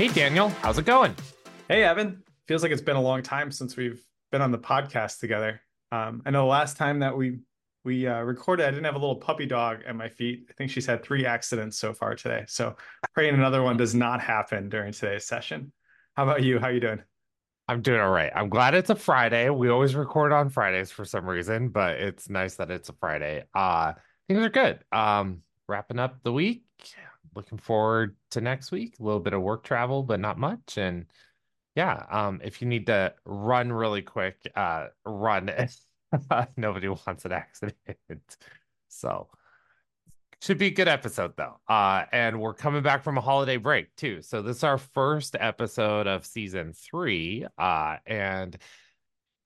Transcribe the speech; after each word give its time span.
Hey, 0.00 0.08
Daniel, 0.08 0.48
how's 0.62 0.78
it 0.78 0.86
going? 0.86 1.14
Hey, 1.68 1.84
Evan. 1.84 2.22
Feels 2.48 2.62
like 2.62 2.72
it's 2.72 2.80
been 2.80 2.96
a 2.96 3.02
long 3.02 3.22
time 3.22 3.52
since 3.52 3.76
we've 3.76 4.02
been 4.32 4.40
on 4.40 4.50
the 4.50 4.56
podcast 4.56 5.18
together. 5.18 5.60
Um, 5.92 6.22
I 6.24 6.30
know 6.30 6.44
the 6.44 6.48
last 6.48 6.78
time 6.78 7.00
that 7.00 7.14
we 7.14 7.40
we 7.84 8.06
uh, 8.06 8.22
recorded, 8.22 8.64
I 8.64 8.70
didn't 8.70 8.86
have 8.86 8.94
a 8.94 8.98
little 8.98 9.16
puppy 9.16 9.44
dog 9.44 9.80
at 9.86 9.94
my 9.94 10.08
feet. 10.08 10.46
I 10.48 10.54
think 10.54 10.70
she's 10.70 10.86
had 10.86 11.02
three 11.02 11.26
accidents 11.26 11.76
so 11.76 11.92
far 11.92 12.14
today. 12.14 12.44
So 12.48 12.76
praying 13.12 13.34
another 13.34 13.62
one 13.62 13.76
does 13.76 13.94
not 13.94 14.22
happen 14.22 14.70
during 14.70 14.94
today's 14.94 15.26
session. 15.26 15.70
How 16.14 16.22
about 16.22 16.42
you? 16.42 16.58
How 16.58 16.68
you 16.68 16.80
doing? 16.80 17.02
I'm 17.68 17.82
doing 17.82 18.00
all 18.00 18.08
right. 18.08 18.32
I'm 18.34 18.48
glad 18.48 18.72
it's 18.72 18.88
a 18.88 18.96
Friday. 18.96 19.50
We 19.50 19.68
always 19.68 19.94
record 19.94 20.32
on 20.32 20.48
Fridays 20.48 20.90
for 20.90 21.04
some 21.04 21.26
reason, 21.26 21.68
but 21.68 21.98
it's 21.98 22.30
nice 22.30 22.54
that 22.54 22.70
it's 22.70 22.88
a 22.88 22.94
Friday. 22.94 23.44
Uh, 23.54 23.92
things 24.28 24.42
are 24.42 24.48
good. 24.48 24.82
Um, 24.92 25.42
wrapping 25.68 25.98
up 25.98 26.22
the 26.22 26.32
week 26.32 26.64
looking 27.34 27.58
forward 27.58 28.16
to 28.32 28.40
next 28.40 28.72
week. 28.72 28.96
A 28.98 29.02
little 29.02 29.20
bit 29.20 29.32
of 29.32 29.42
work 29.42 29.64
travel, 29.64 30.02
but 30.02 30.20
not 30.20 30.38
much. 30.38 30.78
And 30.78 31.06
yeah, 31.74 32.04
um, 32.10 32.40
if 32.42 32.60
you 32.60 32.68
need 32.68 32.86
to 32.86 33.14
run 33.24 33.72
really 33.72 34.02
quick, 34.02 34.36
uh, 34.56 34.88
run. 35.04 35.50
Nobody 36.56 36.88
wants 36.88 37.24
an 37.24 37.32
accident. 37.32 37.76
So 38.92 39.28
should 40.42 40.58
be 40.58 40.66
a 40.66 40.70
good 40.70 40.88
episode 40.88 41.34
though. 41.36 41.60
Uh, 41.68 42.04
and 42.12 42.40
we're 42.40 42.54
coming 42.54 42.82
back 42.82 43.04
from 43.04 43.18
a 43.18 43.20
holiday 43.20 43.58
break 43.58 43.94
too. 43.96 44.22
So 44.22 44.42
this 44.42 44.58
is 44.58 44.64
our 44.64 44.78
first 44.78 45.36
episode 45.38 46.06
of 46.06 46.24
season 46.24 46.72
three. 46.72 47.46
Uh, 47.58 47.96
and 48.06 48.56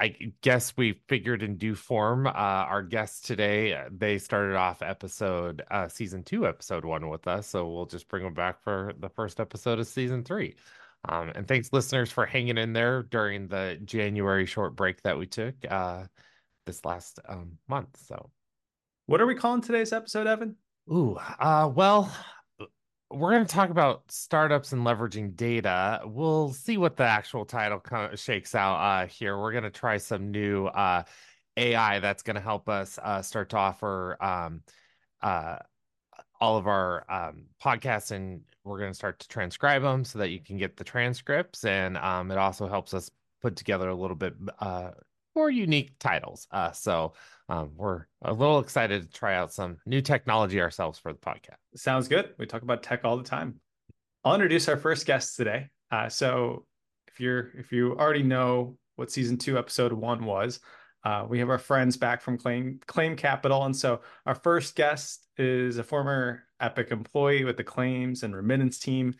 I 0.00 0.32
guess 0.42 0.76
we 0.76 1.00
figured 1.08 1.42
in 1.42 1.56
due 1.56 1.74
form. 1.74 2.26
Uh, 2.26 2.30
our 2.30 2.82
guests 2.82 3.20
today, 3.20 3.74
uh, 3.74 3.88
they 3.90 4.18
started 4.18 4.56
off 4.56 4.82
episode 4.82 5.62
uh, 5.70 5.88
season 5.88 6.24
two, 6.24 6.46
episode 6.46 6.84
one 6.84 7.08
with 7.08 7.28
us, 7.28 7.46
so 7.46 7.68
we'll 7.70 7.86
just 7.86 8.08
bring 8.08 8.24
them 8.24 8.34
back 8.34 8.62
for 8.62 8.92
the 8.98 9.08
first 9.08 9.38
episode 9.38 9.78
of 9.78 9.86
season 9.86 10.24
three. 10.24 10.56
Um, 11.08 11.30
and 11.34 11.46
thanks, 11.46 11.72
listeners, 11.72 12.10
for 12.10 12.26
hanging 12.26 12.58
in 12.58 12.72
there 12.72 13.02
during 13.04 13.46
the 13.46 13.78
January 13.84 14.46
short 14.46 14.74
break 14.74 15.00
that 15.02 15.16
we 15.16 15.26
took 15.26 15.54
uh, 15.70 16.04
this 16.66 16.84
last 16.84 17.20
um, 17.28 17.58
month. 17.68 17.96
So, 18.06 18.30
what 19.06 19.20
are 19.20 19.26
we 19.26 19.34
calling 19.34 19.60
today's 19.60 19.92
episode, 19.92 20.26
Evan? 20.26 20.56
Ooh, 20.90 21.16
uh, 21.38 21.70
well, 21.72 22.12
we're 23.14 23.32
going 23.32 23.46
to 23.46 23.54
talk 23.54 23.70
about 23.70 24.10
startups 24.10 24.72
and 24.72 24.84
leveraging 24.84 25.36
data. 25.36 26.00
We'll 26.04 26.52
see 26.52 26.76
what 26.76 26.96
the 26.96 27.04
actual 27.04 27.44
title 27.44 27.80
kind 27.80 28.12
of 28.12 28.18
shakes 28.18 28.54
out 28.54 28.76
uh, 28.76 29.06
here. 29.06 29.38
We're 29.38 29.52
going 29.52 29.64
to 29.64 29.70
try 29.70 29.96
some 29.98 30.30
new 30.30 30.66
uh, 30.66 31.04
AI 31.56 32.00
that's 32.00 32.22
going 32.22 32.36
to 32.36 32.42
help 32.42 32.68
us 32.68 32.98
uh, 33.02 33.22
start 33.22 33.50
to 33.50 33.56
offer 33.56 34.16
um, 34.22 34.62
uh, 35.22 35.58
all 36.40 36.56
of 36.56 36.66
our 36.66 37.04
um, 37.08 37.44
podcasts, 37.62 38.10
and 38.10 38.42
we're 38.64 38.78
going 38.78 38.90
to 38.90 38.96
start 38.96 39.18
to 39.20 39.28
transcribe 39.28 39.82
them 39.82 40.04
so 40.04 40.18
that 40.18 40.30
you 40.30 40.40
can 40.40 40.58
get 40.58 40.76
the 40.76 40.84
transcripts. 40.84 41.64
And 41.64 41.96
um, 41.96 42.30
it 42.30 42.38
also 42.38 42.66
helps 42.66 42.92
us 42.94 43.10
put 43.40 43.56
together 43.56 43.88
a 43.88 43.94
little 43.94 44.16
bit 44.16 44.34
uh, 44.58 44.90
more 45.34 45.50
unique 45.50 45.98
titles. 45.98 46.46
Uh, 46.50 46.72
so 46.72 47.14
um, 47.48 47.72
we're 47.76 48.06
a 48.22 48.32
little 48.32 48.58
excited 48.58 49.02
to 49.02 49.10
try 49.10 49.34
out 49.34 49.52
some 49.52 49.78
new 49.86 50.00
technology 50.00 50.60
ourselves 50.60 50.98
for 50.98 51.12
the 51.12 51.18
podcast. 51.18 51.56
Sounds 51.76 52.08
good. 52.08 52.34
We 52.38 52.46
talk 52.46 52.62
about 52.62 52.82
tech 52.82 53.04
all 53.04 53.16
the 53.16 53.24
time. 53.24 53.60
I'll 54.24 54.34
introduce 54.34 54.68
our 54.68 54.76
first 54.76 55.06
guest 55.06 55.36
today. 55.36 55.68
Uh, 55.90 56.08
so 56.08 56.64
if 57.08 57.20
you're 57.20 57.50
if 57.58 57.72
you 57.72 57.92
already 57.92 58.22
know 58.22 58.76
what 58.96 59.10
season 59.10 59.36
two 59.36 59.58
episode 59.58 59.92
one 59.92 60.24
was, 60.24 60.60
uh, 61.04 61.26
we 61.28 61.38
have 61.38 61.50
our 61.50 61.58
friends 61.58 61.96
back 61.96 62.22
from 62.22 62.38
Claim 62.38 62.80
Claim 62.86 63.16
Capital, 63.16 63.64
and 63.64 63.76
so 63.76 64.00
our 64.24 64.34
first 64.34 64.74
guest 64.74 65.26
is 65.36 65.78
a 65.78 65.84
former 65.84 66.44
Epic 66.60 66.90
employee 66.90 67.44
with 67.44 67.56
the 67.58 67.64
claims 67.64 68.22
and 68.22 68.34
remittance 68.34 68.78
team. 68.78 69.14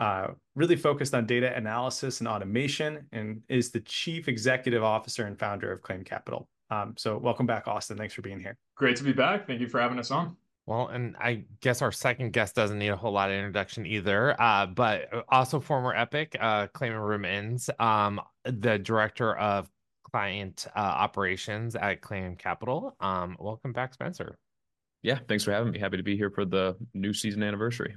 Uh, 0.00 0.28
really 0.56 0.76
focused 0.76 1.14
on 1.14 1.26
data 1.26 1.54
analysis 1.54 2.20
and 2.20 2.28
automation, 2.28 3.06
and 3.12 3.42
is 3.48 3.70
the 3.70 3.80
chief 3.80 4.28
executive 4.28 4.82
officer 4.82 5.26
and 5.26 5.38
founder 5.38 5.70
of 5.70 5.82
Claim 5.82 6.02
Capital. 6.02 6.48
Um, 6.70 6.94
so 6.96 7.18
welcome 7.18 7.46
back, 7.46 7.68
Austin. 7.68 7.98
Thanks 7.98 8.14
for 8.14 8.22
being 8.22 8.40
here. 8.40 8.56
Great 8.76 8.96
to 8.96 9.04
be 9.04 9.12
back. 9.12 9.46
Thank 9.46 9.60
you 9.60 9.68
for 9.68 9.78
having 9.78 9.98
us 9.98 10.10
on. 10.10 10.36
Well, 10.66 10.88
and 10.88 11.16
I 11.18 11.44
guess 11.60 11.82
our 11.82 11.92
second 11.92 12.32
guest 12.32 12.54
doesn't 12.54 12.78
need 12.78 12.88
a 12.88 12.96
whole 12.96 13.12
lot 13.12 13.28
of 13.28 13.36
introduction 13.36 13.84
either, 13.86 14.40
uh, 14.40 14.66
but 14.66 15.08
also 15.28 15.60
former 15.60 15.94
Epic, 15.94 16.36
uh, 16.40 16.68
Claim 16.68 16.92
and 16.92 17.06
Remittance, 17.06 17.68
um, 17.78 18.20
the 18.44 18.78
director 18.78 19.36
of 19.36 19.68
client 20.10 20.66
uh, 20.74 20.78
operations 20.78 21.76
at 21.76 22.00
Claim 22.00 22.36
Capital. 22.36 22.96
Um, 23.00 23.36
welcome 23.38 23.72
back, 23.72 23.94
Spencer. 23.94 24.38
Yeah, 25.02 25.18
thanks 25.28 25.44
for 25.44 25.52
having 25.52 25.72
me. 25.72 25.78
Happy 25.78 25.96
to 25.96 26.02
be 26.02 26.16
here 26.16 26.30
for 26.30 26.44
the 26.44 26.76
new 26.94 27.12
season 27.12 27.42
anniversary. 27.42 27.96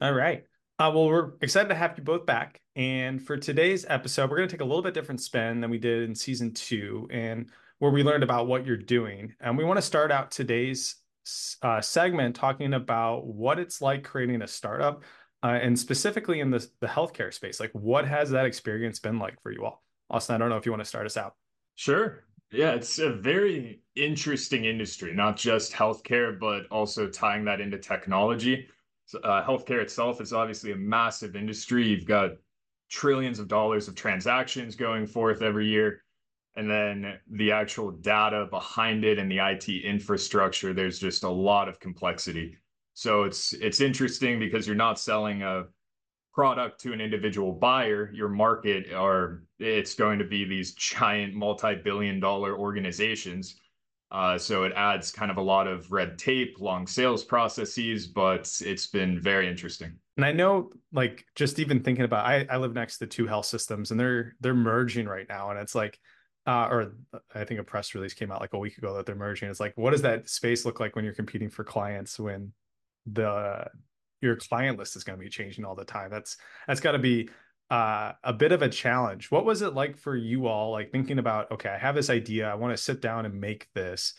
All 0.00 0.12
right. 0.12 0.44
Uh, 0.78 0.90
well, 0.92 1.06
we're 1.06 1.32
excited 1.40 1.68
to 1.68 1.74
have 1.74 1.96
you 1.96 2.02
both 2.02 2.26
back. 2.26 2.60
And 2.74 3.24
for 3.24 3.36
today's 3.36 3.86
episode, 3.88 4.28
we're 4.28 4.38
going 4.38 4.48
to 4.48 4.52
take 4.52 4.60
a 4.60 4.64
little 4.64 4.82
bit 4.82 4.92
different 4.92 5.20
spin 5.20 5.60
than 5.60 5.70
we 5.70 5.78
did 5.78 6.02
in 6.02 6.14
season 6.14 6.52
two. 6.52 7.08
And 7.12 7.50
where 7.78 7.92
we 7.92 8.02
learned 8.02 8.22
about 8.22 8.46
what 8.46 8.66
you're 8.66 8.76
doing. 8.76 9.34
And 9.40 9.58
we 9.58 9.64
want 9.64 9.76
to 9.78 9.82
start 9.82 10.10
out 10.10 10.30
today's 10.30 10.96
uh, 11.62 11.80
segment 11.80 12.34
talking 12.36 12.74
about 12.74 13.26
what 13.26 13.58
it's 13.58 13.80
like 13.80 14.04
creating 14.04 14.42
a 14.42 14.46
startup 14.46 15.02
uh, 15.42 15.58
and 15.60 15.78
specifically 15.78 16.40
in 16.40 16.50
the, 16.50 16.66
the 16.80 16.86
healthcare 16.86 17.32
space. 17.32 17.60
Like, 17.60 17.72
what 17.72 18.06
has 18.06 18.30
that 18.30 18.46
experience 18.46 18.98
been 18.98 19.18
like 19.18 19.40
for 19.42 19.52
you 19.52 19.64
all? 19.64 19.82
Austin, 20.10 20.34
I 20.34 20.38
don't 20.38 20.48
know 20.48 20.56
if 20.56 20.66
you 20.66 20.72
want 20.72 20.82
to 20.82 20.88
start 20.88 21.06
us 21.06 21.16
out. 21.16 21.34
Sure. 21.74 22.24
Yeah, 22.52 22.72
it's 22.72 22.98
a 22.98 23.10
very 23.10 23.82
interesting 23.96 24.64
industry, 24.64 25.12
not 25.12 25.36
just 25.36 25.72
healthcare, 25.72 26.38
but 26.38 26.66
also 26.70 27.08
tying 27.08 27.44
that 27.46 27.60
into 27.60 27.78
technology. 27.78 28.68
Uh, 29.22 29.44
healthcare 29.44 29.82
itself 29.82 30.20
is 30.20 30.32
obviously 30.32 30.72
a 30.72 30.76
massive 30.76 31.36
industry. 31.36 31.86
You've 31.86 32.06
got 32.06 32.32
trillions 32.90 33.38
of 33.38 33.48
dollars 33.48 33.88
of 33.88 33.94
transactions 33.94 34.76
going 34.76 35.06
forth 35.06 35.42
every 35.42 35.66
year 35.66 36.04
and 36.56 36.70
then 36.70 37.18
the 37.30 37.50
actual 37.52 37.90
data 37.90 38.46
behind 38.50 39.04
it 39.04 39.18
and 39.18 39.30
the 39.30 39.38
IT 39.38 39.68
infrastructure, 39.68 40.72
there's 40.72 40.98
just 40.98 41.24
a 41.24 41.28
lot 41.28 41.68
of 41.68 41.80
complexity. 41.80 42.58
So 42.94 43.24
it's 43.24 43.52
it's 43.54 43.80
interesting 43.80 44.38
because 44.38 44.66
you're 44.66 44.76
not 44.76 45.00
selling 45.00 45.42
a 45.42 45.64
product 46.32 46.80
to 46.82 46.92
an 46.92 47.00
individual 47.00 47.52
buyer. 47.52 48.10
Your 48.12 48.28
market 48.28 48.92
are 48.92 49.42
it's 49.58 49.94
going 49.94 50.20
to 50.20 50.24
be 50.24 50.44
these 50.44 50.74
giant 50.74 51.34
multi-billion 51.34 52.20
dollar 52.20 52.56
organizations. 52.56 53.60
Uh, 54.14 54.38
so 54.38 54.62
it 54.62 54.72
adds 54.76 55.10
kind 55.10 55.28
of 55.28 55.38
a 55.38 55.42
lot 55.42 55.66
of 55.66 55.90
red 55.90 56.16
tape, 56.16 56.60
long 56.60 56.86
sales 56.86 57.24
processes, 57.24 58.06
but 58.06 58.48
it's 58.64 58.86
been 58.86 59.20
very 59.20 59.48
interesting. 59.48 59.92
And 60.16 60.24
I 60.24 60.30
know, 60.30 60.70
like, 60.92 61.24
just 61.34 61.58
even 61.58 61.82
thinking 61.82 62.04
about, 62.04 62.24
I, 62.24 62.46
I 62.48 62.58
live 62.58 62.74
next 62.74 62.98
to 62.98 63.08
two 63.08 63.26
health 63.26 63.46
systems, 63.46 63.90
and 63.90 63.98
they're 63.98 64.36
they're 64.40 64.54
merging 64.54 65.06
right 65.06 65.26
now, 65.28 65.50
and 65.50 65.58
it's 65.58 65.74
like 65.74 65.98
uh, 66.46 66.68
or 66.70 66.94
I 67.34 67.44
think 67.44 67.60
a 67.60 67.64
press 67.64 67.94
release 67.94 68.14
came 68.14 68.30
out 68.30 68.40
like 68.40 68.52
a 68.52 68.58
week 68.58 68.76
ago 68.76 68.94
that 68.94 69.06
they're 69.06 69.14
merging. 69.14 69.48
It's 69.48 69.60
like, 69.60 69.72
what 69.76 69.90
does 69.90 70.02
that 70.02 70.28
space 70.28 70.64
look 70.64 70.78
like 70.78 70.94
when 70.94 71.04
you're 71.04 71.14
competing 71.14 71.48
for 71.48 71.64
clients 71.64 72.18
when 72.18 72.52
the 73.06 73.66
your 74.20 74.36
client 74.36 74.78
list 74.78 74.96
is 74.96 75.04
going 75.04 75.18
to 75.18 75.24
be 75.24 75.30
changing 75.30 75.64
all 75.64 75.74
the 75.74 75.84
time? 75.84 76.10
That's 76.10 76.36
that's 76.66 76.80
got 76.80 76.92
to 76.92 76.98
be 76.98 77.30
uh, 77.70 78.12
a 78.22 78.32
bit 78.32 78.52
of 78.52 78.62
a 78.62 78.68
challenge. 78.68 79.30
What 79.30 79.44
was 79.44 79.62
it 79.62 79.74
like 79.74 79.96
for 79.96 80.14
you 80.14 80.46
all? 80.46 80.72
Like 80.72 80.92
thinking 80.92 81.18
about, 81.18 81.50
okay, 81.52 81.70
I 81.70 81.78
have 81.78 81.94
this 81.94 82.10
idea, 82.10 82.50
I 82.50 82.54
want 82.54 82.76
to 82.76 82.82
sit 82.82 83.00
down 83.00 83.26
and 83.26 83.40
make 83.40 83.68
this. 83.74 84.14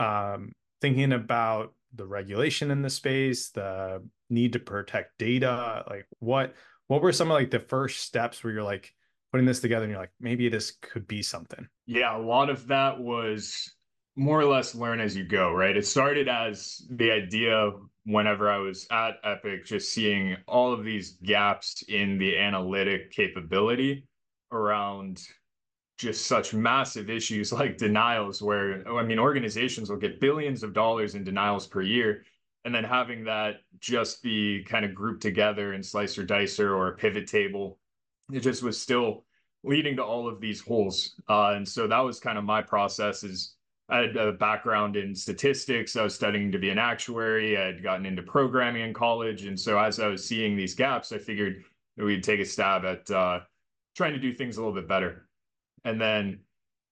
Um, 0.00 0.52
thinking 0.80 1.12
about 1.12 1.74
the 1.94 2.06
regulation 2.06 2.70
in 2.70 2.82
the 2.82 2.90
space, 2.90 3.50
the 3.50 4.02
need 4.30 4.52
to 4.52 4.58
protect 4.58 5.18
data. 5.18 5.84
Like 5.88 6.06
what 6.18 6.54
what 6.86 7.02
were 7.02 7.12
some 7.12 7.30
of 7.30 7.34
like 7.34 7.50
the 7.50 7.60
first 7.60 8.00
steps 8.00 8.42
where 8.42 8.52
you're 8.52 8.62
like 8.62 8.92
putting 9.32 9.46
this 9.46 9.60
together 9.60 9.84
and 9.84 9.90
you're 9.90 10.00
like, 10.00 10.12
maybe 10.20 10.48
this 10.48 10.72
could 10.80 11.06
be 11.06 11.22
something? 11.22 11.68
Yeah, 11.86 12.16
a 12.16 12.20
lot 12.20 12.50
of 12.50 12.68
that 12.68 13.00
was 13.00 13.72
more 14.18 14.40
or 14.40 14.44
less 14.44 14.74
learn 14.74 15.00
as 15.00 15.16
you 15.16 15.24
go, 15.24 15.52
right? 15.52 15.76
It 15.76 15.86
started 15.86 16.28
as 16.28 16.82
the 16.90 17.10
idea 17.10 17.72
whenever 18.04 18.50
I 18.50 18.58
was 18.58 18.86
at 18.90 19.16
Epic, 19.24 19.64
just 19.64 19.92
seeing 19.92 20.36
all 20.46 20.72
of 20.72 20.84
these 20.84 21.18
gaps 21.22 21.82
in 21.88 22.18
the 22.18 22.36
analytic 22.36 23.12
capability 23.12 24.06
around 24.50 25.22
just 25.98 26.26
such 26.26 26.54
massive 26.54 27.10
issues 27.10 27.52
like 27.52 27.76
denials, 27.76 28.42
where 28.42 28.86
I 28.88 29.02
mean, 29.02 29.18
organizations 29.18 29.90
will 29.90 29.98
get 29.98 30.20
billions 30.20 30.62
of 30.62 30.72
dollars 30.72 31.14
in 31.14 31.24
denials 31.24 31.66
per 31.66 31.82
year. 31.82 32.24
And 32.64 32.74
then 32.74 32.84
having 32.84 33.24
that 33.24 33.60
just 33.78 34.22
be 34.22 34.64
kind 34.64 34.84
of 34.84 34.94
grouped 34.94 35.22
together 35.22 35.72
in 35.74 35.82
slicer 35.82 36.24
dicer 36.24 36.76
or 36.76 36.88
a 36.88 36.96
pivot 36.96 37.26
table 37.26 37.78
it 38.32 38.40
just 38.40 38.62
was 38.62 38.80
still 38.80 39.24
leading 39.64 39.96
to 39.96 40.04
all 40.04 40.28
of 40.28 40.40
these 40.40 40.60
holes. 40.60 41.14
Uh, 41.28 41.52
and 41.56 41.66
so 41.66 41.86
that 41.86 42.00
was 42.00 42.20
kind 42.20 42.38
of 42.38 42.44
my 42.44 42.62
process 42.62 43.24
is 43.24 43.54
I 43.88 43.98
had 43.98 44.16
a 44.16 44.32
background 44.32 44.96
in 44.96 45.14
statistics. 45.14 45.96
I 45.96 46.02
was 46.02 46.14
studying 46.14 46.52
to 46.52 46.58
be 46.58 46.68
an 46.68 46.78
actuary. 46.78 47.56
I 47.56 47.66
had 47.66 47.82
gotten 47.82 48.04
into 48.04 48.22
programming 48.22 48.82
in 48.82 48.92
college. 48.92 49.44
And 49.44 49.58
so 49.58 49.78
as 49.78 49.98
I 49.98 50.08
was 50.08 50.24
seeing 50.24 50.56
these 50.56 50.74
gaps, 50.74 51.10
I 51.10 51.18
figured 51.18 51.64
we'd 51.96 52.22
take 52.22 52.40
a 52.40 52.44
stab 52.44 52.84
at 52.84 53.10
uh, 53.10 53.40
trying 53.96 54.12
to 54.12 54.18
do 54.18 54.32
things 54.32 54.56
a 54.56 54.60
little 54.60 54.74
bit 54.74 54.88
better. 54.88 55.28
And 55.84 55.98
then, 55.98 56.40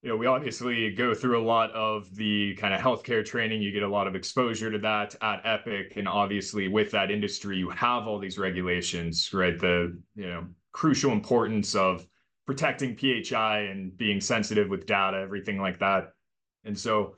you 0.01 0.09
know, 0.09 0.17
we 0.17 0.25
obviously 0.25 0.89
go 0.91 1.13
through 1.13 1.39
a 1.39 1.45
lot 1.45 1.71
of 1.71 2.13
the 2.15 2.55
kind 2.55 2.73
of 2.73 2.81
healthcare 2.81 3.23
training. 3.23 3.61
You 3.61 3.71
get 3.71 3.83
a 3.83 3.87
lot 3.87 4.07
of 4.07 4.15
exposure 4.15 4.71
to 4.71 4.79
that 4.79 5.15
at 5.21 5.41
Epic. 5.43 5.97
And 5.97 6.07
obviously 6.07 6.67
with 6.67 6.89
that 6.91 7.11
industry, 7.11 7.57
you 7.57 7.69
have 7.69 8.07
all 8.07 8.17
these 8.17 8.39
regulations, 8.39 9.31
right? 9.33 9.57
The, 9.59 9.95
you 10.15 10.27
know, 10.27 10.47
crucial 10.71 11.11
importance 11.11 11.75
of 11.75 12.07
protecting 12.47 12.95
PHI 12.95 13.67
and 13.71 13.95
being 13.95 14.19
sensitive 14.19 14.69
with 14.69 14.87
data, 14.87 15.17
everything 15.17 15.59
like 15.59 15.77
that. 15.79 16.13
And 16.63 16.77
so 16.77 17.15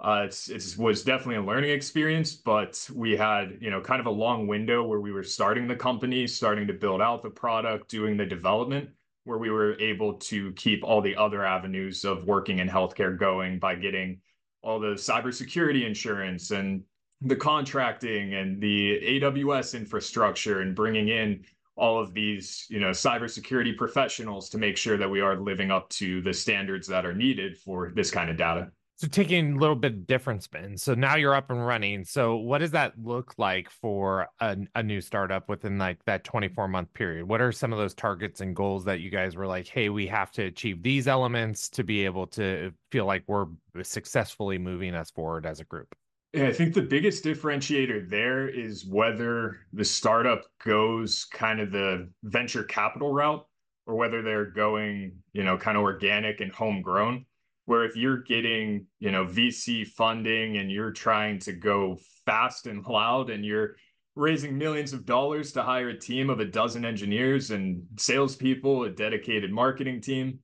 uh, 0.00 0.22
it's 0.26 0.48
it 0.48 0.76
was 0.78 1.02
definitely 1.02 1.36
a 1.36 1.42
learning 1.42 1.70
experience, 1.70 2.34
but 2.34 2.88
we 2.94 3.16
had 3.16 3.58
you 3.60 3.70
know 3.70 3.80
kind 3.80 4.00
of 4.00 4.06
a 4.06 4.10
long 4.10 4.46
window 4.46 4.86
where 4.86 5.00
we 5.00 5.12
were 5.12 5.24
starting 5.24 5.66
the 5.66 5.76
company, 5.76 6.26
starting 6.26 6.66
to 6.68 6.72
build 6.72 7.02
out 7.02 7.22
the 7.22 7.30
product, 7.30 7.88
doing 7.88 8.16
the 8.16 8.24
development, 8.26 8.90
where 9.24 9.38
we 9.38 9.50
were 9.50 9.78
able 9.80 10.14
to 10.14 10.52
keep 10.52 10.84
all 10.84 11.00
the 11.00 11.16
other 11.16 11.44
avenues 11.44 12.04
of 12.04 12.24
working 12.24 12.60
in 12.60 12.68
healthcare 12.68 13.18
going 13.18 13.58
by 13.58 13.74
getting 13.74 14.20
all 14.62 14.78
the 14.78 14.94
cybersecurity 14.94 15.84
insurance 15.84 16.50
and 16.50 16.82
the 17.20 17.36
contracting 17.36 18.34
and 18.34 18.60
the 18.60 19.00
AWS 19.20 19.74
infrastructure 19.74 20.60
and 20.60 20.76
bringing 20.76 21.08
in 21.08 21.44
all 21.76 22.00
of 22.00 22.14
these, 22.14 22.66
you 22.68 22.80
know, 22.80 22.90
cybersecurity 22.90 23.76
professionals 23.76 24.48
to 24.50 24.58
make 24.58 24.76
sure 24.76 24.96
that 24.96 25.10
we 25.10 25.20
are 25.20 25.36
living 25.36 25.70
up 25.70 25.88
to 25.90 26.20
the 26.22 26.32
standards 26.32 26.86
that 26.88 27.06
are 27.06 27.14
needed 27.14 27.56
for 27.56 27.92
this 27.94 28.10
kind 28.10 28.30
of 28.30 28.36
data. 28.36 28.70
So 28.98 29.06
taking 29.06 29.52
a 29.52 29.58
little 29.58 29.76
bit 29.76 29.92
of 29.92 30.06
different 30.08 30.42
spin. 30.42 30.76
So 30.76 30.92
now 30.92 31.14
you're 31.14 31.34
up 31.34 31.50
and 31.50 31.64
running. 31.64 32.04
So 32.04 32.34
what 32.34 32.58
does 32.58 32.72
that 32.72 32.94
look 33.00 33.32
like 33.38 33.70
for 33.70 34.26
a, 34.40 34.56
a 34.74 34.82
new 34.82 35.00
startup 35.00 35.48
within 35.48 35.78
like 35.78 36.04
that 36.06 36.24
24 36.24 36.66
month 36.66 36.92
period? 36.94 37.28
What 37.28 37.40
are 37.40 37.52
some 37.52 37.72
of 37.72 37.78
those 37.78 37.94
targets 37.94 38.40
and 38.40 38.56
goals 38.56 38.84
that 38.86 38.98
you 38.98 39.08
guys 39.08 39.36
were 39.36 39.46
like, 39.46 39.68
hey, 39.68 39.88
we 39.88 40.08
have 40.08 40.32
to 40.32 40.46
achieve 40.46 40.82
these 40.82 41.06
elements 41.06 41.68
to 41.68 41.84
be 41.84 42.04
able 42.04 42.26
to 42.26 42.72
feel 42.90 43.04
like 43.04 43.22
we're 43.28 43.46
successfully 43.82 44.58
moving 44.58 44.96
us 44.96 45.12
forward 45.12 45.46
as 45.46 45.60
a 45.60 45.64
group? 45.64 45.94
Yeah, 46.32 46.48
I 46.48 46.52
think 46.52 46.74
the 46.74 46.82
biggest 46.82 47.24
differentiator 47.24 48.10
there 48.10 48.48
is 48.48 48.84
whether 48.84 49.60
the 49.72 49.84
startup 49.84 50.42
goes 50.64 51.24
kind 51.24 51.60
of 51.60 51.70
the 51.70 52.10
venture 52.24 52.64
capital 52.64 53.12
route 53.12 53.46
or 53.86 53.94
whether 53.94 54.22
they're 54.22 54.50
going, 54.50 55.12
you 55.32 55.44
know, 55.44 55.56
kind 55.56 55.78
of 55.78 55.84
organic 55.84 56.40
and 56.40 56.52
homegrown. 56.52 57.24
Where 57.68 57.84
if 57.84 57.96
you're 57.96 58.22
getting, 58.22 58.86
you 58.98 59.12
know, 59.12 59.26
VC 59.26 59.86
funding 59.86 60.56
and 60.56 60.70
you're 60.70 60.90
trying 60.90 61.38
to 61.40 61.52
go 61.52 61.98
fast 62.24 62.66
and 62.66 62.82
loud 62.86 63.28
and 63.28 63.44
you're 63.44 63.76
raising 64.16 64.56
millions 64.56 64.94
of 64.94 65.04
dollars 65.04 65.52
to 65.52 65.62
hire 65.62 65.90
a 65.90 65.98
team 65.98 66.30
of 66.30 66.40
a 66.40 66.46
dozen 66.46 66.86
engineers 66.86 67.50
and 67.50 67.82
salespeople, 67.98 68.84
a 68.84 68.90
dedicated 68.90 69.52
marketing 69.52 70.00
team, 70.00 70.38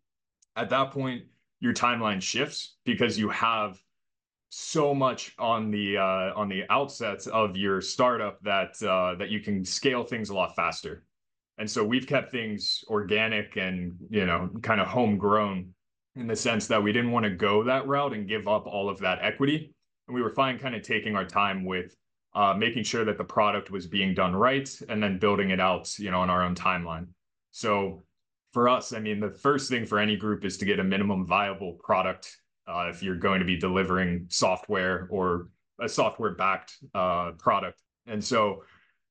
at 0.54 0.68
that 0.68 0.90
point, 0.90 1.22
your 1.60 1.72
timeline 1.72 2.20
shifts 2.20 2.76
because 2.84 3.18
you 3.18 3.30
have 3.30 3.80
so 4.50 4.94
much 4.94 5.34
on 5.38 5.70
the 5.70 5.96
uh, 5.96 6.32
on 6.36 6.48
the 6.48 6.64
outset 6.70 7.26
of 7.28 7.56
your 7.56 7.80
startup 7.80 8.40
that 8.42 8.80
uh, 8.82 9.14
that 9.16 9.30
you 9.30 9.40
can 9.40 9.64
scale 9.64 10.04
things 10.04 10.28
a 10.28 10.34
lot 10.34 10.54
faster. 10.54 11.04
And 11.56 11.70
so 11.70 11.84
we've 11.84 12.06
kept 12.06 12.30
things 12.30 12.84
organic 12.88 13.56
and 13.56 13.96
you 14.10 14.26
know 14.26 14.50
kind 14.62 14.80
of 14.80 14.86
homegrown 14.86 15.73
in 16.16 16.26
the 16.26 16.36
sense 16.36 16.66
that 16.68 16.82
we 16.82 16.92
didn't 16.92 17.10
want 17.10 17.24
to 17.24 17.30
go 17.30 17.64
that 17.64 17.86
route 17.86 18.12
and 18.12 18.28
give 18.28 18.46
up 18.46 18.66
all 18.66 18.88
of 18.88 18.98
that 19.00 19.18
equity. 19.20 19.74
And 20.06 20.14
we 20.14 20.22
were 20.22 20.30
fine 20.30 20.58
kind 20.58 20.74
of 20.74 20.82
taking 20.82 21.16
our 21.16 21.24
time 21.24 21.64
with 21.64 21.96
uh, 22.34 22.54
making 22.54 22.84
sure 22.84 23.04
that 23.04 23.18
the 23.18 23.24
product 23.24 23.70
was 23.70 23.86
being 23.86 24.14
done 24.14 24.34
right 24.34 24.68
and 24.88 25.02
then 25.02 25.18
building 25.18 25.50
it 25.50 25.60
out, 25.60 25.96
you 25.98 26.10
know, 26.10 26.20
on 26.20 26.30
our 26.30 26.42
own 26.42 26.54
timeline. 26.54 27.06
So 27.52 28.04
for 28.52 28.68
us, 28.68 28.92
I 28.92 29.00
mean, 29.00 29.20
the 29.20 29.30
first 29.30 29.68
thing 29.68 29.86
for 29.86 29.98
any 29.98 30.16
group 30.16 30.44
is 30.44 30.56
to 30.58 30.64
get 30.64 30.80
a 30.80 30.84
minimum 30.84 31.26
viable 31.26 31.74
product 31.82 32.36
uh, 32.66 32.88
if 32.88 33.02
you're 33.02 33.16
going 33.16 33.40
to 33.40 33.44
be 33.44 33.56
delivering 33.56 34.26
software 34.28 35.06
or 35.10 35.48
a 35.80 35.88
software 35.88 36.34
backed 36.34 36.76
uh, 36.94 37.32
product. 37.32 37.80
And 38.06 38.22
so 38.22 38.62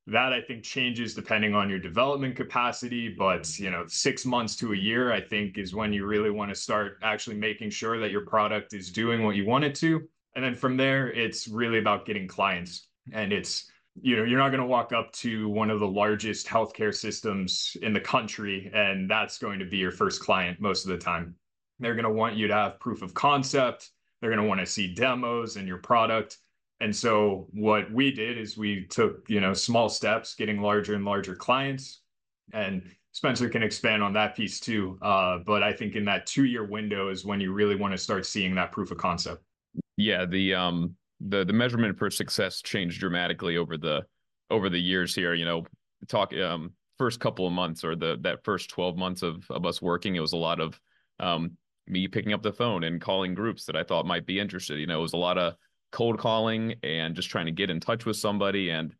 that 0.08 0.34
I 0.34 0.42
think 0.42 0.64
changes 0.64 1.14
depending 1.14 1.56
on 1.56 1.70
your 1.70 1.80
development 1.80 2.36
capacity, 2.36 3.10
but 3.10 3.44
mm-hmm. 3.44 3.64
you 3.64 3.72
know, 3.72 3.86
six 3.88 4.26
months 4.26 4.56
to 4.58 4.74
a 4.74 4.78
year, 4.78 5.14
I 5.14 5.22
think 5.22 5.58
is 5.58 5.74
when 5.74 5.94
you 5.94 6.06
really 6.06 6.30
want 6.30 6.50
to 6.50 6.56
start 6.56 6.98
actually 7.04 7.38
making 7.38 7.70
sure 7.70 8.00
that 8.00 8.12
your 8.12 8.26
product 8.26 8.74
is 8.74 8.92
doing 8.92 9.24
what 9.24 9.36
you 9.36 9.46
want 9.46 9.64
it 9.64 9.76
to. 9.76 10.08
And 10.36 10.44
then 10.44 10.56
from 10.56 10.78
there, 10.78 11.12
it's 11.12 11.48
really 11.48 11.80
about 11.80 12.06
getting 12.06 12.28
clients. 12.28 12.88
And 13.14 13.32
it's, 13.32 13.70
you 14.02 14.18
know, 14.18 14.24
you're 14.24 14.40
not 14.40 14.50
going 14.50 14.62
to 14.62 14.66
walk 14.66 14.92
up 14.92 15.12
to 15.14 15.48
one 15.50 15.70
of 15.70 15.80
the 15.80 15.88
largest 15.88 16.48
healthcare 16.48 16.94
systems 16.94 17.78
in 17.82 17.94
the 17.94 18.00
country, 18.00 18.72
and 18.74 19.10
that's 19.10 19.38
going 19.38 19.60
to 19.60 19.66
be 19.66 19.78
your 19.78 19.92
first 19.92 20.22
client 20.22 20.60
most 20.60 20.86
of 20.86 20.90
the 20.90 20.98
time. 20.98 21.36
They're 21.80 21.94
going 21.94 22.04
to 22.06 22.10
want 22.10 22.36
you 22.36 22.48
to 22.48 22.54
have 22.54 22.80
proof 22.80 23.04
of 23.04 23.14
concept. 23.14 23.92
They're 24.20 24.32
going 24.32 24.42
to 24.42 24.48
want 24.48 24.62
to 24.62 24.66
see 24.66 24.94
demos 24.94 25.58
and 25.58 25.68
your 25.68 25.78
product. 25.78 26.38
And 26.84 26.94
so 26.94 27.48
what 27.54 27.90
we 27.94 28.12
did 28.12 28.38
is 28.38 28.58
we 28.58 28.86
took, 28.88 29.24
you 29.30 29.40
know, 29.40 29.54
small 29.54 29.88
steps, 29.88 30.36
getting 30.36 30.62
larger 30.62 30.96
and 30.96 31.06
larger 31.06 31.34
clients. 31.34 32.02
And 32.52 32.84
Spencer 33.14 33.48
can 33.48 33.64
expand 33.64 34.04
on 34.04 34.12
that 34.14 34.36
piece 34.36 34.60
too. 34.60 35.00
Uh, 35.02 35.38
but 35.46 35.64
I 35.64 35.72
think 35.72 35.96
in 35.96 36.04
that 36.06 36.26
two 36.26 36.44
year 36.44 36.66
window 36.66 37.08
is 37.08 37.24
when 37.24 37.40
you 37.40 37.54
really 37.54 37.78
want 37.78 37.94
to 37.94 37.98
start 37.98 38.26
seeing 38.26 38.54
that 38.56 38.74
proof 38.74 38.92
of 38.92 38.98
concept. 38.98 39.42
Yeah, 39.96 40.26
the 40.26 40.56
um 40.56 40.94
the 41.22 41.46
the 41.46 41.54
measurement 41.54 41.98
for 41.98 42.10
success 42.10 42.62
changed 42.62 43.00
dramatically 43.00 43.56
over 43.56 43.78
the 43.78 44.02
over 44.52 44.70
the 44.70 44.78
years 44.78 45.16
here. 45.16 45.34
You 45.34 45.46
know, 45.46 45.66
talk 46.10 46.34
um 46.34 46.74
first 46.98 47.22
couple 47.22 47.48
of 47.48 47.54
months 47.54 47.86
or 47.86 47.96
the 47.96 48.18
that 48.24 48.44
first 48.44 48.70
12 48.72 48.98
months 48.98 49.22
of 49.22 49.50
of 49.50 49.66
us 49.66 49.82
working, 49.82 50.18
it 50.18 50.20
was 50.20 50.34
a 50.34 50.38
lot 50.38 50.60
of 50.60 50.78
um 51.22 51.52
me 51.88 52.10
picking 52.10 52.34
up 52.34 52.42
the 52.42 52.52
phone 52.52 52.84
and 52.84 53.00
calling 53.00 53.34
groups 53.34 53.64
that 53.68 53.78
I 53.78 53.84
thought 53.84 54.06
might 54.06 54.26
be 54.26 54.38
interested. 54.38 54.80
You 54.80 54.88
know, 54.88 55.00
it 55.00 55.02
was 55.02 55.14
a 55.14 55.18
lot 55.18 55.38
of 55.38 55.54
cold 55.94 56.18
calling 56.18 56.74
and 56.84 57.16
just 57.16 57.30
trying 57.30 57.46
to 57.46 57.52
get 57.52 57.70
in 57.70 57.80
touch 57.80 58.06
with 58.06 58.18
somebody 58.18 58.72
and 58.72 58.94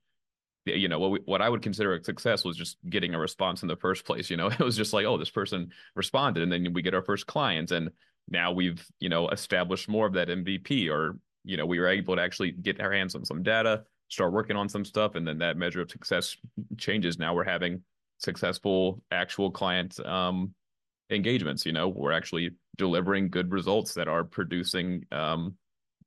you 0.66 0.88
know 0.88 1.00
what 1.00 1.12
we, 1.12 1.20
what 1.26 1.42
I 1.42 1.50
would 1.50 1.62
consider 1.62 1.94
a 1.94 2.02
success 2.02 2.46
was 2.46 2.56
just 2.56 2.78
getting 2.90 3.14
a 3.14 3.20
response 3.20 3.64
in 3.64 3.68
the 3.68 3.76
first 3.76 4.06
place. 4.06 4.30
You 4.30 4.38
know, 4.38 4.48
it 4.60 4.60
was 4.60 4.78
just 4.78 4.94
like, 4.94 5.06
oh, 5.06 5.18
this 5.18 5.30
person 5.30 5.72
responded, 5.94 6.42
and 6.44 6.50
then 6.50 6.72
we 6.72 6.82
get 6.82 6.94
our 6.94 7.02
first 7.02 7.28
clients, 7.28 7.74
and 7.74 7.90
now 8.30 8.54
we've 8.54 8.86
you 9.00 9.10
know 9.10 9.28
established 9.28 9.90
more 9.90 10.08
of 10.08 10.14
that 10.14 10.30
MVP, 10.30 10.90
or 10.90 11.18
you 11.44 11.58
know 11.58 11.66
we 11.66 11.80
were 11.80 11.90
able 11.90 12.16
to 12.16 12.22
actually 12.22 12.52
get 12.52 12.80
our 12.80 12.94
hands 12.94 13.14
on 13.14 13.26
some 13.26 13.44
data, 13.44 13.84
start 14.08 14.32
working 14.32 14.56
on 14.56 14.70
some 14.70 14.86
stuff, 14.86 15.16
and 15.16 15.28
then 15.28 15.40
that 15.40 15.58
measure 15.58 15.82
of 15.82 15.92
success 15.92 16.38
changes. 16.78 17.20
Now 17.20 17.36
we're 17.36 17.44
having 17.44 17.82
successful 18.20 19.04
actual 19.12 19.52
client 19.52 20.00
um, 20.06 20.54
engagements. 21.10 21.66
You 21.66 21.74
know, 21.74 21.90
we're 21.90 22.14
actually 22.14 22.52
delivering 22.78 23.30
good 23.30 23.52
results 23.52 23.96
that 23.96 24.08
are 24.08 24.24
producing 24.24 25.04
um, 25.12 25.58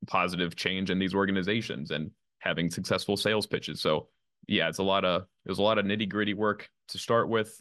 positive 0.06 0.56
change 0.56 0.90
in 0.90 0.98
these 0.98 1.14
organizations 1.14 1.90
and 1.90 2.10
having 2.40 2.70
successful 2.70 3.16
sales 3.16 3.46
pitches. 3.46 3.80
So 3.80 4.08
yeah, 4.46 4.68
it's 4.68 4.78
a 4.78 4.82
lot 4.82 5.04
of 5.04 5.26
there's 5.44 5.58
a 5.58 5.62
lot 5.62 5.78
of 5.78 5.84
nitty 5.84 6.08
gritty 6.08 6.34
work 6.34 6.68
to 6.88 6.98
start 6.98 7.28
with, 7.28 7.60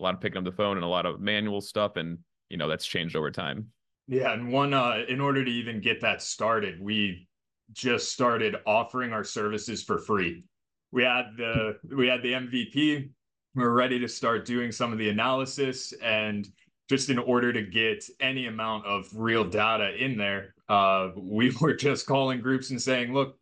a 0.00 0.02
lot 0.02 0.14
of 0.14 0.20
picking 0.20 0.38
up 0.38 0.44
the 0.44 0.52
phone 0.52 0.76
and 0.76 0.84
a 0.84 0.88
lot 0.88 1.06
of 1.06 1.20
manual 1.20 1.60
stuff, 1.60 1.96
and 1.96 2.18
you 2.50 2.56
know 2.56 2.68
that's 2.68 2.86
changed 2.86 3.16
over 3.16 3.30
time. 3.30 3.68
Yeah, 4.06 4.32
and 4.32 4.52
one 4.52 4.74
uh, 4.74 5.02
in 5.08 5.20
order 5.20 5.44
to 5.44 5.50
even 5.50 5.80
get 5.80 6.00
that 6.00 6.22
started, 6.22 6.80
we 6.80 7.28
just 7.72 8.12
started 8.12 8.56
offering 8.66 9.12
our 9.12 9.24
services 9.24 9.82
for 9.82 9.98
free. 9.98 10.44
We 10.92 11.02
had 11.04 11.36
the 11.36 11.78
we 11.96 12.06
had 12.06 12.22
the 12.22 12.32
MVP. 12.32 12.74
We 12.74 13.10
we're 13.54 13.72
ready 13.72 13.98
to 13.98 14.08
start 14.08 14.44
doing 14.44 14.72
some 14.72 14.92
of 14.92 14.98
the 14.98 15.08
analysis 15.08 15.92
and 16.02 16.48
just 16.88 17.10
in 17.10 17.18
order 17.18 17.52
to 17.52 17.62
get 17.62 18.04
any 18.20 18.46
amount 18.46 18.86
of 18.86 19.08
real 19.14 19.44
data 19.44 19.94
in 20.02 20.16
there, 20.16 20.54
uh, 20.68 21.10
we 21.16 21.50
were 21.60 21.74
just 21.74 22.06
calling 22.06 22.40
groups 22.40 22.70
and 22.70 22.80
saying, 22.80 23.12
look, 23.12 23.36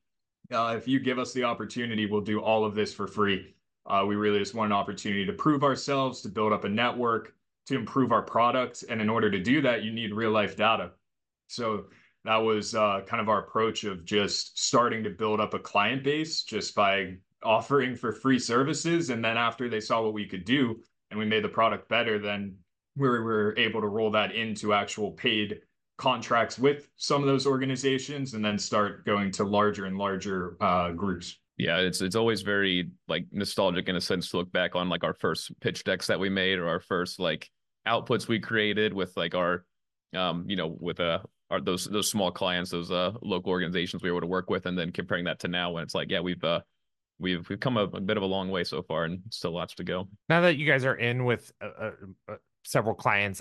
uh, 0.53 0.75
if 0.77 0.87
you 0.87 1.01
give 1.01 1.19
us 1.19 1.33
the 1.33 1.45
opportunity, 1.45 2.07
we'll 2.07 2.21
do 2.21 2.41
all 2.41 2.65
of 2.65 2.75
this 2.75 2.95
for 2.95 3.07
free. 3.07 3.55
Uh, 3.87 4.05
we 4.07 4.17
really 4.17 4.39
just 4.39 4.55
want 4.55 4.73
an 4.73 4.77
opportunity 4.77 5.25
to 5.25 5.33
prove 5.33 5.63
ourselves, 5.63 6.21
to 6.23 6.29
build 6.29 6.53
up 6.53 6.65
a 6.65 6.69
network, 6.69 7.35
to 7.67 7.75
improve 7.75 8.13
our 8.13 8.23
products. 8.23 8.83
And 8.85 9.01
in 9.01 9.09
order 9.09 9.31
to 9.31 9.41
do 9.41 9.61
that, 9.63 9.83
you 9.83 9.93
need 9.93 10.13
real 10.13 10.31
life 10.31 10.57
data. 10.57 10.93
So 11.49 11.87
that 12.25 12.37
was 12.37 12.75
uh, 12.75 13.03
kind 13.07 13.21
of 13.21 13.29
our 13.29 13.41
approach 13.41 13.85
of 13.85 14.05
just 14.05 14.59
starting 14.59 15.05
to 15.05 15.11
build 15.11 15.41
up 15.41 15.55
a 15.55 15.59
client 15.59 16.03
base 16.03 16.43
just 16.43 16.75
by 16.75 17.15
offering 17.43 17.95
for 17.95 18.13
free 18.13 18.39
services. 18.39 19.11
And 19.11 19.25
then 19.25 19.37
after 19.37 19.69
they 19.69 19.81
saw 19.81 20.03
what 20.03 20.15
we 20.15 20.27
could 20.27 20.45
do 20.45 20.81
and 21.11 21.19
we 21.19 21.27
made 21.27 21.45
the 21.45 21.49
product 21.49 21.89
better, 21.89 22.19
then 22.19 22.57
we 22.97 23.09
were 23.09 23.55
able 23.57 23.81
to 23.81 23.89
roll 23.89 24.11
that 24.13 24.35
into 24.35 24.73
actual 24.73 25.13
paid 25.13 25.61
contracts 25.97 26.59
with 26.59 26.89
some 26.97 27.23
of 27.23 27.27
those 27.27 27.47
organizations 27.47 28.35
and 28.35 28.45
then 28.45 28.59
start 28.59 29.05
going 29.07 29.31
to 29.31 29.45
larger 29.45 29.87
and 29.87 29.97
larger 29.97 30.57
uh, 30.61 30.91
groups 30.91 31.39
yeah 31.57 31.79
it's 31.79 32.01
it's 32.01 32.17
always 32.17 32.43
very 32.43 32.91
like 33.09 33.27
nostalgic 33.33 33.89
in 33.89 33.97
a 33.97 34.01
sense 34.01 34.31
to 34.31 34.37
look 34.37 34.53
back 34.53 34.75
on 34.77 34.89
like 34.89 35.05
our 35.05 35.15
first 35.15 35.59
pitch 35.61 35.85
decks 35.85 36.07
that 36.07 36.21
we 36.21 36.29
made 36.29 36.59
or 36.59 36.69
our 36.69 36.81
first 36.81 37.19
like 37.19 37.49
outputs 37.89 38.29
we 38.29 38.39
created 38.39 38.93
with 38.93 39.17
like 39.17 39.35
our 39.35 39.65
um 40.15 40.45
you 40.49 40.57
know 40.57 40.77
with 40.81 41.01
uh 41.01 41.19
our 41.51 41.61
those 41.61 41.87
those 41.87 42.11
small 42.11 42.31
clients 42.31 42.71
those 42.71 42.91
uh 42.91 43.13
local 43.23 43.51
organizations 43.51 44.03
we 44.03 44.11
were 44.11 44.17
able 44.17 44.27
to 44.27 44.31
work 44.31 44.51
with 44.51 44.67
and 44.67 44.79
then 44.79 44.93
comparing 44.93 45.25
that 45.25 45.39
to 45.39 45.49
now 45.49 45.71
when 45.71 45.83
it's 45.83 45.95
like 45.95 46.11
yeah 46.11 46.21
we've 46.21 46.45
uh 46.45 46.61
we've 47.19 47.49
we've 47.49 47.61
come 47.61 47.79
a, 47.79 47.85
a 47.85 48.01
bit 48.01 48.19
of 48.19 48.23
a 48.23 48.27
long 48.27 48.51
way 48.51 48.65
so 48.65 48.83
far 48.83 49.05
and 49.05 49.21
still 49.31 49.53
lots 49.53 49.75
to 49.75 49.85
go 49.85 50.07
now 50.29 50.43
that 50.43 50.59
you 50.59 50.67
guys 50.67 50.85
are 50.85 50.97
in 50.97 51.25
with 51.25 51.53
uh, 51.63 51.71
uh, 51.81 51.91
uh 52.29 52.37
several 52.67 52.95
clients. 52.95 53.41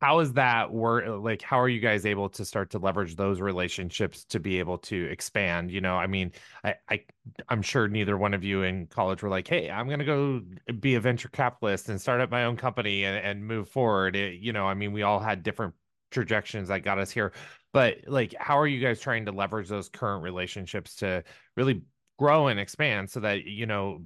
Eh, 0.00 0.06
how 0.06 0.20
is 0.20 0.32
that 0.34 0.72
work 0.72 1.04
like 1.22 1.42
how 1.42 1.58
are 1.60 1.68
you 1.68 1.80
guys 1.80 2.06
able 2.06 2.28
to 2.28 2.44
start 2.44 2.70
to 2.70 2.78
leverage 2.78 3.16
those 3.16 3.40
relationships 3.40 4.24
to 4.24 4.40
be 4.40 4.58
able 4.58 4.78
to 4.78 5.04
expand 5.10 5.70
you 5.70 5.80
know? 5.80 5.96
I 5.96 6.06
mean 6.06 6.32
i, 6.64 6.74
I 6.88 7.04
i'm 7.48 7.62
sure 7.62 7.88
neither 7.88 8.16
one 8.16 8.34
of 8.34 8.44
you 8.44 8.62
in 8.62 8.86
college 8.86 9.22
were 9.22 9.28
like 9.28 9.48
hey 9.48 9.70
i'm 9.70 9.86
going 9.86 9.98
to 9.98 10.04
go 10.04 10.42
be 10.80 10.94
a 10.94 11.00
venture 11.00 11.28
capitalist 11.28 11.88
and 11.88 12.00
start 12.00 12.20
up 12.20 12.30
my 12.30 12.44
own 12.44 12.56
company 12.56 13.04
and, 13.04 13.16
and 13.16 13.46
move 13.46 13.68
forward. 13.68 14.16
It, 14.16 14.40
you 14.40 14.52
know 14.52 14.66
i 14.66 14.74
mean 14.74 14.92
we 14.92 15.02
all 15.02 15.20
had 15.20 15.42
different 15.42 15.74
trajectories 16.10 16.68
that 16.68 16.82
got 16.82 16.98
us 16.98 17.10
here 17.10 17.32
but 17.72 17.98
like 18.06 18.34
how 18.38 18.58
are 18.58 18.66
you 18.66 18.80
guys 18.80 19.00
trying 19.00 19.26
to 19.26 19.32
leverage 19.32 19.68
those 19.68 19.88
current 19.88 20.22
relationships 20.22 20.96
to 20.96 21.22
really 21.56 21.82
grow 22.18 22.48
and 22.48 22.58
expand 22.58 23.10
so 23.10 23.20
that 23.20 23.44
you 23.44 23.66
know 23.66 24.02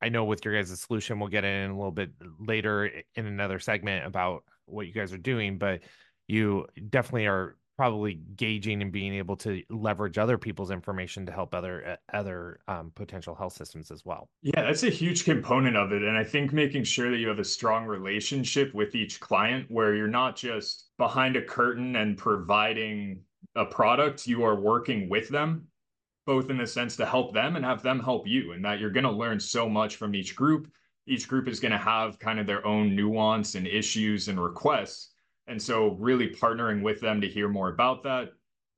i 0.00 0.08
know 0.08 0.24
with 0.24 0.44
your 0.44 0.54
guys' 0.54 0.80
solution 0.80 1.18
we'll 1.18 1.28
get 1.28 1.44
in 1.44 1.70
a 1.70 1.76
little 1.76 1.90
bit 1.90 2.10
later 2.38 2.90
in 3.16 3.26
another 3.26 3.58
segment 3.58 4.06
about 4.06 4.44
what 4.66 4.86
you 4.86 4.92
guys 4.92 5.12
are 5.12 5.18
doing 5.18 5.58
but 5.58 5.80
you 6.28 6.66
definitely 6.90 7.26
are 7.26 7.56
probably 7.76 8.20
gauging 8.36 8.82
and 8.82 8.92
being 8.92 9.14
able 9.14 9.34
to 9.34 9.62
leverage 9.70 10.18
other 10.18 10.36
people's 10.36 10.70
information 10.70 11.24
to 11.24 11.32
help 11.32 11.54
other 11.54 11.96
other 12.12 12.60
um, 12.68 12.92
potential 12.94 13.34
health 13.34 13.54
systems 13.54 13.90
as 13.90 14.04
well 14.04 14.28
yeah 14.42 14.62
that's 14.62 14.82
a 14.82 14.90
huge 14.90 15.24
component 15.24 15.76
of 15.76 15.92
it 15.92 16.02
and 16.02 16.16
i 16.16 16.24
think 16.24 16.52
making 16.52 16.84
sure 16.84 17.10
that 17.10 17.18
you 17.18 17.28
have 17.28 17.38
a 17.38 17.44
strong 17.44 17.86
relationship 17.86 18.72
with 18.74 18.94
each 18.94 19.20
client 19.20 19.66
where 19.68 19.94
you're 19.94 20.06
not 20.06 20.36
just 20.36 20.90
behind 20.98 21.36
a 21.36 21.42
curtain 21.42 21.96
and 21.96 22.18
providing 22.18 23.20
a 23.56 23.64
product 23.64 24.26
you 24.26 24.44
are 24.44 24.60
working 24.60 25.08
with 25.08 25.28
them 25.28 25.66
both 26.26 26.50
in 26.50 26.56
the 26.56 26.66
sense 26.66 26.96
to 26.96 27.06
help 27.06 27.34
them 27.34 27.56
and 27.56 27.64
have 27.64 27.82
them 27.82 28.00
help 28.00 28.26
you, 28.26 28.52
and 28.52 28.64
that 28.64 28.78
you're 28.78 28.90
going 28.90 29.04
to 29.04 29.10
learn 29.10 29.40
so 29.40 29.68
much 29.68 29.96
from 29.96 30.14
each 30.14 30.36
group. 30.36 30.70
Each 31.06 31.28
group 31.28 31.48
is 31.48 31.60
going 31.60 31.72
to 31.72 31.78
have 31.78 32.18
kind 32.18 32.38
of 32.38 32.46
their 32.46 32.64
own 32.66 32.94
nuance 32.94 33.54
and 33.54 33.66
issues 33.66 34.28
and 34.28 34.42
requests. 34.42 35.12
And 35.48 35.60
so, 35.60 35.96
really 35.98 36.28
partnering 36.28 36.82
with 36.82 37.00
them 37.00 37.20
to 37.20 37.28
hear 37.28 37.48
more 37.48 37.68
about 37.68 38.02
that 38.04 38.28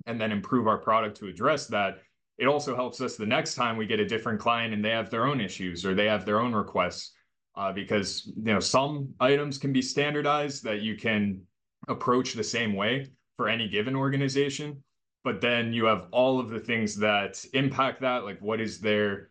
and 0.07 0.21
then 0.21 0.33
improve 0.33 0.67
our 0.67 0.79
product 0.79 1.19
to 1.19 1.29
address 1.29 1.67
that. 1.69 1.99
It 2.39 2.47
also 2.47 2.75
helps 2.75 3.01
us 3.01 3.17
the 3.17 3.27
next 3.27 3.55
time 3.55 3.77
we 3.77 3.87
get 3.87 4.01
a 4.01 4.07
different 4.07 4.41
client 4.41 4.75
and 4.75 4.85
they 4.85 4.91
have 4.91 5.11
their 5.11 5.27
own 5.27 5.41
issues 5.41 5.85
or 5.85 5.95
they 5.95 6.07
have 6.07 6.25
their 6.25 6.41
own 6.41 6.53
requests. 6.53 7.13
Uh, 7.57 7.73
because 7.73 8.33
you 8.37 8.53
know 8.53 8.59
some 8.59 9.15
items 9.21 9.59
can 9.59 9.73
be 9.73 9.81
standardized 9.81 10.65
that 10.65 10.81
you 10.81 10.97
can 10.97 11.41
approach 11.87 12.33
the 12.33 12.43
same 12.43 12.75
way 12.75 13.07
for 13.37 13.49
any 13.49 13.69
given 13.69 13.95
organization 13.95 14.83
but 15.25 15.41
then 15.41 15.73
you 15.73 15.87
have 15.87 16.07
all 16.13 16.39
of 16.39 16.51
the 16.51 16.61
things 16.61 16.95
that 16.97 17.43
impact 17.55 18.03
that 18.03 18.25
like 18.25 18.39
what 18.41 18.61
is 18.61 18.79
their 18.79 19.31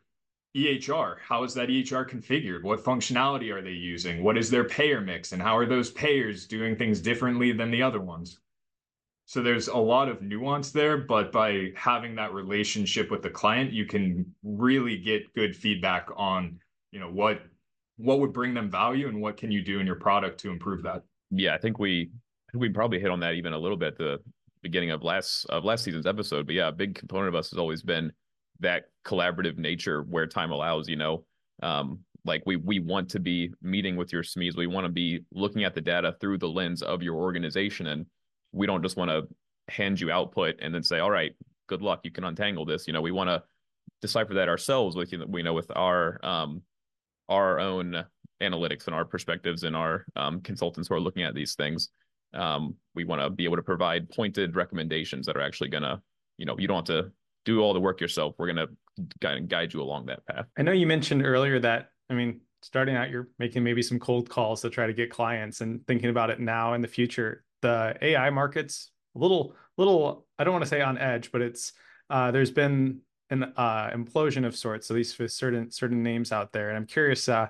EHR? 0.55 1.17
How 1.19 1.43
is 1.43 1.53
that 1.55 1.69
EHR 1.69 2.07
configured? 2.07 2.63
What 2.63 2.83
functionality 2.83 3.51
are 3.51 3.61
they 3.61 3.71
using? 3.71 4.23
What 4.23 4.37
is 4.37 4.49
their 4.49 4.63
payer 4.63 5.01
mix? 5.01 5.31
And 5.31 5.41
how 5.41 5.57
are 5.57 5.65
those 5.65 5.91
payers 5.91 6.45
doing 6.45 6.75
things 6.75 7.01
differently 7.01 7.51
than 7.51 7.71
the 7.71 7.81
other 7.81 7.99
ones? 7.99 8.39
So 9.25 9.41
there's 9.41 9.67
a 9.67 9.77
lot 9.77 10.09
of 10.09 10.21
nuance 10.21 10.71
there, 10.71 10.97
but 10.97 11.31
by 11.31 11.71
having 11.75 12.15
that 12.15 12.33
relationship 12.33 13.09
with 13.09 13.21
the 13.21 13.29
client, 13.29 13.71
you 13.71 13.85
can 13.85 14.25
really 14.43 14.97
get 14.97 15.33
good 15.33 15.55
feedback 15.55 16.09
on, 16.15 16.59
you 16.91 16.99
know, 16.99 17.09
what 17.09 17.41
what 17.97 18.19
would 18.19 18.33
bring 18.33 18.53
them 18.53 18.69
value 18.69 19.07
and 19.07 19.21
what 19.21 19.37
can 19.37 19.51
you 19.51 19.63
do 19.63 19.79
in 19.79 19.85
your 19.85 19.95
product 19.95 20.39
to 20.41 20.49
improve 20.49 20.83
that. 20.83 21.03
Yeah, 21.31 21.55
I 21.55 21.57
think 21.57 21.79
we 21.79 22.11
we 22.53 22.69
probably 22.69 22.99
hit 22.99 23.09
on 23.09 23.21
that 23.21 23.35
even 23.35 23.53
a 23.53 23.57
little 23.57 23.77
bit 23.77 23.97
the 23.97 24.19
beginning 24.61 24.91
of 24.91 25.03
last 25.03 25.45
of 25.45 25.63
last 25.63 25.83
season's 25.83 26.05
episode. 26.05 26.45
But 26.45 26.55
yeah, 26.55 26.67
a 26.67 26.71
big 26.71 26.95
component 26.95 27.29
of 27.29 27.35
us 27.35 27.49
has 27.51 27.57
always 27.57 27.81
been 27.81 28.11
that 28.63 28.85
collaborative 29.05 29.57
nature 29.57 30.01
where 30.03 30.27
time 30.27 30.51
allows. 30.51 30.89
You 30.89 30.97
know, 30.97 31.25
um, 31.61 31.99
like 32.25 32.43
we 32.45 32.57
we 32.57 32.79
want 32.79 33.09
to 33.09 33.19
be 33.19 33.51
meeting 33.61 33.95
with 33.95 34.11
your 34.11 34.23
SMEs. 34.23 34.57
We 34.57 34.67
want 34.67 34.85
to 34.85 34.91
be 34.91 35.23
looking 35.31 35.63
at 35.63 35.73
the 35.73 35.81
data 35.81 36.15
through 36.19 36.39
the 36.39 36.49
lens 36.49 36.81
of 36.81 37.01
your 37.03 37.15
organization, 37.15 37.87
and 37.87 38.05
we 38.51 38.67
don't 38.67 38.83
just 38.83 38.97
want 38.97 39.11
to 39.11 39.27
hand 39.69 39.99
you 39.99 40.11
output 40.11 40.55
and 40.59 40.73
then 40.73 40.83
say, 40.83 40.99
"All 40.99 41.11
right, 41.11 41.33
good 41.67 41.81
luck. 41.81 42.01
You 42.03 42.11
can 42.11 42.23
untangle 42.23 42.65
this." 42.65 42.87
You 42.87 42.93
know, 42.93 43.01
we 43.01 43.11
want 43.11 43.29
to 43.29 43.43
decipher 44.01 44.33
that 44.33 44.49
ourselves 44.49 44.95
with 44.95 45.11
you 45.11 45.19
know, 45.19 45.25
we 45.27 45.43
know 45.43 45.53
with 45.53 45.71
our 45.75 46.19
um 46.25 46.61
our 47.29 47.59
own 47.59 48.03
analytics 48.41 48.87
and 48.87 48.95
our 48.95 49.05
perspectives 49.05 49.63
and 49.63 49.75
our 49.75 50.05
um, 50.17 50.41
consultants 50.41 50.89
who 50.89 50.95
are 50.95 50.99
looking 50.99 51.23
at 51.23 51.33
these 51.33 51.55
things 51.55 51.89
um, 52.33 52.75
we 52.95 53.03
want 53.03 53.21
to 53.21 53.29
be 53.29 53.45
able 53.45 53.55
to 53.57 53.63
provide 53.63 54.09
pointed 54.09 54.55
recommendations 54.55 55.25
that 55.25 55.37
are 55.37 55.41
actually 55.41 55.69
going 55.69 55.83
to, 55.83 56.01
you 56.37 56.45
know, 56.45 56.55
you 56.57 56.67
don't 56.67 56.87
have 56.87 57.03
to 57.03 57.11
do 57.45 57.61
all 57.61 57.73
the 57.73 57.79
work 57.79 58.01
yourself. 58.01 58.35
We're 58.37 58.53
going 58.53 58.67
to 58.67 59.41
guide 59.41 59.73
you 59.73 59.81
along 59.81 60.07
that 60.07 60.25
path. 60.25 60.45
I 60.57 60.61
know 60.61 60.71
you 60.71 60.87
mentioned 60.87 61.25
earlier 61.25 61.59
that, 61.59 61.89
I 62.09 62.13
mean, 62.13 62.41
starting 62.61 62.95
out, 62.95 63.09
you're 63.09 63.29
making 63.39 63.63
maybe 63.63 63.81
some 63.81 63.99
cold 63.99 64.29
calls 64.29 64.61
to 64.61 64.69
try 64.69 64.87
to 64.87 64.93
get 64.93 65.09
clients 65.09 65.61
and 65.61 65.85
thinking 65.87 66.09
about 66.09 66.29
it 66.29 66.39
now 66.39 66.73
in 66.73 66.81
the 66.81 66.87
future. 66.87 67.43
The 67.61 67.95
AI 68.01 68.29
market's 68.29 68.91
a 69.15 69.19
little, 69.19 69.55
little, 69.77 70.25
I 70.37 70.43
don't 70.43 70.53
want 70.53 70.63
to 70.63 70.69
say 70.69 70.81
on 70.81 70.97
edge, 70.97 71.31
but 71.31 71.41
it's, 71.41 71.73
uh, 72.09 72.31
there's 72.31 72.51
been 72.51 73.01
an 73.29 73.53
uh, 73.57 73.89
implosion 73.89 74.45
of 74.45 74.55
sorts, 74.55 74.89
at 74.89 74.95
least 74.95 75.15
for 75.15 75.27
certain 75.27 75.71
certain 75.71 76.03
names 76.03 76.31
out 76.31 76.51
there. 76.51 76.69
And 76.69 76.77
I'm 76.77 76.85
curious, 76.85 77.27
uh, 77.27 77.47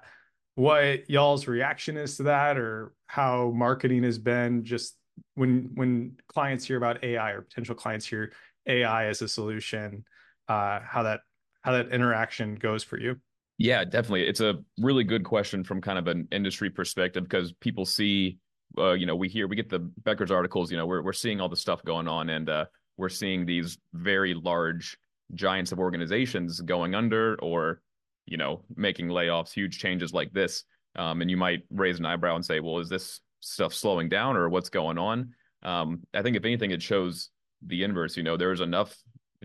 what 0.56 1.10
y'all's 1.10 1.48
reaction 1.48 1.98
is 1.98 2.18
to 2.18 2.24
that 2.24 2.58
or 2.58 2.94
how 3.08 3.52
marketing 3.56 4.04
has 4.04 4.18
been 4.18 4.64
just 4.64 4.96
when 5.36 5.72
when 5.76 6.16
clients 6.28 6.66
hear 6.66 6.78
about 6.78 7.04
AI 7.04 7.32
or 7.32 7.42
potential 7.42 7.76
clients 7.76 8.06
hear 8.06 8.32
AI 8.68 9.06
as 9.06 9.22
a 9.22 9.28
solution, 9.28 10.06
uh, 10.48 10.80
how 10.84 11.04
that 11.04 11.22
how 11.62 11.72
that 11.74 11.90
interaction 11.90 12.56
goes 12.56 12.84
for 12.84 13.00
you. 13.00 13.16
Yeah, 13.58 13.86
definitely. 13.86 14.28
It's 14.28 14.42
a 14.42 14.60
really 14.80 15.04
good 15.04 15.24
question 15.24 15.64
from 15.64 15.80
kind 15.80 15.98
of 16.00 16.08
an 16.08 16.28
industry 16.32 16.70
perspective 16.70 17.24
because 17.24 17.54
people 17.54 17.86
see, 17.86 18.38
uh, 18.78 18.94
you 18.94 19.06
know, 19.06 19.16
we 19.16 19.30
hear 19.30 19.48
we 19.48 19.56
get 19.56 19.70
the 19.70 19.80
Becker's 19.80 20.32
articles. 20.32 20.72
You 20.72 20.78
know, 20.78 20.86
we're 20.86 21.02
we're 21.02 21.14
seeing 21.14 21.40
all 21.40 21.50
the 21.50 21.56
stuff 21.56 21.84
going 21.84 22.08
on, 22.08 22.30
and 22.30 22.50
uh, 22.50 22.66
we're 22.98 23.10
seeing 23.10 23.46
these 23.46 23.78
very 23.94 24.34
large 24.34 24.98
giants 25.34 25.72
of 25.72 25.80
organizations 25.80 26.62
going 26.62 26.94
under 26.94 27.36
or 27.42 27.82
you 28.26 28.38
know, 28.38 28.64
making 28.76 29.08
layoffs, 29.08 29.52
huge 29.52 29.80
changes 29.80 30.14
like 30.14 30.32
this. 30.32 30.64
Um, 30.96 31.22
and 31.22 31.30
you 31.30 31.38
might 31.38 31.64
raise 31.70 32.00
an 32.00 32.06
eyebrow 32.06 32.36
and 32.36 32.46
say, 32.46 32.60
well, 32.60 32.80
is 32.80 32.90
this 32.90 33.20
stuff 33.40 33.74
slowing 33.74 34.10
down 34.10 34.38
or 34.38 34.50
what's 34.50 34.70
going 34.70 34.98
on? 34.98 35.34
Um, 35.64 36.02
I 36.14 36.22
think 36.22 36.38
if 36.38 36.46
anything, 36.46 36.72
it 36.72 36.82
shows 36.82 37.30
the 37.68 37.84
inverse. 37.84 38.18
You 38.18 38.24
know, 38.24 38.38
there 38.38 38.50
was 38.50 38.62
enough 38.62 38.96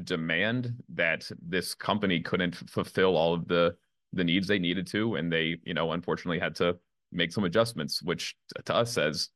demand 0.05 0.75
that 0.95 1.29
this 1.47 1.75
company 1.75 2.21
couldn't 2.21 2.55
fulfill 2.71 3.17
all 3.17 3.35
of 3.35 3.49
the 3.49 3.75
the 4.15 4.25
needs 4.25 4.49
they 4.49 4.59
needed 4.59 4.87
to, 4.87 5.17
and 5.17 5.31
they, 5.31 5.59
you 5.65 5.75
know, 5.75 5.93
unfortunately 5.93 6.39
had 6.39 6.55
to 6.57 6.77
make 7.13 7.31
some 7.33 7.45
adjustments, 7.45 8.03
which 8.03 8.37
to 8.65 8.75
us 8.75 8.93
says 8.93 9.29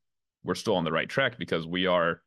we're 0.45 0.55
still 0.55 0.77
on 0.77 0.85
the 0.85 0.93
right 0.93 1.09
track 1.09 1.39
because 1.39 1.67
we 1.67 1.87
are 1.87 2.23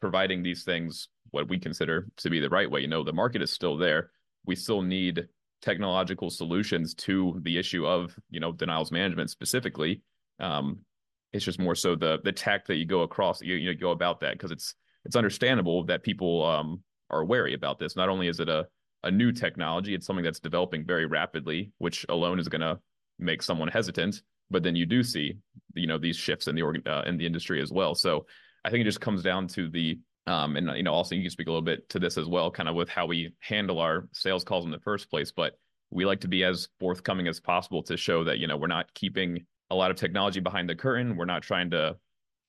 providing 0.00 0.42
these 0.42 0.62
things 0.64 1.08
what 1.32 1.48
we 1.48 1.58
consider 1.58 2.08
to 2.16 2.30
be 2.30 2.40
the 2.40 2.48
right 2.48 2.70
way. 2.70 2.80
You 2.80 2.88
know, 2.88 3.02
the 3.02 3.12
market 3.12 3.42
is 3.42 3.50
still 3.50 3.76
there. 3.76 4.10
We 4.46 4.54
still 4.56 4.82
need 4.82 5.28
technological 5.62 6.30
solutions 6.30 6.94
to 6.94 7.38
the 7.42 7.58
issue 7.58 7.86
of 7.86 8.16
you 8.30 8.40
know 8.40 8.52
denials 8.52 8.90
management 8.90 9.30
specifically 9.30 10.00
um 10.40 10.78
it's 11.32 11.44
just 11.44 11.58
more 11.58 11.74
so 11.74 11.94
the 11.94 12.18
the 12.24 12.32
tech 12.32 12.66
that 12.66 12.76
you 12.76 12.86
go 12.86 13.02
across 13.02 13.42
you, 13.42 13.54
you 13.54 13.74
go 13.74 13.90
about 13.90 14.20
that 14.20 14.32
because 14.32 14.50
it's 14.50 14.74
it's 15.04 15.16
understandable 15.16 15.84
that 15.84 16.02
people 16.02 16.44
um 16.44 16.80
are 17.10 17.24
wary 17.24 17.54
about 17.54 17.78
this 17.78 17.96
not 17.96 18.08
only 18.08 18.28
is 18.28 18.40
it 18.40 18.48
a 18.48 18.66
a 19.04 19.10
new 19.10 19.32
technology 19.32 19.94
it's 19.94 20.06
something 20.06 20.24
that's 20.24 20.40
developing 20.40 20.84
very 20.84 21.06
rapidly 21.06 21.70
which 21.78 22.04
alone 22.08 22.38
is 22.38 22.48
going 22.48 22.60
to 22.60 22.78
make 23.18 23.42
someone 23.42 23.68
hesitant 23.68 24.22
but 24.50 24.62
then 24.62 24.76
you 24.76 24.86
do 24.86 25.02
see 25.02 25.34
you 25.74 25.86
know 25.86 25.98
these 25.98 26.16
shifts 26.16 26.48
in 26.48 26.54
the 26.54 26.62
organ 26.62 26.82
uh, 26.86 27.02
in 27.06 27.16
the 27.16 27.26
industry 27.26 27.60
as 27.62 27.72
well 27.72 27.94
so 27.94 28.26
i 28.64 28.70
think 28.70 28.82
it 28.82 28.84
just 28.84 29.00
comes 29.00 29.22
down 29.22 29.46
to 29.46 29.68
the 29.68 29.98
um, 30.26 30.56
and 30.56 30.70
you 30.76 30.82
know, 30.82 30.92
also 30.92 31.14
you 31.14 31.22
can 31.22 31.30
speak 31.30 31.48
a 31.48 31.50
little 31.50 31.62
bit 31.62 31.88
to 31.88 31.98
this 31.98 32.16
as 32.16 32.28
well, 32.28 32.50
kind 32.50 32.68
of 32.68 32.74
with 32.74 32.88
how 32.88 33.06
we 33.06 33.32
handle 33.40 33.78
our 33.80 34.08
sales 34.12 34.44
calls 34.44 34.64
in 34.64 34.70
the 34.70 34.78
first 34.78 35.10
place. 35.10 35.32
But 35.32 35.54
we 35.90 36.04
like 36.04 36.20
to 36.20 36.28
be 36.28 36.44
as 36.44 36.68
forthcoming 36.78 37.26
as 37.26 37.40
possible 37.40 37.82
to 37.84 37.96
show 37.96 38.22
that 38.24 38.38
you 38.38 38.46
know 38.46 38.56
we're 38.56 38.68
not 38.68 38.92
keeping 38.94 39.44
a 39.70 39.74
lot 39.74 39.90
of 39.90 39.96
technology 39.96 40.40
behind 40.40 40.68
the 40.68 40.74
curtain. 40.74 41.16
We're 41.16 41.24
not 41.24 41.42
trying 41.42 41.70
to 41.70 41.96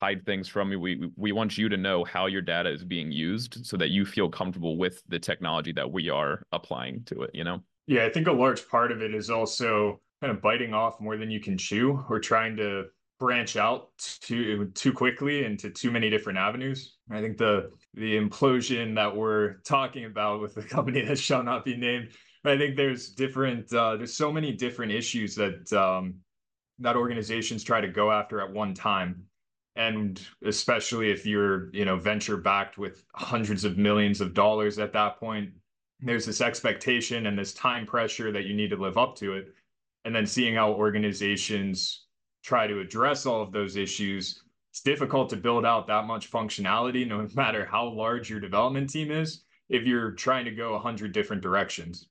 hide 0.01 0.25
things 0.25 0.48
from 0.48 0.72
you. 0.72 0.79
We 0.79 1.10
we 1.15 1.31
want 1.31 1.58
you 1.58 1.70
to 1.70 1.77
know 1.77 2.03
how 2.03 2.25
your 2.25 2.41
data 2.41 2.70
is 2.70 2.84
being 2.84 3.12
used 3.12 3.65
so 3.65 3.77
that 3.77 3.89
you 3.89 4.05
feel 4.05 4.29
comfortable 4.29 4.77
with 4.77 5.01
the 5.08 5.20
technology 5.20 5.72
that 5.74 5.91
we 5.91 6.10
are 6.10 6.43
applying 6.51 7.03
to 7.05 7.22
it. 7.22 7.31
You 7.34 7.43
know. 7.43 7.62
Yeah, 7.88 8.05
I 8.05 8.10
think 8.10 8.27
a 8.27 8.31
large 8.31 8.67
part 8.67 8.91
of 8.91 9.01
it 9.01 9.13
is 9.13 9.29
also 9.29 10.01
kind 10.22 10.31
of 10.31 10.41
biting 10.41 10.74
off 10.74 11.00
more 11.00 11.17
than 11.17 11.31
you 11.31 11.39
can 11.39 11.58
chew 11.58 12.03
or 12.10 12.20
trying 12.20 12.55
to 12.58 12.86
branch 13.20 13.55
out 13.55 13.89
too 13.98 14.65
too 14.74 14.91
quickly 14.91 15.46
into 15.46 15.70
too 15.70 15.91
many 15.91 16.10
different 16.10 16.39
avenues. 16.39 16.98
I 17.12 17.22
think 17.22 17.38
the 17.38 17.70
the 17.93 18.17
implosion 18.17 18.96
that 18.96 19.15
we're 19.15 19.58
talking 19.65 20.05
about 20.05 20.41
with 20.41 20.55
the 20.55 20.63
company 20.75 21.01
that 21.05 21.20
shall 21.20 21.43
not 21.43 21.63
be 21.63 21.77
named. 21.77 22.10
I 22.43 22.58
think 22.58 22.75
there's 22.75 23.12
different 23.12 23.72
uh, 23.72 23.98
there's 23.98 24.17
so 24.17 24.31
many 24.31 24.51
different 24.53 24.91
issues 24.91 25.36
that 25.36 25.72
um, 25.74 26.15
that 26.79 26.96
organizations 26.96 27.63
try 27.63 27.81
to 27.81 27.88
go 27.88 28.12
after 28.12 28.41
at 28.41 28.51
one 28.51 28.74
time, 28.74 29.24
and 29.75 30.22
especially 30.44 31.12
if 31.12 31.25
you're 31.25 31.74
you 31.74 31.86
know 31.86 31.98
venture 31.98 32.38
backed 32.38 32.78
with 32.78 33.04
hundreds 33.13 33.63
of 33.63 33.78
millions 33.78 34.22
of 34.22 34.34
dollars 34.34 34.80
at 34.80 34.94
that 34.94 35.20
point, 35.20 35.51
there's 36.00 36.25
this 36.25 36.42
expectation 36.42 37.28
and 37.28 37.38
this 37.38 37.54
time 37.54 37.86
pressure 37.86 38.32
that 38.32 38.46
you 38.46 38.54
need 38.54 38.70
to 38.70 38.78
live 38.78 38.98
up 38.98 39.16
to 39.18 39.34
it, 39.34 39.54
and 40.06 40.16
then 40.16 40.25
seeing 40.25 40.56
how 40.56 40.72
organizations 40.72 42.06
try 42.44 42.68
to 42.68 42.80
address 42.80 43.25
all 43.25 43.42
of 43.42 43.51
those 43.51 43.75
issues 43.75 44.42
it's 44.72 44.82
difficult 44.82 45.30
to 45.30 45.36
build 45.36 45.66
out 45.66 45.88
that 45.88 46.06
much 46.06 46.32
functionality, 46.32 47.06
no 47.06 47.28
matter 47.36 47.66
how 47.66 47.90
large 47.90 48.30
your 48.30 48.40
development 48.40 48.90
team 48.90 49.12
is, 49.12 49.44
if 49.70 49.84
you're 49.84 50.12
trying 50.12 50.46
to 50.46 50.51
go 50.51 50.74
100 50.74 51.12
different 51.12 51.42
directions, 51.42 52.08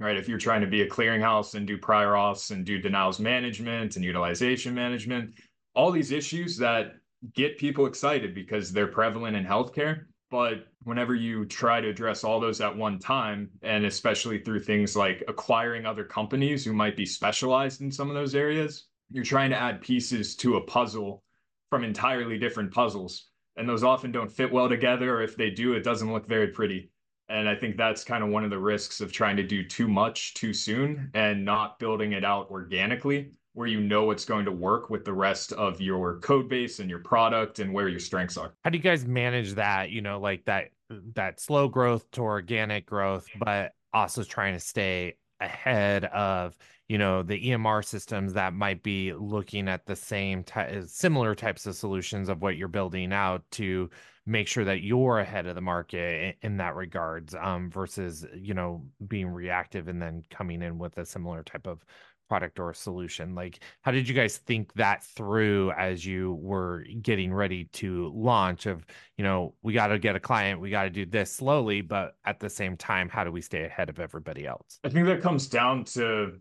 right? 0.00 0.16
If 0.16 0.28
you're 0.28 0.38
trying 0.38 0.60
to 0.60 0.66
be 0.66 0.82
a 0.82 0.88
clearinghouse 0.88 1.54
and 1.54 1.66
do 1.66 1.78
prior 1.78 2.12
auths 2.12 2.50
and 2.50 2.64
do 2.64 2.78
denials 2.78 3.20
management 3.20 3.94
and 3.94 4.04
utilization 4.04 4.74
management, 4.74 5.34
all 5.74 5.92
these 5.92 6.10
issues 6.10 6.56
that 6.58 6.96
get 7.34 7.58
people 7.58 7.86
excited 7.86 8.34
because 8.34 8.72
they're 8.72 8.86
prevalent 8.86 9.36
in 9.36 9.44
healthcare. 9.44 10.04
But 10.30 10.68
whenever 10.84 11.14
you 11.14 11.44
try 11.44 11.80
to 11.80 11.88
address 11.88 12.22
all 12.22 12.38
those 12.38 12.60
at 12.60 12.76
one 12.76 12.98
time, 12.98 13.50
and 13.62 13.84
especially 13.84 14.38
through 14.38 14.60
things 14.60 14.96
like 14.96 15.24
acquiring 15.26 15.86
other 15.86 16.04
companies 16.04 16.64
who 16.64 16.72
might 16.72 16.96
be 16.96 17.04
specialized 17.04 17.80
in 17.80 17.90
some 17.90 18.08
of 18.08 18.14
those 18.14 18.34
areas, 18.34 18.86
you're 19.10 19.24
trying 19.24 19.50
to 19.50 19.60
add 19.60 19.80
pieces 19.80 20.36
to 20.36 20.56
a 20.56 20.60
puzzle 20.60 21.24
from 21.68 21.82
entirely 21.82 22.38
different 22.38 22.72
puzzles. 22.72 23.28
And 23.56 23.68
those 23.68 23.82
often 23.82 24.12
don't 24.12 24.30
fit 24.30 24.52
well 24.52 24.68
together, 24.68 25.16
or 25.16 25.22
if 25.22 25.36
they 25.36 25.50
do, 25.50 25.72
it 25.72 25.82
doesn't 25.82 26.12
look 26.12 26.28
very 26.28 26.48
pretty. 26.48 26.90
And 27.28 27.48
I 27.48 27.54
think 27.54 27.76
that's 27.76 28.04
kind 28.04 28.24
of 28.24 28.30
one 28.30 28.44
of 28.44 28.50
the 28.50 28.58
risks 28.58 29.00
of 29.00 29.12
trying 29.12 29.36
to 29.36 29.42
do 29.42 29.64
too 29.64 29.88
much 29.88 30.34
too 30.34 30.52
soon 30.52 31.10
and 31.14 31.44
not 31.44 31.78
building 31.78 32.12
it 32.12 32.24
out 32.24 32.50
organically, 32.50 33.32
where 33.52 33.66
you 33.66 33.80
know 33.80 34.10
it's 34.10 34.24
going 34.24 34.44
to 34.44 34.52
work 34.52 34.90
with 34.90 35.04
the 35.04 35.12
rest 35.12 35.52
of 35.52 35.80
your 35.80 36.18
code 36.20 36.48
base 36.48 36.78
and 36.78 36.88
your 36.88 37.00
product 37.00 37.58
and 37.58 37.72
where 37.72 37.88
your 37.88 38.00
strengths 38.00 38.36
are. 38.36 38.54
How 38.64 38.70
do 38.70 38.78
you 38.78 38.82
guys 38.82 39.06
manage 39.06 39.54
that? 39.54 39.90
You 39.90 40.02
know, 40.02 40.20
like 40.20 40.44
that 40.44 40.70
that 41.14 41.40
slow 41.40 41.68
growth 41.68 42.10
to 42.12 42.22
organic 42.22 42.86
growth, 42.86 43.26
but 43.38 43.72
also 43.92 44.22
trying 44.22 44.54
to 44.54 44.60
stay 44.60 45.16
ahead 45.40 46.04
of 46.06 46.56
you 46.88 46.98
know 46.98 47.22
the 47.22 47.50
EMR 47.50 47.84
systems 47.84 48.32
that 48.34 48.52
might 48.52 48.82
be 48.82 49.12
looking 49.12 49.68
at 49.68 49.86
the 49.86 49.96
same 49.96 50.42
ty- 50.42 50.82
similar 50.86 51.34
types 51.34 51.66
of 51.66 51.74
solutions 51.76 52.28
of 52.28 52.42
what 52.42 52.56
you're 52.56 52.68
building 52.68 53.12
out 53.12 53.42
to 53.52 53.88
make 54.26 54.46
sure 54.46 54.64
that 54.64 54.82
you're 54.82 55.18
ahead 55.18 55.46
of 55.46 55.54
the 55.54 55.60
market 55.60 56.36
in, 56.42 56.50
in 56.52 56.56
that 56.58 56.76
regards 56.76 57.34
um, 57.34 57.70
versus 57.70 58.26
you 58.34 58.54
know 58.54 58.84
being 59.08 59.28
reactive 59.28 59.88
and 59.88 60.00
then 60.00 60.24
coming 60.30 60.62
in 60.62 60.78
with 60.78 60.98
a 60.98 61.06
similar 61.06 61.42
type 61.42 61.66
of 61.66 61.84
product 62.30 62.60
or 62.60 62.72
solution 62.72 63.34
like 63.34 63.58
how 63.80 63.90
did 63.90 64.08
you 64.08 64.14
guys 64.14 64.36
think 64.36 64.72
that 64.74 65.02
through 65.02 65.72
as 65.72 66.06
you 66.06 66.34
were 66.34 66.84
getting 67.02 67.34
ready 67.34 67.64
to 67.72 68.12
launch 68.14 68.66
of 68.66 68.86
you 69.18 69.24
know 69.24 69.52
we 69.62 69.72
got 69.72 69.88
to 69.88 69.98
get 69.98 70.14
a 70.14 70.20
client 70.20 70.60
we 70.60 70.70
got 70.70 70.84
to 70.84 70.90
do 70.90 71.04
this 71.04 71.32
slowly 71.32 71.80
but 71.80 72.14
at 72.24 72.38
the 72.38 72.48
same 72.48 72.76
time 72.76 73.08
how 73.08 73.24
do 73.24 73.32
we 73.32 73.40
stay 73.40 73.64
ahead 73.64 73.88
of 73.88 73.98
everybody 73.98 74.46
else? 74.46 74.78
I 74.84 74.90
think 74.90 75.06
that 75.06 75.20
comes 75.20 75.48
down 75.48 75.82
to 75.96 76.38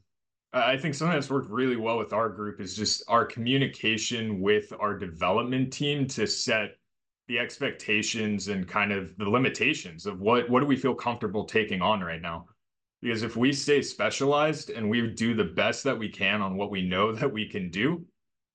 i 0.54 0.78
think 0.78 0.94
something 0.94 1.16
that's 1.16 1.32
worked 1.32 1.50
really 1.50 1.76
well 1.76 1.98
with 1.98 2.14
our 2.14 2.30
group 2.30 2.62
is 2.62 2.76
just 2.76 3.02
our 3.08 3.26
communication 3.26 4.42
with 4.42 4.72
our 4.80 4.96
development 4.96 5.74
team 5.74 6.06
to 6.06 6.28
set 6.28 6.76
the 7.28 7.40
expectations 7.40 8.48
and 8.48 8.68
kind 8.68 8.92
of 8.92 9.18
the 9.18 9.28
limitations 9.28 10.06
of 10.06 10.22
what 10.22 10.48
what 10.52 10.60
do 10.60 10.68
we 10.68 10.76
feel 10.76 10.94
comfortable 10.94 11.46
taking 11.46 11.82
on 11.82 12.02
right 12.02 12.22
now 12.22 12.46
because 13.02 13.24
if 13.24 13.36
we 13.36 13.54
stay 13.54 13.82
specialized 13.82 14.70
and 14.70 14.90
we 14.90 15.08
do 15.08 15.34
the 15.34 15.44
best 15.44 15.84
that 15.86 15.98
we 15.98 16.10
can 16.10 16.42
on 16.42 16.58
what 16.58 16.72
we 16.72 16.82
know 16.82 17.12
that 17.16 17.32
we 17.32 17.48
can 17.48 17.70
do, 17.70 18.06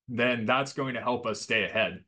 then 0.07 0.45
that's 0.45 0.73
going 0.73 0.93
to 0.93 1.01
help 1.01 1.25
us 1.25 1.41
stay 1.41 1.63
ahead. 1.63 2.03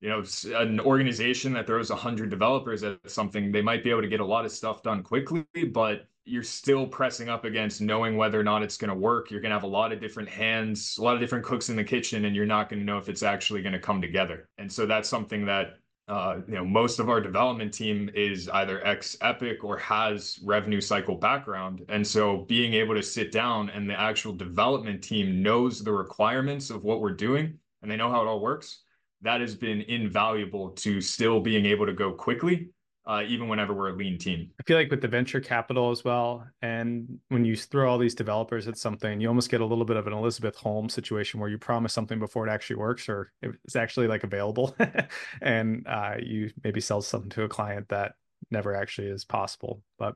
You 0.00 0.08
know, 0.08 0.22
an 0.56 0.80
organization 0.80 1.52
that 1.54 1.66
throws 1.66 1.90
100 1.90 2.30
developers 2.30 2.82
at 2.82 3.10
something, 3.10 3.52
they 3.52 3.60
might 3.60 3.84
be 3.84 3.90
able 3.90 4.00
to 4.02 4.08
get 4.08 4.20
a 4.20 4.24
lot 4.24 4.46
of 4.46 4.52
stuff 4.52 4.82
done 4.82 5.02
quickly, 5.02 5.44
but 5.72 6.06
you're 6.24 6.42
still 6.42 6.86
pressing 6.86 7.28
up 7.28 7.44
against 7.44 7.80
knowing 7.80 8.16
whether 8.16 8.38
or 8.38 8.44
not 8.44 8.62
it's 8.62 8.76
going 8.76 8.88
to 8.88 8.94
work. 8.94 9.30
You're 9.30 9.40
going 9.40 9.50
to 9.50 9.56
have 9.56 9.64
a 9.64 9.66
lot 9.66 9.92
of 9.92 10.00
different 10.00 10.28
hands, 10.28 10.96
a 10.98 11.02
lot 11.02 11.14
of 11.14 11.20
different 11.20 11.44
cooks 11.44 11.68
in 11.68 11.76
the 11.76 11.84
kitchen, 11.84 12.24
and 12.24 12.36
you're 12.36 12.46
not 12.46 12.70
going 12.70 12.80
to 12.80 12.84
know 12.84 12.98
if 12.98 13.08
it's 13.08 13.22
actually 13.22 13.62
going 13.62 13.72
to 13.72 13.80
come 13.80 14.00
together. 14.00 14.48
And 14.56 14.72
so 14.72 14.86
that's 14.86 15.08
something 15.08 15.44
that 15.46 15.79
Uh, 16.10 16.40
you 16.48 16.54
know, 16.54 16.64
most 16.64 16.98
of 16.98 17.08
our 17.08 17.20
development 17.20 17.72
team 17.72 18.10
is 18.16 18.48
either 18.48 18.84
ex 18.84 19.16
Epic 19.20 19.62
or 19.62 19.78
has 19.78 20.40
revenue 20.42 20.80
cycle 20.80 21.14
background. 21.14 21.84
And 21.88 22.04
so 22.04 22.38
being 22.48 22.74
able 22.74 22.96
to 22.96 23.02
sit 23.02 23.30
down 23.30 23.70
and 23.70 23.88
the 23.88 23.98
actual 23.98 24.32
development 24.32 25.04
team 25.04 25.40
knows 25.40 25.84
the 25.84 25.92
requirements 25.92 26.68
of 26.68 26.82
what 26.82 27.00
we're 27.00 27.14
doing 27.14 27.56
and 27.80 27.88
they 27.88 27.96
know 27.96 28.10
how 28.10 28.22
it 28.22 28.26
all 28.26 28.40
works, 28.40 28.82
that 29.22 29.40
has 29.40 29.54
been 29.54 29.82
invaluable 29.82 30.70
to 30.70 31.00
still 31.00 31.38
being 31.38 31.64
able 31.64 31.86
to 31.86 31.92
go 31.92 32.12
quickly 32.12 32.70
uh, 33.06 33.22
even 33.26 33.48
whenever 33.48 33.74
we're 33.74 33.90
a 33.90 33.92
lean 33.92 34.18
team. 34.18 34.50
I 34.60 34.62
feel 34.64 34.76
like 34.76 34.90
with 34.90 35.00
the 35.00 35.08
venture 35.08 35.40
capital 35.40 35.90
as 35.90 36.04
well, 36.04 36.46
and 36.62 37.18
when 37.28 37.44
you 37.44 37.56
throw 37.56 37.90
all 37.90 37.98
these 37.98 38.14
developers 38.14 38.68
at 38.68 38.76
something, 38.76 39.20
you 39.20 39.28
almost 39.28 39.50
get 39.50 39.60
a 39.60 39.64
little 39.64 39.84
bit 39.84 39.96
of 39.96 40.06
an 40.06 40.12
Elizabeth 40.12 40.56
Holmes 40.56 40.92
situation 40.94 41.40
where 41.40 41.48
you 41.48 41.58
promise 41.58 41.92
something 41.92 42.18
before 42.18 42.46
it 42.46 42.50
actually 42.50 42.76
works 42.76 43.08
or 43.08 43.32
it's 43.42 43.76
actually 43.76 44.06
like 44.06 44.24
available, 44.24 44.76
and 45.42 45.86
uh, 45.86 46.14
you 46.20 46.50
maybe 46.62 46.80
sell 46.80 47.00
something 47.00 47.30
to 47.30 47.44
a 47.44 47.48
client 47.48 47.88
that 47.88 48.12
never 48.50 48.74
actually 48.74 49.08
is 49.08 49.24
possible. 49.24 49.82
But 49.98 50.14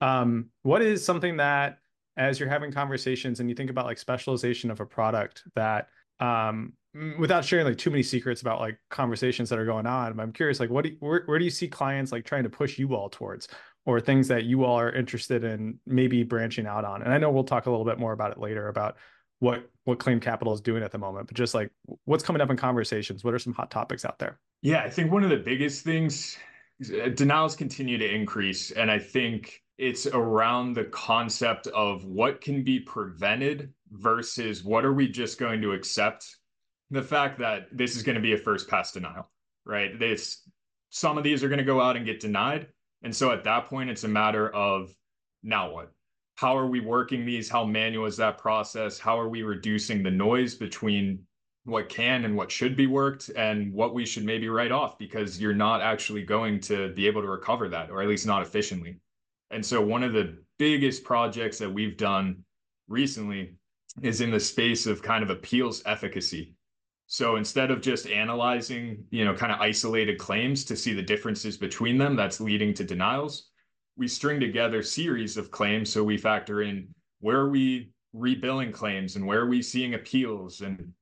um, 0.00 0.50
what 0.62 0.82
is 0.82 1.04
something 1.04 1.38
that, 1.38 1.78
as 2.16 2.40
you're 2.40 2.48
having 2.48 2.72
conversations 2.72 3.40
and 3.40 3.48
you 3.48 3.54
think 3.54 3.70
about 3.70 3.86
like 3.86 3.98
specialization 3.98 4.70
of 4.70 4.80
a 4.80 4.86
product 4.86 5.42
that 5.54 5.88
um, 6.18 6.72
without 7.18 7.44
sharing 7.44 7.66
like 7.66 7.78
too 7.78 7.90
many 7.90 8.02
secrets 8.02 8.40
about 8.40 8.60
like 8.60 8.78
conversations 8.90 9.48
that 9.48 9.58
are 9.58 9.64
going 9.64 9.86
on 9.86 10.18
i'm 10.20 10.32
curious 10.32 10.60
like 10.60 10.70
what 10.70 10.84
do 10.84 10.90
you, 10.90 10.96
where, 11.00 11.22
where 11.26 11.38
do 11.38 11.44
you 11.44 11.50
see 11.50 11.68
clients 11.68 12.12
like 12.12 12.24
trying 12.24 12.42
to 12.42 12.48
push 12.48 12.78
you 12.78 12.94
all 12.94 13.08
towards 13.08 13.48
or 13.86 14.00
things 14.00 14.28
that 14.28 14.44
you 14.44 14.64
all 14.64 14.78
are 14.78 14.90
interested 14.92 15.44
in 15.44 15.78
maybe 15.86 16.24
branching 16.24 16.66
out 16.66 16.84
on? 16.84 17.02
And 17.02 17.12
i 17.12 17.18
know 17.18 17.30
we'll 17.30 17.44
talk 17.44 17.66
a 17.66 17.70
little 17.70 17.84
bit 17.84 17.98
more 17.98 18.12
about 18.12 18.32
it 18.32 18.38
later 18.38 18.68
about 18.68 18.96
what 19.38 19.68
what 19.84 19.98
claim 19.98 20.20
capital 20.20 20.52
is 20.52 20.60
doing 20.60 20.82
at 20.82 20.90
the 20.90 20.98
moment 20.98 21.28
but 21.28 21.36
just 21.36 21.54
like 21.54 21.70
what's 22.04 22.24
coming 22.24 22.42
up 22.42 22.50
in 22.50 22.56
conversations? 22.56 23.24
What 23.24 23.34
are 23.34 23.38
some 23.38 23.52
hot 23.52 23.70
topics 23.70 24.04
out 24.04 24.18
there? 24.18 24.38
Yeah 24.62 24.82
i 24.82 24.90
think 24.90 25.10
one 25.10 25.24
of 25.24 25.30
the 25.30 25.36
biggest 25.36 25.84
things 25.84 26.36
uh, 27.02 27.08
denials 27.08 27.56
continue 27.56 27.96
to 27.98 28.14
increase 28.14 28.70
and 28.72 28.90
i 28.90 28.98
think 28.98 29.62
it's 29.78 30.06
around 30.06 30.72
the 30.72 30.84
concept 30.84 31.66
of 31.68 32.04
what 32.04 32.40
can 32.40 32.64
be 32.64 32.80
prevented 32.80 33.72
versus 33.92 34.64
what 34.64 34.86
are 34.86 34.94
we 34.94 35.06
just 35.06 35.38
going 35.38 35.60
to 35.60 35.72
accept 35.72 36.36
the 36.90 37.02
fact 37.02 37.38
that 37.40 37.68
this 37.72 37.96
is 37.96 38.02
going 38.02 38.16
to 38.16 38.22
be 38.22 38.32
a 38.32 38.38
first 38.38 38.68
pass 38.68 38.92
denial, 38.92 39.28
right? 39.64 39.98
This 39.98 40.42
some 40.90 41.18
of 41.18 41.24
these 41.24 41.42
are 41.42 41.48
going 41.48 41.58
to 41.58 41.64
go 41.64 41.80
out 41.80 41.96
and 41.96 42.06
get 42.06 42.20
denied. 42.20 42.68
And 43.02 43.14
so 43.14 43.30
at 43.30 43.44
that 43.44 43.66
point, 43.66 43.90
it's 43.90 44.04
a 44.04 44.08
matter 44.08 44.48
of 44.54 44.94
now 45.42 45.70
what? 45.70 45.92
How 46.36 46.56
are 46.56 46.66
we 46.66 46.80
working 46.80 47.24
these? 47.24 47.48
How 47.48 47.64
manual 47.64 48.06
is 48.06 48.16
that 48.18 48.38
process? 48.38 48.98
How 48.98 49.18
are 49.18 49.28
we 49.28 49.42
reducing 49.42 50.02
the 50.02 50.10
noise 50.10 50.54
between 50.54 51.20
what 51.64 51.88
can 51.88 52.24
and 52.24 52.36
what 52.36 52.50
should 52.50 52.76
be 52.76 52.86
worked 52.86 53.30
and 53.36 53.72
what 53.72 53.94
we 53.94 54.06
should 54.06 54.24
maybe 54.24 54.48
write 54.48 54.70
off 54.70 54.98
because 54.98 55.40
you're 55.40 55.54
not 55.54 55.82
actually 55.82 56.22
going 56.22 56.60
to 56.60 56.90
be 56.94 57.06
able 57.06 57.22
to 57.22 57.28
recover 57.28 57.68
that, 57.68 57.90
or 57.90 58.00
at 58.02 58.08
least 58.08 58.26
not 58.26 58.42
efficiently. 58.42 58.96
And 59.50 59.64
so 59.64 59.80
one 59.80 60.02
of 60.02 60.12
the 60.12 60.38
biggest 60.58 61.04
projects 61.04 61.58
that 61.58 61.72
we've 61.72 61.96
done 61.96 62.44
recently 62.88 63.56
is 64.02 64.20
in 64.20 64.30
the 64.30 64.40
space 64.40 64.86
of 64.86 65.02
kind 65.02 65.22
of 65.22 65.30
appeals 65.30 65.82
efficacy 65.86 66.55
so 67.06 67.36
instead 67.36 67.70
of 67.70 67.80
just 67.80 68.08
analyzing, 68.08 69.04
you 69.10 69.24
know, 69.24 69.34
kind 69.34 69.52
of 69.52 69.60
isolated 69.60 70.18
claims 70.18 70.64
to 70.64 70.76
see 70.76 70.92
the 70.92 71.02
differences 71.02 71.56
between 71.56 71.98
them 71.98 72.16
that's 72.16 72.40
leading 72.40 72.74
to 72.74 72.84
denials, 72.84 73.50
we 73.96 74.08
string 74.08 74.40
together 74.40 74.82
series 74.82 75.36
of 75.36 75.50
claims. 75.50 75.92
So 75.92 76.02
we 76.02 76.18
factor 76.18 76.62
in 76.62 76.88
where 77.20 77.38
are 77.38 77.50
we 77.50 77.90
rebilling 78.14 78.72
claims 78.72 79.16
and 79.16 79.26
where 79.26 79.40
are 79.40 79.48
we 79.48 79.62
seeing 79.62 79.94
appeals 79.94 80.60
and 80.62 80.92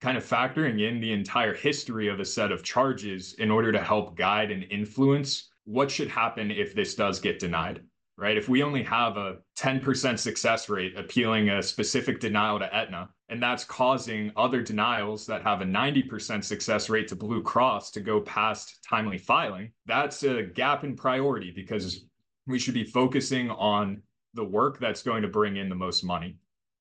kind 0.00 0.18
of 0.18 0.24
factoring 0.24 0.86
in 0.86 1.00
the 1.00 1.12
entire 1.12 1.54
history 1.54 2.08
of 2.08 2.20
a 2.20 2.24
set 2.24 2.52
of 2.52 2.62
charges 2.62 3.34
in 3.34 3.50
order 3.50 3.72
to 3.72 3.80
help 3.80 4.16
guide 4.16 4.50
and 4.50 4.64
influence 4.70 5.50
what 5.64 5.90
should 5.90 6.08
happen 6.08 6.50
if 6.50 6.74
this 6.74 6.94
does 6.94 7.20
get 7.20 7.38
denied 7.38 7.80
right? 8.16 8.36
If 8.36 8.48
we 8.48 8.62
only 8.62 8.82
have 8.84 9.16
a 9.16 9.38
10% 9.58 10.18
success 10.18 10.68
rate 10.68 10.96
appealing 10.96 11.50
a 11.50 11.62
specific 11.62 12.20
denial 12.20 12.58
to 12.58 12.74
Aetna, 12.74 13.08
and 13.28 13.42
that's 13.42 13.64
causing 13.64 14.30
other 14.36 14.62
denials 14.62 15.26
that 15.26 15.42
have 15.42 15.60
a 15.62 15.64
90% 15.64 16.44
success 16.44 16.90
rate 16.90 17.08
to 17.08 17.16
Blue 17.16 17.42
Cross 17.42 17.90
to 17.92 18.00
go 18.00 18.20
past 18.20 18.78
timely 18.88 19.18
filing, 19.18 19.72
that's 19.86 20.22
a 20.24 20.42
gap 20.42 20.84
in 20.84 20.94
priority 20.94 21.50
because 21.50 22.04
we 22.46 22.58
should 22.58 22.74
be 22.74 22.84
focusing 22.84 23.50
on 23.50 24.02
the 24.34 24.44
work 24.44 24.78
that's 24.78 25.02
going 25.02 25.22
to 25.22 25.28
bring 25.28 25.56
in 25.56 25.68
the 25.68 25.74
most 25.74 26.04
money. 26.04 26.36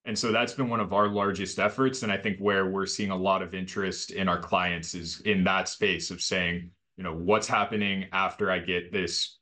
And 0.05 0.17
so 0.17 0.33
that's 0.33 0.53
been 0.53 0.69
one 0.69 0.81
of 0.81 0.91
our 0.91 1.07
largest 1.07 1.59
efforts. 1.59 2.03
And 2.03 2.11
I 2.11 2.17
think 2.17 2.37
where 2.39 2.69
we're 2.69 2.85
seeing 2.85 3.11
a 3.11 3.15
lot 3.15 3.41
of 3.41 3.53
interest 3.53 4.11
in 4.11 4.27
our 4.27 4.39
clients 4.39 4.95
is 4.95 5.21
in 5.21 5.45
that 5.45 5.69
space 5.69 6.11
of 6.11 6.21
saying, 6.21 6.69
you 6.97 7.03
know, 7.05 7.13
what's 7.13 7.47
happening 7.47 8.07
after 8.11 8.51
I 8.51 8.59
get 8.59 8.91
this 8.91 9.37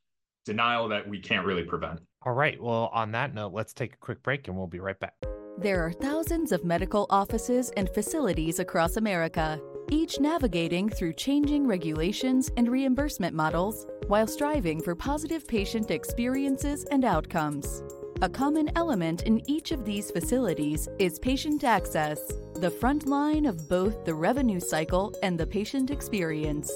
denial 0.45 0.87
that 0.89 1.07
we 1.07 1.19
can't 1.19 1.45
really 1.45 1.63
prevent. 1.63 1.99
All 2.23 2.33
right. 2.33 2.61
Well, 2.61 2.91
on 2.93 3.11
that 3.13 3.33
note, 3.33 3.53
let's 3.53 3.73
take 3.73 3.93
a 3.93 3.97
quick 3.97 4.21
break 4.21 4.47
and 4.47 4.55
we'll 4.55 4.67
be 4.67 4.79
right 4.79 4.99
back. 4.99 5.15
There 5.61 5.85
are 5.85 5.91
thousands 5.91 6.51
of 6.51 6.65
medical 6.65 7.05
offices 7.11 7.69
and 7.77 7.87
facilities 7.87 8.57
across 8.57 8.97
America, 8.97 9.61
each 9.91 10.19
navigating 10.19 10.89
through 10.89 11.13
changing 11.13 11.67
regulations 11.67 12.49
and 12.57 12.67
reimbursement 12.67 13.35
models 13.35 13.85
while 14.07 14.25
striving 14.25 14.81
for 14.81 14.95
positive 14.95 15.47
patient 15.47 15.91
experiences 15.91 16.85
and 16.85 17.05
outcomes. 17.05 17.83
A 18.23 18.29
common 18.29 18.71
element 18.75 19.21
in 19.21 19.47
each 19.47 19.71
of 19.71 19.85
these 19.85 20.09
facilities 20.09 20.89
is 20.97 21.19
patient 21.19 21.63
access, 21.63 22.19
the 22.55 22.71
front 22.71 23.05
line 23.05 23.45
of 23.45 23.69
both 23.69 24.03
the 24.03 24.15
revenue 24.15 24.59
cycle 24.59 25.13
and 25.21 25.39
the 25.39 25.45
patient 25.45 25.91
experience. 25.91 26.71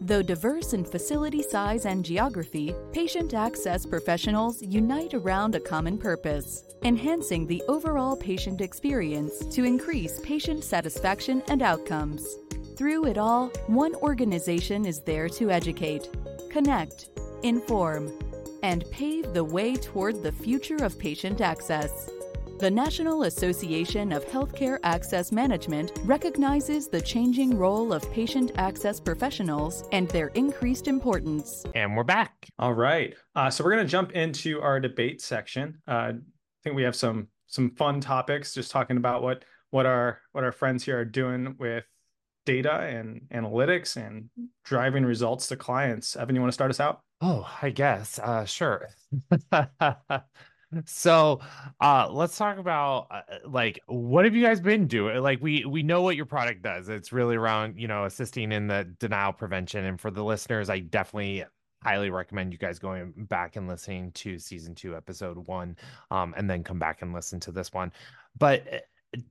Though 0.00 0.22
diverse 0.22 0.72
in 0.72 0.84
facility 0.84 1.42
size 1.42 1.86
and 1.86 2.04
geography, 2.04 2.74
patient 2.92 3.34
access 3.34 3.86
professionals 3.86 4.62
unite 4.62 5.14
around 5.14 5.54
a 5.54 5.60
common 5.60 5.98
purpose 5.98 6.64
enhancing 6.84 7.46
the 7.46 7.62
overall 7.66 8.14
patient 8.14 8.60
experience 8.60 9.38
to 9.46 9.64
increase 9.64 10.20
patient 10.20 10.62
satisfaction 10.62 11.42
and 11.48 11.62
outcomes. 11.62 12.36
Through 12.76 13.06
it 13.06 13.16
all, 13.16 13.48
one 13.68 13.94
organization 13.96 14.84
is 14.84 15.00
there 15.00 15.28
to 15.30 15.50
educate, 15.50 16.10
connect, 16.50 17.08
inform, 17.42 18.12
and 18.62 18.84
pave 18.90 19.32
the 19.32 19.44
way 19.44 19.76
toward 19.76 20.22
the 20.22 20.32
future 20.32 20.84
of 20.84 20.98
patient 20.98 21.40
access. 21.40 22.10
The 22.58 22.70
National 22.70 23.24
Association 23.24 24.12
of 24.12 24.24
Healthcare 24.26 24.78
Access 24.84 25.32
Management 25.32 25.90
recognizes 26.04 26.86
the 26.86 27.00
changing 27.00 27.58
role 27.58 27.92
of 27.92 28.08
patient 28.12 28.52
access 28.54 29.00
professionals 29.00 29.88
and 29.90 30.08
their 30.10 30.28
increased 30.28 30.86
importance. 30.86 31.66
And 31.74 31.96
we're 31.96 32.04
back. 32.04 32.46
All 32.60 32.72
right. 32.72 33.12
Uh, 33.34 33.50
so 33.50 33.64
we're 33.64 33.72
going 33.72 33.84
to 33.84 33.90
jump 33.90 34.12
into 34.12 34.62
our 34.62 34.78
debate 34.78 35.20
section. 35.20 35.82
Uh, 35.88 35.90
I 35.90 36.14
think 36.62 36.76
we 36.76 36.84
have 36.84 36.94
some 36.94 37.26
some 37.48 37.70
fun 37.70 38.00
topics, 38.00 38.54
just 38.54 38.70
talking 38.70 38.98
about 38.98 39.22
what 39.22 39.44
what 39.70 39.84
our 39.84 40.20
what 40.30 40.44
our 40.44 40.52
friends 40.52 40.84
here 40.84 41.00
are 41.00 41.04
doing 41.04 41.56
with 41.58 41.84
data 42.46 42.80
and 42.82 43.22
analytics 43.34 43.96
and 43.96 44.30
driving 44.64 45.04
results 45.04 45.48
to 45.48 45.56
clients. 45.56 46.14
Evan, 46.14 46.36
you 46.36 46.40
want 46.40 46.52
to 46.52 46.54
start 46.54 46.70
us 46.70 46.78
out? 46.78 47.00
Oh, 47.20 47.50
I 47.60 47.70
guess. 47.70 48.20
Uh, 48.20 48.44
sure. 48.44 48.90
so 50.86 51.40
uh 51.80 52.08
let's 52.10 52.36
talk 52.36 52.58
about 52.58 53.06
uh, 53.10 53.20
like 53.46 53.80
what 53.86 54.24
have 54.24 54.34
you 54.34 54.42
guys 54.42 54.60
been 54.60 54.86
doing? 54.86 55.22
Like 55.22 55.40
we 55.42 55.64
we 55.64 55.82
know 55.82 56.02
what 56.02 56.16
your 56.16 56.26
product 56.26 56.62
does. 56.62 56.88
It's 56.88 57.12
really 57.12 57.36
around 57.36 57.78
you 57.78 57.88
know 57.88 58.04
assisting 58.04 58.52
in 58.52 58.66
the 58.66 58.84
denial 58.98 59.32
prevention 59.32 59.84
and 59.84 60.00
for 60.00 60.10
the 60.10 60.22
listeners 60.24 60.70
i 60.70 60.78
definitely 60.78 61.44
highly 61.82 62.08
recommend 62.10 62.52
you 62.52 62.58
guys 62.58 62.78
going 62.78 63.12
back 63.28 63.56
and 63.56 63.68
listening 63.68 64.10
to 64.12 64.38
season 64.38 64.74
two 64.74 64.96
episode 64.96 65.36
one 65.46 65.76
um 66.10 66.34
and 66.36 66.48
then 66.48 66.64
come 66.64 66.78
back 66.78 67.02
and 67.02 67.12
listen 67.12 67.38
to 67.40 67.52
this 67.52 67.72
one. 67.72 67.92
But 68.38 68.62
uh, 68.72 68.78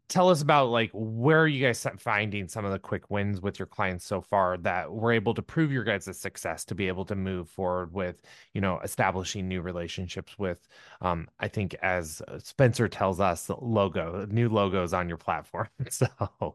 tell 0.08 0.30
us 0.30 0.42
about 0.42 0.70
like 0.70 0.92
where 0.94 1.42
are 1.42 1.48
you 1.48 1.66
guys 1.66 1.86
finding 1.98 2.48
some 2.48 2.66
of 2.66 2.72
the 2.72 2.80
quick 2.80 3.10
wins 3.10 3.42
with 3.42 3.60
your 3.60 3.66
clients 3.66 4.06
so 4.06 4.22
far 4.22 4.58
that 4.58 4.92
were 4.92 5.12
able 5.12 5.34
to 5.34 5.42
prove 5.42 5.72
your 5.72 5.84
guys' 5.84 6.08
a 6.08 6.14
success 6.14 6.64
to 6.66 6.76
be 6.76 6.88
able 6.88 7.06
to 7.06 7.16
move 7.16 7.50
forward 7.50 7.94
with 7.94 8.22
you 8.54 8.62
know 8.62 8.80
establishing 8.84 9.48
new 9.48 9.62
relationships 9.62 10.38
with 10.38 10.68
um 11.02 11.28
i 11.40 11.48
think 11.48 11.74
as 11.82 12.22
uh, 12.28 12.38
spencer 12.40 12.88
tells 12.88 13.20
us 13.20 13.50
logo 13.62 14.26
new 14.30 14.50
logos 14.50 14.94
on 14.94 15.08
your 15.08 15.18
platform 15.18 15.68
so. 15.90 16.08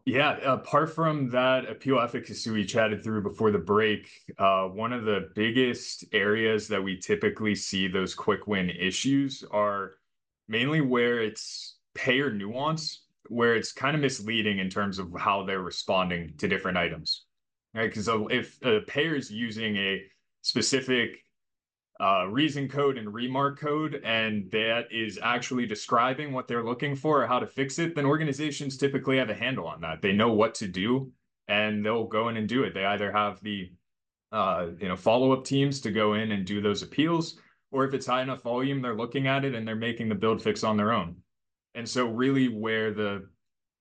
Yeah 0.05 0.37
apart 0.37 0.93
from 0.93 1.29
that 1.29 1.69
appeal 1.69 1.99
efficacy 1.99 2.49
we 2.49 2.65
chatted 2.65 3.03
through 3.03 3.23
before 3.23 3.51
the 3.51 3.59
break 3.59 4.09
uh, 4.37 4.65
one 4.65 4.93
of 4.93 5.03
the 5.03 5.29
biggest 5.35 6.05
areas 6.13 6.67
that 6.67 6.81
we 6.81 6.97
typically 6.97 7.55
see 7.55 7.87
those 7.87 8.15
quick 8.15 8.47
win 8.47 8.69
issues 8.69 9.43
are 9.51 9.93
mainly 10.47 10.81
where 10.81 11.21
it's 11.21 11.75
payer 11.93 12.31
nuance 12.31 13.01
where 13.29 13.55
it's 13.55 13.71
kind 13.71 13.95
of 13.95 14.01
misleading 14.01 14.57
in 14.57 14.69
terms 14.69 14.99
of 14.99 15.13
how 15.17 15.43
they're 15.43 15.61
responding 15.61 16.33
to 16.39 16.47
different 16.47 16.77
items, 16.77 17.25
right? 17.73 17.89
Because 17.89 18.09
if 18.31 18.57
a 18.63 18.81
payer 18.81 19.15
is 19.15 19.31
using 19.31 19.77
a 19.77 20.01
specific 20.41 21.19
uh, 22.01 22.25
reason 22.27 22.67
code 22.67 22.97
and 22.97 23.13
remark 23.13 23.59
code, 23.59 24.01
and 24.03 24.49
that 24.51 24.87
is 24.91 25.19
actually 25.21 25.67
describing 25.67 26.33
what 26.33 26.47
they're 26.47 26.63
looking 26.63 26.95
for 26.95 27.23
or 27.23 27.27
how 27.27 27.39
to 27.39 27.45
fix 27.45 27.77
it, 27.77 27.93
then 27.93 28.05
organizations 28.05 28.77
typically 28.77 29.17
have 29.17 29.29
a 29.29 29.35
handle 29.35 29.67
on 29.67 29.79
that. 29.81 30.01
They 30.01 30.13
know 30.13 30.31
what 30.31 30.55
to 30.55 30.67
do, 30.67 31.11
and 31.47 31.85
they'll 31.85 32.07
go 32.07 32.29
in 32.29 32.37
and 32.37 32.49
do 32.49 32.63
it. 32.63 32.73
They 32.73 32.85
either 32.85 33.11
have 33.11 33.39
the 33.41 33.71
uh, 34.31 34.67
you 34.79 34.87
know 34.87 34.95
follow 34.95 35.33
up 35.33 35.45
teams 35.45 35.81
to 35.81 35.91
go 35.91 36.15
in 36.15 36.31
and 36.31 36.45
do 36.45 36.61
those 36.61 36.81
appeals, 36.81 37.39
or 37.71 37.85
if 37.85 37.93
it's 37.93 38.07
high 38.07 38.23
enough 38.23 38.41
volume, 38.41 38.81
they're 38.81 38.95
looking 38.95 39.27
at 39.27 39.45
it 39.45 39.53
and 39.53 39.67
they're 39.67 39.75
making 39.75 40.09
the 40.09 40.15
build 40.15 40.41
fix 40.41 40.63
on 40.63 40.77
their 40.77 40.93
own. 40.93 41.15
And 41.75 41.87
so, 41.87 42.07
really, 42.07 42.47
where 42.47 42.93
the 42.93 43.27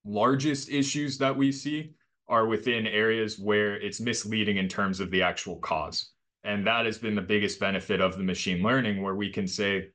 largest 0.05 0.71
issues 0.71 1.19
that 1.19 1.37
we 1.37 1.53
see 1.53 1.93
are 2.29 2.47
within 2.47 2.87
areas 2.87 3.39
where 3.39 3.77
it's 3.77 4.01
misleading 4.01 4.59
in 4.59 4.69
terms 4.69 5.01
of 5.01 5.11
the 5.11 5.23
actual 5.23 5.57
cause. 5.57 6.11
And 6.45 6.67
that 6.67 6.87
has 6.87 6.99
been 6.99 7.15
the 7.15 7.23
biggest 7.23 7.59
benefit 7.59 8.01
of 8.01 8.17
the 8.17 8.23
machine 8.23 8.63
learning, 8.63 9.03
where 9.03 9.15
we 9.15 9.31
can 9.31 9.47
say, 9.47 9.89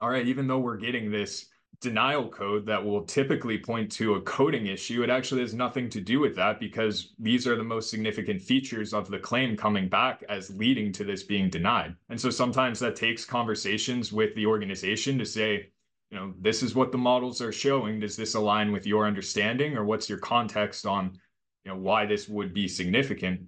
all 0.00 0.10
right, 0.10 0.26
even 0.26 0.46
though 0.46 0.58
we're 0.58 0.76
getting 0.76 1.10
this 1.10 1.46
denial 1.80 2.28
code 2.28 2.66
that 2.66 2.84
will 2.84 3.04
typically 3.04 3.58
point 3.58 3.90
to 3.92 4.14
a 4.14 4.20
coding 4.22 4.66
issue, 4.66 5.02
it 5.02 5.10
actually 5.10 5.40
has 5.40 5.54
nothing 5.54 5.88
to 5.88 6.00
do 6.00 6.18
with 6.18 6.34
that 6.34 6.58
because 6.58 7.14
these 7.18 7.46
are 7.46 7.56
the 7.56 7.64
most 7.64 7.88
significant 7.88 8.42
features 8.42 8.92
of 8.92 9.08
the 9.08 9.18
claim 9.18 9.56
coming 9.56 9.88
back 9.88 10.24
as 10.28 10.50
leading 10.56 10.92
to 10.92 11.04
this 11.04 11.22
being 11.22 11.48
denied. 11.48 11.94
And 12.08 12.20
so 12.20 12.30
sometimes 12.30 12.80
that 12.80 12.96
takes 12.96 13.24
conversations 13.24 14.12
with 14.12 14.34
the 14.34 14.46
organization 14.46 15.18
to 15.18 15.24
say, 15.24 15.70
you 16.10 16.18
know 16.18 16.32
this 16.40 16.62
is 16.62 16.74
what 16.74 16.92
the 16.92 16.98
models 16.98 17.40
are 17.40 17.52
showing. 17.52 18.00
Does 18.00 18.16
this 18.16 18.34
align 18.34 18.72
with 18.72 18.86
your 18.86 19.06
understanding 19.06 19.76
or 19.76 19.84
what's 19.84 20.08
your 20.08 20.18
context 20.18 20.86
on 20.86 21.18
you 21.64 21.72
know 21.72 21.78
why 21.78 22.06
this 22.06 22.28
would 22.28 22.54
be 22.54 22.68
significant? 22.68 23.42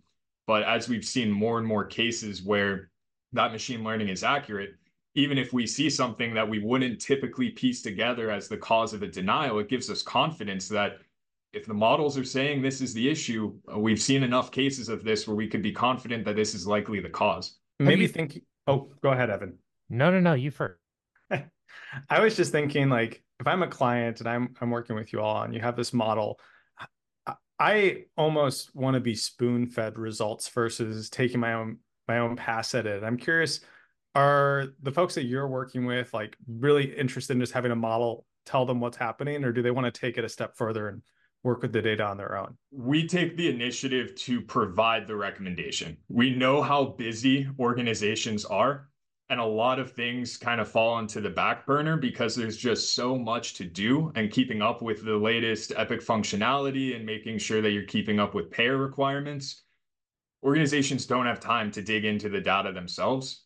But 0.46 0.64
as 0.64 0.88
we've 0.88 1.04
seen 1.04 1.30
more 1.30 1.58
and 1.58 1.66
more 1.66 1.84
cases 1.84 2.42
where 2.42 2.90
that 3.32 3.52
machine 3.52 3.84
learning 3.84 4.08
is 4.08 4.24
accurate 4.24 4.70
even 5.14 5.38
if 5.38 5.52
we 5.52 5.66
see 5.66 5.90
something 5.90 6.34
that 6.34 6.48
we 6.48 6.60
wouldn't 6.60 7.00
typically 7.00 7.50
piece 7.50 7.82
together 7.82 8.30
as 8.30 8.48
the 8.48 8.56
cause 8.56 8.92
of 8.92 9.02
a 9.02 9.06
denial 9.06 9.58
it 9.58 9.68
gives 9.68 9.90
us 9.90 10.02
confidence 10.02 10.68
that 10.68 10.98
if 11.52 11.66
the 11.66 11.74
models 11.74 12.16
are 12.16 12.24
saying 12.24 12.62
this 12.62 12.80
is 12.80 12.94
the 12.94 13.08
issue 13.08 13.52
uh, 13.72 13.78
we've 13.78 14.00
seen 14.00 14.22
enough 14.22 14.50
cases 14.50 14.88
of 14.88 15.04
this 15.04 15.26
where 15.26 15.36
we 15.36 15.48
could 15.48 15.62
be 15.62 15.72
confident 15.72 16.24
that 16.24 16.36
this 16.36 16.54
is 16.54 16.66
likely 16.66 17.00
the 17.00 17.08
cause. 17.08 17.58
Maybe 17.78 18.06
think 18.06 18.42
oh 18.66 18.88
go 19.02 19.10
ahead 19.10 19.30
evan. 19.30 19.58
No 19.88 20.10
no 20.10 20.20
no 20.20 20.34
you 20.34 20.50
first 20.50 20.79
I 22.08 22.20
was 22.20 22.36
just 22.36 22.52
thinking, 22.52 22.88
like, 22.88 23.22
if 23.40 23.46
I'm 23.46 23.62
a 23.62 23.68
client 23.68 24.20
and 24.20 24.28
I'm 24.28 24.54
I'm 24.60 24.70
working 24.70 24.96
with 24.96 25.12
you 25.12 25.20
all 25.20 25.42
and 25.42 25.54
you 25.54 25.60
have 25.60 25.76
this 25.76 25.92
model, 25.92 26.38
I 27.58 28.04
almost 28.16 28.74
want 28.74 28.94
to 28.94 29.00
be 29.00 29.14
spoon 29.14 29.66
fed 29.66 29.98
results 29.98 30.48
versus 30.48 31.10
taking 31.10 31.40
my 31.40 31.54
own 31.54 31.78
my 32.08 32.18
own 32.18 32.36
pass 32.36 32.74
at 32.74 32.86
it. 32.86 33.04
I'm 33.04 33.16
curious, 33.16 33.60
are 34.14 34.68
the 34.82 34.92
folks 34.92 35.14
that 35.14 35.24
you're 35.24 35.48
working 35.48 35.86
with 35.86 36.12
like 36.12 36.36
really 36.48 36.84
interested 36.96 37.34
in 37.34 37.40
just 37.40 37.52
having 37.52 37.72
a 37.72 37.76
model 37.76 38.26
tell 38.46 38.66
them 38.66 38.80
what's 38.80 38.96
happening, 38.96 39.44
or 39.44 39.52
do 39.52 39.62
they 39.62 39.70
want 39.70 39.92
to 39.92 40.00
take 40.00 40.18
it 40.18 40.24
a 40.24 40.28
step 40.28 40.56
further 40.56 40.88
and 40.88 41.02
work 41.42 41.62
with 41.62 41.72
the 41.72 41.80
data 41.80 42.04
on 42.04 42.16
their 42.16 42.36
own? 42.36 42.56
We 42.70 43.06
take 43.06 43.36
the 43.36 43.48
initiative 43.48 44.14
to 44.16 44.40
provide 44.42 45.06
the 45.06 45.16
recommendation. 45.16 45.96
We 46.08 46.34
know 46.34 46.60
how 46.62 46.84
busy 46.84 47.48
organizations 47.58 48.44
are 48.44 48.89
and 49.30 49.40
a 49.40 49.44
lot 49.44 49.78
of 49.78 49.92
things 49.92 50.36
kind 50.36 50.60
of 50.60 50.68
fall 50.68 50.98
into 50.98 51.20
the 51.20 51.30
back 51.30 51.64
burner 51.64 51.96
because 51.96 52.34
there's 52.34 52.56
just 52.56 52.94
so 52.94 53.16
much 53.16 53.54
to 53.54 53.64
do 53.64 54.12
and 54.16 54.30
keeping 54.30 54.60
up 54.60 54.82
with 54.82 55.04
the 55.04 55.16
latest 55.16 55.72
epic 55.76 56.00
functionality 56.04 56.96
and 56.96 57.06
making 57.06 57.38
sure 57.38 57.62
that 57.62 57.70
you're 57.70 57.84
keeping 57.84 58.18
up 58.18 58.34
with 58.34 58.50
payer 58.50 58.76
requirements. 58.76 59.62
Organizations 60.42 61.06
don't 61.06 61.26
have 61.26 61.40
time 61.40 61.70
to 61.70 61.80
dig 61.80 62.04
into 62.04 62.28
the 62.28 62.40
data 62.40 62.72
themselves. 62.72 63.44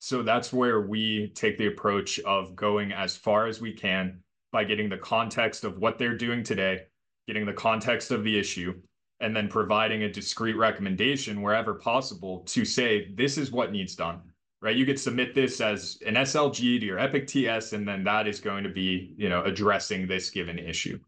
So 0.00 0.22
that's 0.22 0.52
where 0.52 0.82
we 0.82 1.32
take 1.34 1.56
the 1.56 1.68
approach 1.68 2.18
of 2.20 2.56
going 2.56 2.92
as 2.92 3.16
far 3.16 3.46
as 3.46 3.60
we 3.60 3.72
can 3.72 4.20
by 4.50 4.64
getting 4.64 4.88
the 4.88 4.98
context 4.98 5.64
of 5.64 5.78
what 5.78 5.96
they're 5.96 6.16
doing 6.16 6.42
today 6.42 6.80
getting 7.30 7.46
the 7.46 7.52
context 7.52 8.10
of 8.10 8.24
the 8.24 8.36
issue 8.36 8.74
and 9.20 9.36
then 9.36 9.46
providing 9.46 10.02
a 10.02 10.12
discrete 10.12 10.56
recommendation 10.56 11.42
wherever 11.42 11.74
possible 11.74 12.40
to 12.40 12.64
say 12.64 13.12
this 13.14 13.38
is 13.38 13.52
what 13.52 13.70
needs 13.70 13.94
done 13.94 14.20
right? 14.62 14.76
You 14.76 14.86
could 14.86 15.00
submit 15.00 15.34
this 15.34 15.60
as 15.60 15.98
an 16.06 16.14
SLG 16.14 16.80
to 16.80 16.86
your 16.86 16.98
Epic 16.98 17.26
TS, 17.26 17.72
and 17.72 17.86
then 17.86 18.04
that 18.04 18.26
is 18.26 18.40
going 18.40 18.64
to 18.64 18.70
be, 18.70 19.14
you 19.16 19.28
know, 19.28 19.42
addressing 19.44 20.06
this 20.06 20.30
given 20.30 20.58
issue. 20.58 20.98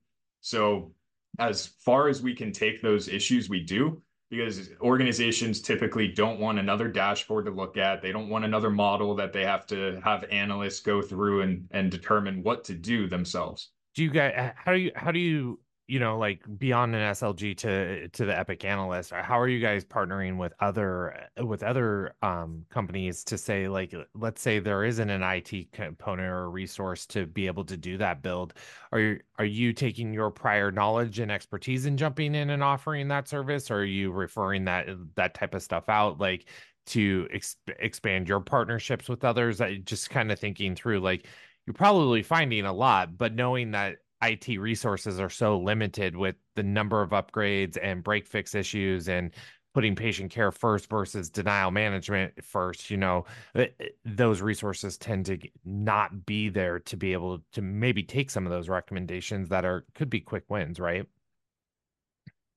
So 0.40 0.92
as 1.38 1.66
far 1.66 2.08
as 2.08 2.22
we 2.22 2.34
can 2.34 2.52
take 2.52 2.82
those 2.82 3.08
issues, 3.08 3.48
we 3.48 3.60
do 3.60 4.02
because 4.30 4.70
organizations 4.80 5.60
typically 5.60 6.08
don't 6.08 6.40
want 6.40 6.58
another 6.58 6.88
dashboard 6.88 7.44
to 7.44 7.50
look 7.50 7.76
at. 7.76 8.00
They 8.00 8.12
don't 8.12 8.30
want 8.30 8.46
another 8.46 8.70
model 8.70 9.14
that 9.16 9.30
they 9.32 9.44
have 9.44 9.66
to 9.66 10.00
have 10.02 10.24
analysts 10.30 10.80
go 10.80 11.02
through 11.02 11.42
and 11.42 11.68
and 11.70 11.90
determine 11.90 12.42
what 12.42 12.64
to 12.64 12.74
do 12.74 13.06
themselves. 13.06 13.72
Do 13.94 14.02
you 14.02 14.10
guys 14.10 14.52
how 14.56 14.72
do 14.72 14.78
you 14.78 14.92
how 14.96 15.12
do 15.12 15.18
you 15.18 15.60
you 15.92 15.98
know 15.98 16.16
like 16.16 16.40
beyond 16.58 16.94
an 16.94 17.12
slg 17.12 17.54
to 17.58 18.08
to 18.08 18.24
the 18.24 18.38
epic 18.38 18.64
analyst 18.64 19.12
how 19.12 19.38
are 19.38 19.46
you 19.46 19.60
guys 19.60 19.84
partnering 19.84 20.38
with 20.38 20.54
other 20.60 21.28
with 21.42 21.62
other 21.62 22.14
um 22.22 22.64
companies 22.70 23.22
to 23.24 23.36
say 23.36 23.68
like 23.68 23.94
let's 24.14 24.40
say 24.40 24.58
there 24.58 24.84
isn't 24.84 25.10
an 25.10 25.22
it 25.22 25.70
component 25.72 26.28
or 26.28 26.50
resource 26.50 27.04
to 27.06 27.26
be 27.26 27.46
able 27.46 27.64
to 27.64 27.76
do 27.76 27.98
that 27.98 28.22
build. 28.22 28.54
Are 28.90 29.00
you 29.00 29.20
are 29.38 29.44
you 29.44 29.72
taking 29.72 30.14
your 30.14 30.30
prior 30.30 30.70
knowledge 30.70 31.18
and 31.18 31.30
expertise 31.30 31.84
and 31.84 31.98
jumping 31.98 32.34
in 32.34 32.50
and 32.50 32.62
offering 32.62 33.08
that 33.08 33.28
service 33.28 33.70
or 33.70 33.80
are 33.80 33.84
you 33.84 34.12
referring 34.12 34.64
that 34.64 34.88
that 35.16 35.34
type 35.34 35.54
of 35.54 35.62
stuff 35.62 35.88
out 35.88 36.18
like 36.18 36.46
to 36.86 37.28
exp- 37.34 37.56
expand 37.78 38.28
your 38.28 38.40
partnerships 38.40 39.08
with 39.08 39.24
others? 39.24 39.60
I 39.60 39.76
just 39.76 40.10
kind 40.10 40.32
of 40.32 40.38
thinking 40.38 40.74
through 40.74 41.00
like 41.00 41.26
you're 41.66 41.74
probably 41.74 42.22
finding 42.22 42.64
a 42.64 42.72
lot, 42.72 43.16
but 43.16 43.34
knowing 43.34 43.72
that 43.72 43.98
IT 44.22 44.58
resources 44.58 45.18
are 45.18 45.30
so 45.30 45.58
limited 45.58 46.16
with 46.16 46.36
the 46.54 46.62
number 46.62 47.02
of 47.02 47.10
upgrades 47.10 47.76
and 47.82 48.02
break 48.04 48.26
fix 48.26 48.54
issues 48.54 49.08
and 49.08 49.32
putting 49.74 49.96
patient 49.96 50.30
care 50.30 50.52
first 50.52 50.88
versus 50.88 51.30
denial 51.30 51.70
management 51.70 52.32
first, 52.44 52.90
you 52.90 52.96
know, 52.96 53.24
eh, 53.54 53.66
eh, 53.80 53.86
those 54.04 54.42
resources 54.42 54.98
tend 54.98 55.26
to 55.26 55.38
not 55.64 56.26
be 56.26 56.48
there 56.48 56.78
to 56.78 56.96
be 56.96 57.12
able 57.12 57.40
to 57.52 57.62
maybe 57.62 58.02
take 58.02 58.30
some 58.30 58.46
of 58.46 58.52
those 58.52 58.68
recommendations 58.68 59.48
that 59.48 59.64
are 59.64 59.86
could 59.94 60.10
be 60.10 60.20
quick 60.20 60.44
wins, 60.48 60.78
right? 60.78 61.06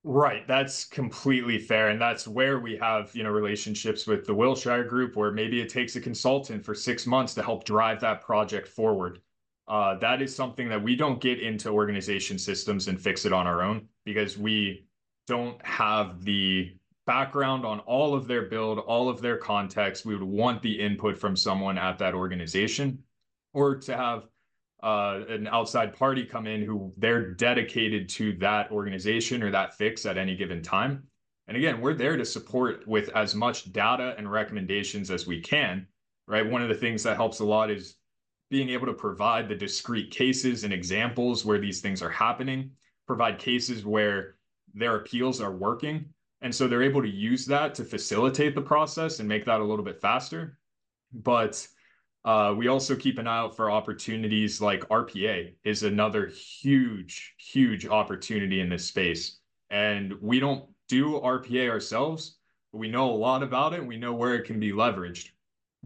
Right, 0.08 0.48
that's 0.48 0.86
completely 0.86 1.58
fair. 1.58 1.90
And 1.90 2.00
that's 2.00 2.28
where 2.28 2.60
we 2.60 2.78
have, 2.78 3.16
you 3.16 3.24
know, 3.24 3.32
relationships 3.32 4.06
with 4.06 4.26
the 4.26 4.36
Wilshire 4.36 4.84
group 4.84 5.16
where 5.16 5.32
maybe 5.32 5.60
it 5.62 5.70
takes 5.70 5.96
a 5.96 6.02
consultant 6.02 6.64
for 6.64 6.76
six 6.76 7.08
months 7.08 7.34
to 7.34 7.42
help 7.42 7.64
drive 7.64 8.02
that 8.02 8.22
project 8.22 8.68
forward. 8.68 9.20
Uh, 9.68 9.98
that 9.98 10.22
is 10.22 10.36
something 10.36 10.70
that 10.70 10.82
we 10.82 10.96
don't 10.96 11.20
get 11.20 11.40
into 11.40 11.70
organization 11.70 12.38
systems 12.38 12.88
and 12.88 13.02
fix 13.02 13.26
it 13.26 13.34
on 13.34 13.48
our 13.48 13.64
own 13.64 13.88
because 14.04 14.38
we 14.38 14.86
don't 15.28 15.64
have 15.66 16.24
the 16.24 16.72
background 17.08 17.66
on 17.66 17.80
all 17.82 18.14
of 18.14 18.28
their 18.28 18.44
build, 18.44 18.80
all 18.80 19.10
of 19.10 19.22
their 19.22 19.38
context. 19.38 20.06
We 20.06 20.16
would 20.16 20.24
want 20.24 20.62
the 20.62 20.80
input 20.80 21.18
from 21.18 21.36
someone 21.36 21.78
at 21.78 21.98
that 22.00 22.14
organization 22.14 23.00
or 23.54 23.76
to 23.78 23.96
have 23.96 24.28
uh, 24.84 25.22
an 25.30 25.48
outside 25.48 25.98
party 25.98 26.26
come 26.26 26.46
in 26.46 26.64
who 26.64 26.94
they're 26.98 27.32
dedicated 27.32 28.08
to 28.10 28.34
that 28.34 28.72
organization 28.72 29.42
or 29.42 29.50
that 29.50 29.76
fix 29.76 30.06
at 30.06 30.18
any 30.18 30.36
given 30.36 30.62
time. 30.62 31.04
And 31.48 31.58
again, 31.58 31.82
we're 31.82 31.94
there 31.94 32.18
to 32.18 32.26
support 32.26 32.88
with 32.88 33.10
as 33.10 33.34
much 33.36 33.72
data 33.72 34.16
and 34.18 34.32
recommendations 34.32 35.10
as 35.10 35.26
we 35.26 35.42
can, 35.42 35.88
right? 36.28 36.46
One 36.46 36.62
of 36.62 36.70
the 36.70 36.76
things 36.76 37.04
that 37.04 37.18
helps 37.18 37.40
a 37.40 37.46
lot 37.46 37.72
is 37.72 37.96
being 38.50 38.70
able 38.70 38.86
to 38.86 38.94
provide 38.94 39.50
the 39.50 39.56
discrete 39.56 40.12
cases 40.12 40.64
and 40.64 40.74
examples 40.74 41.46
where 41.46 41.60
these 41.60 41.82
things 41.82 42.02
are 42.02 42.10
happening, 42.10 42.72
provide 43.08 43.40
cases 43.40 43.86
where 43.86 44.36
their 44.74 44.98
appeals 44.98 45.42
are 45.42 45.56
working 45.56 46.06
and 46.46 46.54
so 46.54 46.68
they're 46.68 46.84
able 46.84 47.02
to 47.02 47.10
use 47.10 47.48
that 47.48 47.74
to 47.76 47.84
facilitate 47.84 48.54
the 48.54 48.62
process 48.62 49.20
and 49.20 49.28
make 49.28 49.46
that 49.46 49.62
a 49.62 49.64
little 49.64 49.84
bit 49.84 50.00
faster. 50.00 50.60
But 51.12 51.68
uh, 52.24 52.54
we 52.56 52.68
also 52.68 52.96
keep 52.96 53.18
an 53.18 53.26
eye 53.26 53.38
out 53.38 53.56
for 53.56 53.72
opportunities 53.72 54.62
like 54.62 54.88
RPA 54.90 55.56
is 55.64 55.82
another 55.82 56.28
huge, 56.28 57.34
huge 57.40 57.88
opportunity 57.88 58.60
in 58.60 58.70
this 58.70 58.86
space. 58.86 59.40
And 59.72 60.14
we 60.22 60.40
don't 60.40 60.70
do 60.88 61.20
RPA 61.20 61.68
ourselves, 61.70 62.38
but 62.72 62.78
we 62.78 62.90
know 62.90 63.10
a 63.10 63.16
lot 63.16 63.42
about 63.42 63.74
it. 63.74 63.84
we 63.84 63.98
know 63.98 64.14
where 64.14 64.36
it 64.36 64.46
can 64.46 64.60
be 64.60 64.72
leveraged. 64.72 65.30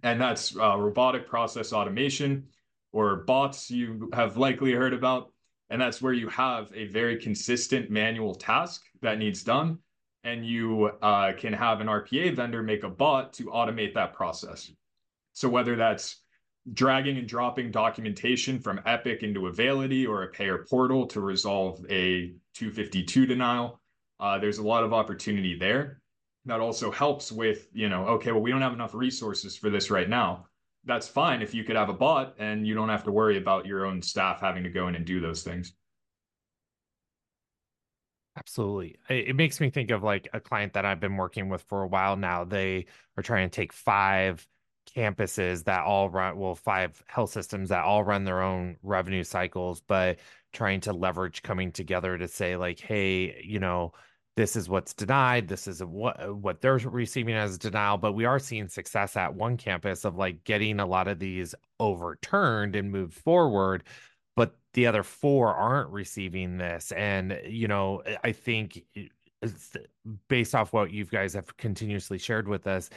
And 0.04 0.20
that's 0.20 0.56
uh, 0.56 0.78
robotic 0.78 1.28
process 1.28 1.74
automation 1.74 2.48
or 2.92 3.18
bots 3.18 3.70
you 3.70 4.10
have 4.14 4.38
likely 4.38 4.72
heard 4.74 4.94
about. 4.94 5.32
And 5.70 5.82
that's 5.82 6.02
where 6.02 6.14
you 6.14 6.28
have 6.30 6.72
a 6.74 6.88
very 6.88 7.18
consistent 7.18 7.92
manual 7.92 8.34
task 8.34 8.84
that 9.02 9.20
needs 9.20 9.44
done 9.44 9.80
and 10.24 10.46
you 10.46 10.92
uh, 11.02 11.34
can 11.38 11.54
have 11.54 11.80
an 11.82 11.88
RPA 11.88 12.36
vendor 12.36 12.62
make 12.62 12.84
a 12.84 12.90
bot 12.90 13.34
to 13.34 13.46
automate 13.46 13.94
that 13.94 14.14
process. 14.14 14.72
So 15.34 15.48
whether 15.48 15.76
that's 15.76 16.18
dragging 16.74 17.18
and 17.18 17.28
dropping 17.28 17.72
documentation 17.72 18.60
from 18.60 18.82
Epic 18.86 19.24
into 19.24 19.48
Availity 19.48 20.06
or 20.06 20.24
a 20.24 20.28
payer 20.28 20.66
portal 20.70 21.08
to 21.08 21.22
resolve 21.22 21.80
a 21.90 22.34
252 22.54 23.26
denial, 23.26 23.80
uh, 24.20 24.38
there's 24.38 24.58
a 24.58 24.64
lot 24.64 24.84
of 24.84 24.94
opportunity 24.94 25.58
there. 25.58 25.99
That 26.46 26.60
also 26.60 26.90
helps 26.90 27.32
with, 27.32 27.68
you 27.74 27.90
know, 27.90 28.06
okay, 28.06 28.32
well, 28.32 28.42
we 28.42 28.52
don't 28.52 28.62
have 28.62 28.74
enough 28.74 28.94
resources 28.94 29.56
for 29.58 29.70
this 29.70 29.92
right 29.92 30.10
now. 30.10 30.46
That's 30.86 31.08
fine 31.08 31.42
if 31.42 31.54
you 31.54 31.64
could 31.64 31.76
have 31.76 31.90
a 31.90 31.94
bot 31.94 32.36
and 32.40 32.66
you 32.66 32.74
don't 32.74 32.90
have 32.90 33.04
to 33.04 33.12
worry 33.12 33.38
about 33.38 33.66
your 33.66 33.86
own 33.86 34.02
staff 34.02 34.40
having 34.40 34.64
to 34.64 34.70
go 34.70 34.88
in 34.88 34.96
and 34.96 35.06
do 35.06 35.20
those 35.20 35.44
things. 35.44 35.74
Absolutely. 38.38 38.96
It, 39.10 39.36
makes 39.36 39.60
me 39.60 39.70
think 39.70 39.92
of 39.92 40.02
like 40.02 40.30
a 40.32 40.40
client 40.40 40.74
that 40.74 40.86
I've 40.86 41.02
been 41.02 41.18
working 41.18 41.50
with 41.50 41.62
for 41.64 41.84
a 41.84 41.88
while 41.88 42.16
now. 42.16 42.46
They 42.46 42.86
are 43.18 43.24
trying 43.24 43.50
to 43.50 43.54
take 43.54 43.74
five 43.74 44.48
campuses 44.96 45.66
that 45.66 45.84
all 45.84 46.10
run, 46.10 46.38
well, 46.38 46.56
five 46.56 47.04
health 47.08 47.32
systems 47.32 47.70
that 47.70 47.84
all 47.84 48.04
run 48.04 48.24
their 48.24 48.42
own 48.42 48.78
revenue 48.82 49.26
cycles, 49.26 49.82
but 49.82 50.20
trying 50.54 50.80
to 50.82 50.94
leverage 50.94 51.44
coming 51.44 51.74
together 51.74 52.18
to 52.18 52.30
say, 52.30 52.56
like, 52.56 52.80
hey, 52.80 53.42
you 53.44 53.60
know, 53.60 53.92
this 54.40 54.56
is 54.56 54.70
what's 54.70 54.94
denied 54.94 55.50
this 55.50 55.68
is 55.68 55.84
what 55.84 56.18
uh, 56.24 56.34
what 56.34 56.62
they're 56.62 56.78
receiving 56.78 57.36
as 57.36 57.58
denial 57.58 57.98
but 57.98 58.14
we 58.14 58.24
are 58.24 58.40
seeing 58.40 58.70
success 58.70 59.18
at 59.18 59.34
one 59.34 59.58
campus 59.58 60.06
of 60.06 60.16
like 60.16 60.44
getting 60.46 60.80
a 60.80 60.86
lot 60.86 61.10
of 61.10 61.20
these 61.20 61.54
overturned 61.80 62.76
and 62.76 62.90
moved 62.90 63.14
forward 63.14 63.84
but 64.40 64.56
the 64.74 64.88
other 64.88 65.04
four 65.04 65.54
aren't 65.54 65.90
receiving 65.90 66.58
this. 66.58 66.94
And, 66.94 67.38
you 67.46 67.68
know, 67.68 68.02
I 68.24 68.32
think 68.32 68.86
eh, 68.96 69.08
based 70.30 70.56
off 70.56 70.72
what 70.72 70.92
you 70.92 71.04
guys 71.04 71.34
have 71.34 71.58
continuously 71.58 72.18
shared 72.18 72.48
with 72.48 72.66
us, 72.66 72.90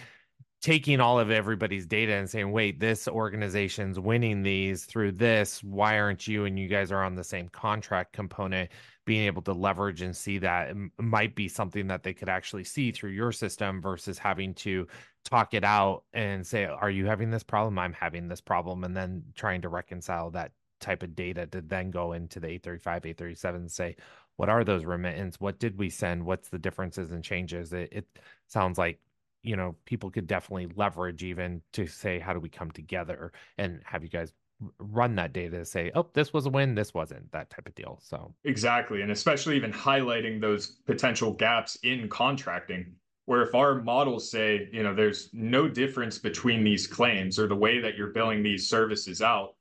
taking 0.62 1.01
all 1.01 1.18
of 1.18 1.31
everybody's 1.31 1.87
data 1.87 2.12
and 2.12 2.31
saying, 2.31 2.51
wait, 2.53 2.79
this 2.79 3.09
organization's 3.09 3.98
winning 3.98 4.42
these 4.42 4.85
through 4.85 5.11
this. 5.11 5.62
Why 5.64 5.98
aren't 5.98 6.29
you? 6.29 6.44
And 6.44 6.57
you 6.57 6.68
guys 6.68 6.92
are 6.92 7.03
on 7.03 7.16
the 7.16 7.25
same 7.25 7.48
contract 7.48 8.12
component. 8.12 8.70
Being 9.05 9.27
able 9.27 9.42
to 9.42 9.53
leverage 9.53 10.01
and 10.03 10.16
see 10.16 10.38
that 10.38 10.77
might 10.96 11.35
be 11.35 11.48
something 11.48 11.88
that 11.88 12.05
they 12.05 12.14
could 12.14 12.29
actually 12.29 12.62
see 12.62 12.92
through 12.92 13.11
your 13.11 13.33
system 13.33 13.83
versus 13.83 14.16
having 14.16 14.55
to 14.55 14.87
talk 15.25 15.55
it 15.55 15.64
out 15.64 16.05
and 16.12 16.46
say, 16.46 16.66
Are 16.66 16.90
you 16.90 17.07
having 17.07 17.29
this 17.29 17.42
problem? 17.42 17.81
I'm 17.81 17.94
having 17.94 18.29
this 18.29 18.40
problem. 18.40 18.85
And 18.85 18.96
then 18.96 19.25
trying 19.35 19.62
to 19.62 19.68
reconcile 19.68 20.31
that 20.31 20.53
type 20.79 21.03
of 21.03 21.16
data 21.16 21.46
to 21.46 21.61
then 21.62 21.90
go 21.90 22.12
into 22.12 22.38
the 22.38 22.46
835, 22.46 23.07
837 23.07 23.61
and 23.62 23.72
say, 23.72 23.96
what 24.37 24.48
are 24.48 24.64
those 24.64 24.85
remittance? 24.85 25.40
What 25.40 25.59
did 25.59 25.79
we 25.79 25.90
send? 25.90 26.25
What's 26.25 26.48
the 26.48 26.59
differences 26.59 27.12
and 27.12 27.22
changes? 27.22 27.72
It, 27.72 27.88
it 27.92 28.07
sounds 28.48 28.79
like, 28.79 28.98
you 29.42 29.57
know, 29.57 29.74
people 29.85 30.11
could 30.11 30.26
definitely 30.26 30.68
leverage 30.76 31.22
even 31.22 31.62
to 31.72 31.87
say, 31.87 32.18
how 32.18 32.33
do 32.33 32.40
we 32.40 32.48
come 32.48 32.70
together 32.70 33.33
and 33.59 33.81
have 33.85 34.02
you 34.02 34.09
guys 34.09 34.33
run 34.78 35.16
that 35.16 35.33
data 35.33 35.59
to 35.59 35.64
say, 35.64 35.90
oh, 35.94 36.07
this 36.14 36.33
was 36.33 36.46
a 36.46 36.50
win, 36.50 36.74
this 36.74 36.94
wasn't, 36.94 37.31
that 37.33 37.50
type 37.50 37.66
of 37.66 37.74
deal. 37.74 37.98
So, 38.02 38.33
exactly. 38.44 39.02
And 39.02 39.11
especially 39.11 39.57
even 39.57 39.72
highlighting 39.72 40.40
those 40.40 40.78
potential 40.87 41.33
gaps 41.33 41.76
in 41.83 42.09
contracting, 42.09 42.92
where 43.24 43.42
if 43.42 43.55
our 43.55 43.83
models 43.83 44.31
say, 44.31 44.68
you 44.72 44.83
know, 44.83 44.94
there's 44.94 45.31
no 45.33 45.68
difference 45.68 46.18
between 46.18 46.62
these 46.62 46.87
claims 46.87 47.38
or 47.38 47.46
the 47.48 47.57
way 47.57 47.81
that 47.81 47.96
you're 47.96 48.12
billing 48.12 48.42
these 48.42 48.68
services 48.68 49.20
out, 49.22 49.55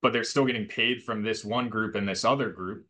but 0.00 0.12
they're 0.12 0.24
still 0.24 0.46
getting 0.46 0.66
paid 0.66 1.02
from 1.02 1.22
this 1.22 1.44
one 1.44 1.68
group 1.68 1.94
and 1.94 2.08
this 2.08 2.24
other 2.24 2.50
group, 2.50 2.86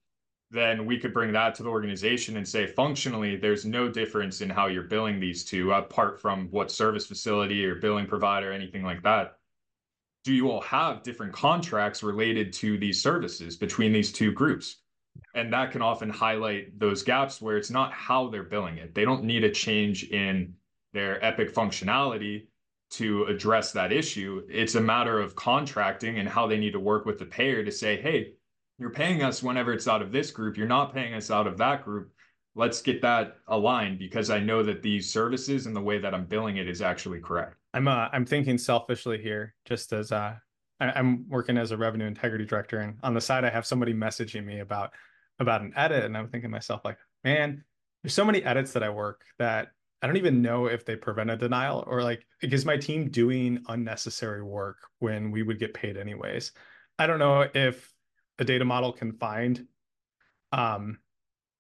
then 0.51 0.87
we 0.87 0.99
could 0.99 1.13
bring 1.13 1.33
that 1.33 1.55
to 1.55 1.63
the 1.63 1.69
organization 1.69 2.37
and 2.37 2.49
say 2.49 2.67
functionally 2.67 3.37
there's 3.37 3.67
no 3.67 3.89
difference 3.89 4.41
in 4.41 4.49
how 4.49 4.67
you're 4.67 4.85
billing 4.85 5.21
these 5.21 5.45
two 5.45 5.73
apart 5.73 6.21
from 6.21 6.49
what 6.51 6.71
service 6.71 7.07
facility 7.07 7.65
or 7.67 7.75
billing 7.75 8.07
provider 8.07 8.51
anything 8.51 8.83
like 8.83 9.03
that. 9.03 9.37
Do 10.25 10.33
you 10.33 10.51
all 10.51 10.63
have 10.63 11.03
different 11.03 11.33
contracts 11.33 12.03
related 12.03 12.53
to 12.55 12.79
these 12.79 13.03
services 13.03 13.57
between 13.57 13.93
these 13.93 14.13
two 14.13 14.33
groups? 14.33 14.79
And 15.35 15.53
that 15.53 15.73
can 15.73 15.83
often 15.83 16.11
highlight 16.11 16.79
those 16.79 17.03
gaps 17.03 17.43
where 17.43 17.57
it's 17.57 17.71
not 17.71 17.93
how 17.93 18.29
they're 18.29 18.43
billing 18.43 18.79
it. 18.79 18.95
They 18.95 19.05
don't 19.05 19.25
need 19.25 19.45
a 19.45 19.51
change 19.51 20.05
in 20.05 20.55
their 20.93 21.23
epic 21.25 21.55
functionality 21.55 22.47
to 22.91 23.25
address 23.25 23.73
that 23.73 23.93
issue. 23.93 24.43
It's 24.49 24.75
a 24.75 24.81
matter 24.81 25.21
of 25.21 25.35
contracting 25.35 26.19
and 26.19 26.29
how 26.29 26.47
they 26.47 26.57
need 26.57 26.73
to 26.73 26.81
work 26.81 27.05
with 27.05 27.19
the 27.19 27.27
payer 27.27 27.63
to 27.65 27.73
say, 27.73 28.01
hey, 28.01 28.35
you're 28.79 28.91
paying 28.91 29.23
us 29.23 29.43
whenever 29.43 29.73
it's 29.73 29.89
out 29.89 30.03
of 30.03 30.13
this 30.13 30.31
group, 30.31 30.57
you're 30.57 30.67
not 30.67 30.95
paying 30.95 31.15
us 31.15 31.31
out 31.31 31.47
of 31.47 31.59
that 31.59 31.85
group. 31.85 32.13
Let's 32.55 32.81
get 32.81 33.03
that 33.03 33.37
aligned 33.49 33.99
because 33.99 34.31
I 34.31 34.41
know 34.41 34.63
that 34.63 34.83
these 34.83 35.13
services 35.13 35.67
and 35.67 35.77
the 35.77 35.81
way 35.81 35.99
that 35.99 36.15
I'm 36.15 36.27
billing 36.27 36.57
it 36.57 36.69
is 36.69 36.83
actually 36.83 37.21
correct. 37.21 37.57
I'm 37.75 37.87
uh, 37.87 38.09
I'm 38.13 38.25
thinking 38.25 38.59
selfishly 38.59 39.21
here, 39.21 39.55
just 39.65 39.93
as 39.93 40.11
uh, 40.11 40.35
I, 40.81 40.99
am 40.99 41.27
working 41.29 41.59
as 41.59 41.71
a 41.71 41.77
revenue 41.77 42.07
integrity 42.07 42.45
director, 42.45 42.81
and 42.81 42.97
on 43.03 43.15
the 43.15 43.21
side 43.21 43.45
I 43.45 43.51
have 43.51 43.67
somebody 43.67 43.93
messaging 43.93 44.45
me 44.45 44.61
about 44.61 44.93
about 45.39 45.61
an 45.61 45.73
edit, 45.77 46.05
and 46.05 46.17
I'm 46.17 46.29
thinking 46.29 46.51
to 46.51 46.53
myself 46.53 46.81
like, 46.85 46.99
man, 47.23 47.63
there's 48.03 48.15
so 48.15 48.25
many 48.25 48.43
edits 48.43 48.73
that 48.73 48.83
I 48.83 48.91
work 48.91 49.23
that 49.39 49.69
I 50.03 50.07
don't 50.07 50.17
even 50.17 50.43
know 50.43 50.67
if 50.67 50.85
they 50.85 50.97
prevent 50.97 51.31
a 51.31 51.37
denial 51.37 51.85
or 51.87 52.03
like 52.03 52.25
is 52.43 52.65
my 52.65 52.77
team 52.77 53.11
doing 53.11 53.63
unnecessary 53.69 54.43
work 54.43 54.79
when 55.01 55.31
we 55.31 55.43
would 55.43 55.59
get 55.59 55.75
paid 55.75 55.97
anyways. 55.97 56.53
I 56.99 57.07
don't 57.07 57.19
know 57.19 57.47
if 57.55 57.93
a 58.39 58.45
data 58.45 58.65
model 58.65 58.93
can 58.93 59.13
find 59.13 59.67
um 60.53 60.99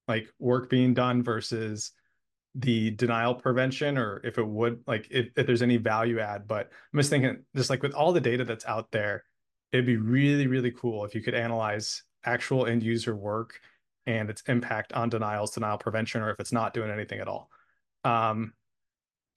like 0.07 0.33
work 0.39 0.71
being 0.71 0.95
done 0.95 1.23
versus 1.23 1.93
the 2.55 2.91
denial 2.93 3.35
prevention 3.35 3.99
or 3.99 4.21
if 4.25 4.39
it 4.39 4.47
would 4.47 4.83
like 4.87 5.07
if, 5.11 5.27
if 5.37 5.47
there's 5.47 5.63
any 5.63 5.77
value 5.77 6.19
add. 6.19 6.49
But 6.49 6.71
i'm 6.93 6.99
just 6.99 7.11
thinking 7.11 7.45
just 7.55 7.71
like 7.71 7.83
with 7.83 7.95
all 7.95 8.13
the 8.13 8.21
data 8.21 8.45
that's 8.45 8.67
out 8.67 8.91
there 8.91 9.25
it'd 9.73 9.87
be 9.87 9.97
really 9.97 10.47
really 10.47 10.73
cool 10.73 11.05
if 11.05 11.15
you 11.15 11.21
could 11.21 11.35
analyze 11.35 12.03
actual 12.25 12.67
end 12.67 12.83
user 12.83 13.15
work 13.15 13.61
and 14.07 14.31
its 14.31 14.43
impact 14.49 14.93
on 14.95 15.11
denials 15.11 15.51
denial 15.51 15.79
prevention 15.79 16.23
or 16.23 16.31
if 16.31 16.41
it's 16.41 16.53
not 16.53 16.73
doing 16.73 16.91
anything 16.91 17.21
at 17.21 17.29
all. 17.29 17.51
Um, 18.05 18.55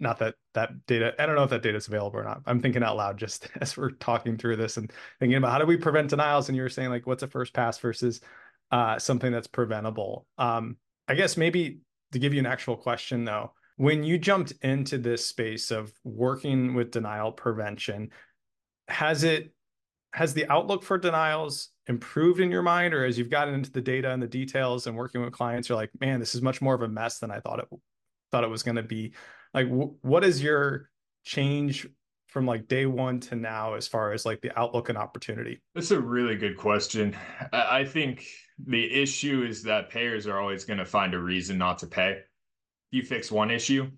not 0.02 0.20
that 0.20 0.36
that 0.54 0.86
data 0.88 1.14
i 1.20 1.26
don't 1.26 1.36
know 1.36 1.44
if 1.44 1.50
that 1.50 1.62
data 1.62 1.78
is 1.78 1.88
available 1.88 2.20
or 2.20 2.24
not. 2.24 2.42
I'm 2.46 2.62
thinking 2.62 2.84
out 2.84 2.98
loud 2.98 3.18
just 3.18 3.48
as 3.62 3.78
we're 3.78 3.92
talking 3.92 4.38
through 4.38 4.58
this 4.58 4.78
and 4.78 4.92
thinking 5.20 5.38
about 5.38 5.52
how 5.52 5.60
do 5.60 5.66
we 5.66 5.78
prevent 5.78 6.10
denials? 6.10 6.50
And 6.50 6.56
you 6.56 6.64
were 6.64 6.70
saying 6.70 6.90
like 6.90 7.08
what's 7.08 7.24
a 7.24 7.28
first 7.28 7.54
pass 7.54 7.78
versus 7.78 8.22
uh, 8.72 8.98
something 8.98 9.32
that's 9.32 9.48
preventable? 9.48 10.26
Um, 10.38 10.78
i 11.08 11.16
guess 11.16 11.38
maybe 11.38 11.80
to 12.12 12.20
give 12.20 12.34
you 12.34 12.40
an 12.40 12.46
actual 12.46 12.76
question 12.76 13.24
though 13.26 13.54
when 13.78 14.04
you 14.04 14.18
jumped 14.18 14.54
into 14.62 14.98
this 14.98 15.26
space 15.26 15.72
of 15.72 15.92
working 16.04 16.74
with 16.74 16.92
denial 16.92 17.32
prevention 17.32 18.10
has 18.88 19.24
it 19.24 19.54
has 20.14 20.34
the 20.34 20.48
outlook 20.50 20.84
for 20.84 20.98
denials 20.98 21.70
improved 21.88 22.42
in 22.42 22.52
your 22.52 22.62
mind? 22.62 22.94
Or 22.94 23.06
as 23.06 23.18
you've 23.18 23.30
gotten 23.30 23.54
into 23.54 23.72
the 23.72 23.82
data 23.82 24.12
and 24.12 24.22
the 24.22 24.28
details 24.28 24.86
and 24.86 24.96
working 24.96 25.22
with 25.22 25.34
clients 25.34 25.70
you're 25.70 25.78
like 25.78 25.90
man 26.00 26.20
this 26.20 26.36
is 26.36 26.42
much 26.42 26.62
more 26.62 26.76
of 26.76 26.82
a 26.82 26.88
mess 26.88 27.20
than 27.20 27.32
i 27.32 27.40
thought 27.40 27.60
it 27.60 27.68
thought 28.32 28.44
it 28.44 28.50
was 28.50 28.64
going 28.64 28.76
to 28.76 28.84
be 28.84 29.14
like 29.54 29.68
w- 29.68 29.96
what 30.02 30.24
is 30.24 30.42
your 30.42 30.90
change 31.24 31.88
from 32.28 32.46
like 32.46 32.68
day 32.68 32.86
one 32.86 33.20
to 33.20 33.36
now 33.36 33.74
as 33.74 33.88
far 33.88 34.14
as 34.14 34.26
like 34.26 34.42
the 34.42 34.58
outlook 34.58 34.90
and 34.90 34.98
opportunity? 34.98 35.62
That's 35.76 35.92
a 35.92 36.00
really 36.00 36.36
good 36.36 36.58
question. 36.58 37.16
I 37.54 37.84
think 37.84 38.26
the 38.66 39.02
issue 39.02 39.44
is 39.44 39.64
that 39.64 39.90
payers 39.90 40.28
are 40.28 40.40
always 40.40 40.66
going 40.66 40.80
to 40.80 40.86
find 40.86 41.14
a 41.14 41.20
reason 41.20 41.58
not 41.58 41.80
to 41.80 41.88
pay. 41.88 42.20
You 42.92 43.04
fix 43.04 43.32
one 43.32 43.52
issue 43.52 43.90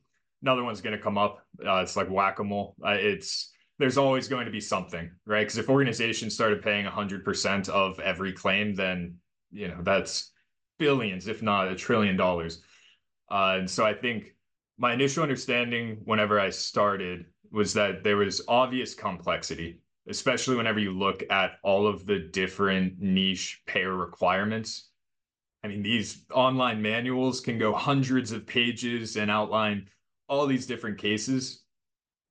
another 0.43 0.63
one's 0.63 0.81
going 0.81 0.95
to 0.95 1.01
come 1.01 1.17
up 1.17 1.45
uh, 1.65 1.77
it's 1.77 1.95
like 1.95 2.09
whack-a-mole. 2.09 2.75
Uh, 2.85 2.97
it's 2.99 3.51
there's 3.79 3.97
always 3.97 4.27
going 4.27 4.45
to 4.45 4.51
be 4.51 4.59
something 4.59 5.09
right? 5.25 5.41
Because 5.41 5.57
if 5.57 5.69
organizations 5.69 6.35
started 6.35 6.61
paying 6.61 6.85
100% 6.85 7.69
of 7.69 7.99
every 7.99 8.33
claim 8.33 8.75
then 8.75 9.15
you 9.51 9.67
know 9.67 9.79
that's 9.81 10.31
billions 10.77 11.27
if 11.27 11.41
not 11.41 11.69
a 11.69 11.75
trillion 11.75 12.15
dollars. 12.15 12.61
Uh, 13.31 13.57
and 13.59 13.69
so 13.69 13.85
i 13.85 13.93
think 13.93 14.32
my 14.77 14.93
initial 14.93 15.23
understanding 15.23 16.01
whenever 16.05 16.39
I 16.39 16.49
started 16.49 17.25
was 17.51 17.73
that 17.73 18.03
there 18.03 18.17
was 18.17 18.41
obvious 18.47 18.95
complexity, 18.95 19.79
especially 20.07 20.55
whenever 20.55 20.79
you 20.79 20.91
look 20.91 21.23
at 21.29 21.53
all 21.63 21.85
of 21.87 22.05
the 22.05 22.19
different 22.19 22.99
niche 22.99 23.61
payer 23.67 23.95
requirements. 23.95 24.89
I 25.63 25.67
mean, 25.67 25.83
these 25.83 26.25
online 26.33 26.81
manuals 26.81 27.39
can 27.39 27.57
go 27.57 27.73
hundreds 27.73 28.31
of 28.31 28.45
pages 28.45 29.15
and 29.15 29.31
outline 29.31 29.87
all 30.27 30.45
these 30.47 30.65
different 30.65 30.97
cases. 30.97 31.63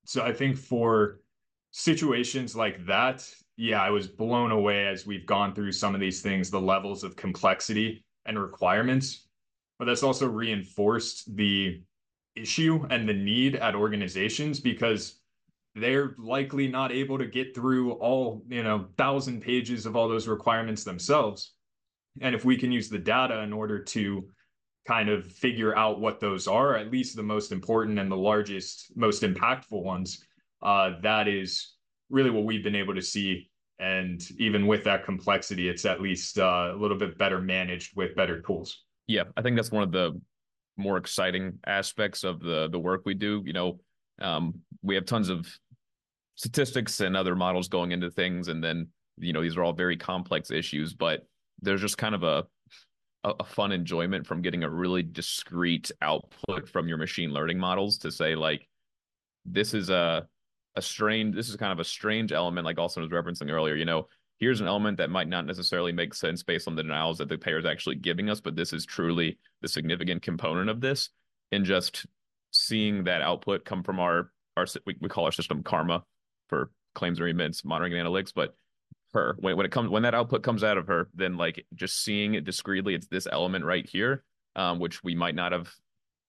So 0.05 0.23
I 0.23 0.33
think 0.33 0.57
for 0.57 1.21
situations 1.71 2.57
like 2.57 2.85
that, 2.87 3.27
yeah, 3.57 3.81
I 3.81 3.91
was 3.91 4.09
blown 4.09 4.51
away 4.51 4.87
as 4.87 5.07
we've 5.07 5.27
gone 5.27 5.55
through 5.55 5.73
some 5.73 5.95
of 5.95 6.01
these 6.01 6.21
things, 6.21 6.51
the 6.51 6.61
levels 6.61 7.05
of 7.05 7.17
complexity 7.17 8.05
and 8.27 8.39
requirements. 8.39 9.29
But 9.79 9.87
that's 9.87 10.03
also 10.03 10.29
reinforced 10.29 11.35
the 11.37 11.83
issue 12.37 12.87
and 12.91 13.09
the 13.09 13.15
need 13.15 13.57
at 13.57 13.75
organizations 13.75 14.61
because 14.61 15.21
they're 15.75 16.15
likely 16.19 16.69
not 16.69 16.93
able 16.93 17.19
to 17.19 17.27
get 17.27 17.55
through 17.55 17.93
all 17.93 18.43
you 18.49 18.63
know 18.63 18.87
thousand 18.97 19.41
pages 19.41 19.87
of 19.87 19.97
all 19.97 20.09
those 20.09 20.29
requirements 20.29 20.85
themselves. 20.85 21.55
And 22.21 22.35
if 22.35 22.45
we 22.45 22.57
can 22.59 22.71
use 22.71 22.89
the 22.89 22.99
data 22.99 23.41
in 23.41 23.53
order 23.53 23.83
to 23.83 24.29
kind 24.87 25.09
of 25.09 25.27
figure 25.27 25.77
out 25.77 26.01
what 26.01 26.21
those 26.21 26.49
are 26.49 26.77
at 26.77 26.91
least 26.91 27.15
the 27.15 27.23
most 27.23 27.53
important 27.53 27.99
and 27.99 28.11
the 28.11 28.17
largest 28.17 28.93
most 28.97 29.23
impactful 29.23 29.83
ones 29.83 30.27
uh, 30.61 30.93
that 31.03 31.29
is 31.29 31.75
really 32.11 32.31
what 32.31 32.45
we've 32.45 32.65
been 32.65 32.75
able 32.75 32.95
to 32.95 33.03
see. 33.03 33.49
And 33.79 34.21
even 34.39 34.67
with 34.67 34.85
that 34.85 35.05
complexity 35.05 35.69
it's 35.69 35.85
at 35.85 36.03
least 36.03 36.39
uh, 36.39 36.73
a 36.75 36.77
little 36.77 36.99
bit 36.99 37.17
better 37.17 37.41
managed 37.41 37.97
with 37.97 38.15
better 38.17 38.43
tools. 38.43 38.83
Yeah 39.07 39.25
i 39.37 39.43
think 39.43 39.57
that's 39.57 39.71
one 39.71 39.85
of 39.85 39.93
the 39.93 40.21
more 40.77 40.97
exciting 40.97 41.59
aspects 41.67 42.25
of 42.25 42.41
the 42.41 42.69
the 42.69 42.79
work 42.79 43.03
we 43.05 43.15
do. 43.15 43.43
You 43.45 43.53
know, 43.53 43.81
um, 44.21 44.61
we 44.83 44.95
have 44.95 45.07
tons 45.07 45.29
of 45.29 45.47
statistics 46.35 47.01
and 47.01 47.17
other 47.17 47.37
models 47.37 47.69
going 47.69 47.93
into 47.93 48.11
things, 48.11 48.49
and 48.49 48.63
then 48.63 48.89
you 49.19 49.33
know 49.33 49.43
these 49.43 49.57
are 49.57 49.63
all 49.63 49.73
very 49.73 49.97
complex 49.97 50.51
issues, 50.51 50.95
but 50.95 51.27
there's 51.61 51.81
just 51.81 51.99
kind 51.99 52.15
of 52.15 52.23
a 52.23 52.45
a, 53.25 53.45
fun 53.45 53.73
enjoyment 53.73 54.27
from 54.27 54.43
getting 54.43 54.65
a 54.65 54.71
really 54.71 55.03
discrete 55.03 55.91
output 56.01 56.69
from 56.69 56.89
your 56.89 56.97
machine 56.97 57.33
learning 57.33 57.59
models 57.59 57.99
to 57.99 58.11
say 58.11 58.35
like 58.35 58.67
this 59.45 59.75
is 59.75 59.91
a 59.91 60.27
a 60.75 60.83
strange 60.83 61.35
this 61.35 61.49
is 61.49 61.57
kind 61.57 61.73
of 61.73 61.79
a 61.79 61.85
strange 61.85 62.33
element 62.33 62.65
like 62.65 62.79
Austin 62.79 63.03
was 63.03 63.13
referencing 63.13 63.51
earlier 63.51 63.77
you 63.77 63.85
know 63.85 64.09
here's 64.43 64.61
an 64.61 64.67
element 64.67 64.97
that 64.97 65.09
might 65.09 65.29
not 65.29 65.47
necessarily 65.47 65.93
make 65.93 66.13
sense 66.13 66.43
based 66.43 66.67
on 66.67 66.75
the 66.75 66.83
denials 66.83 67.19
that 67.19 67.29
the 67.29 67.39
payer 67.39 67.59
is 67.59 67.65
actually 67.65 67.95
giving 67.95 68.29
us, 68.29 68.41
but 68.41 68.57
this 68.57 68.73
is 68.73 68.85
truly 68.85 69.39
the 69.61 69.69
significant 69.69 70.21
component 70.21 70.69
of 70.69 70.81
this. 70.81 71.11
And 71.53 71.65
just 71.65 72.07
seeing 72.51 73.05
that 73.05 73.23
output 73.23 73.65
come 73.65 73.85
from 73.85 74.01
our 74.01 74.33
our 74.57 74.67
we, 74.85 74.97
we 75.01 75.09
call 75.09 75.27
our 75.27 75.33
system 75.33 75.63
CARMA 75.63 76.03
for 76.49 76.73
claims 76.97 77.21
and 77.21 77.27
remittances 77.27 77.65
monitoring 77.65 77.97
and 77.97 78.09
analytics, 78.09 78.33
but 78.35 78.57
her 79.15 79.37
when, 79.39 79.57
when 79.57 79.65
it 79.65 79.71
comes 79.71 79.91
when 79.91 80.03
that 80.03 80.15
output 80.15 80.43
comes 80.43 80.65
out 80.65 80.77
of 80.77 80.89
her, 80.89 81.09
then 81.15 81.37
like 81.37 81.65
just 81.77 82.03
seeing 82.03 82.35
it 82.35 82.43
discreetly, 82.45 82.97
it's 82.97 83.07
this 83.07 83.29
element 83.31 83.65
right 83.65 83.89
here, 83.89 84.25
um, 84.57 84.81
which 84.81 85.05
we 85.05 85.15
might 85.15 85.37
not 85.37 85.53
have, 85.53 85.73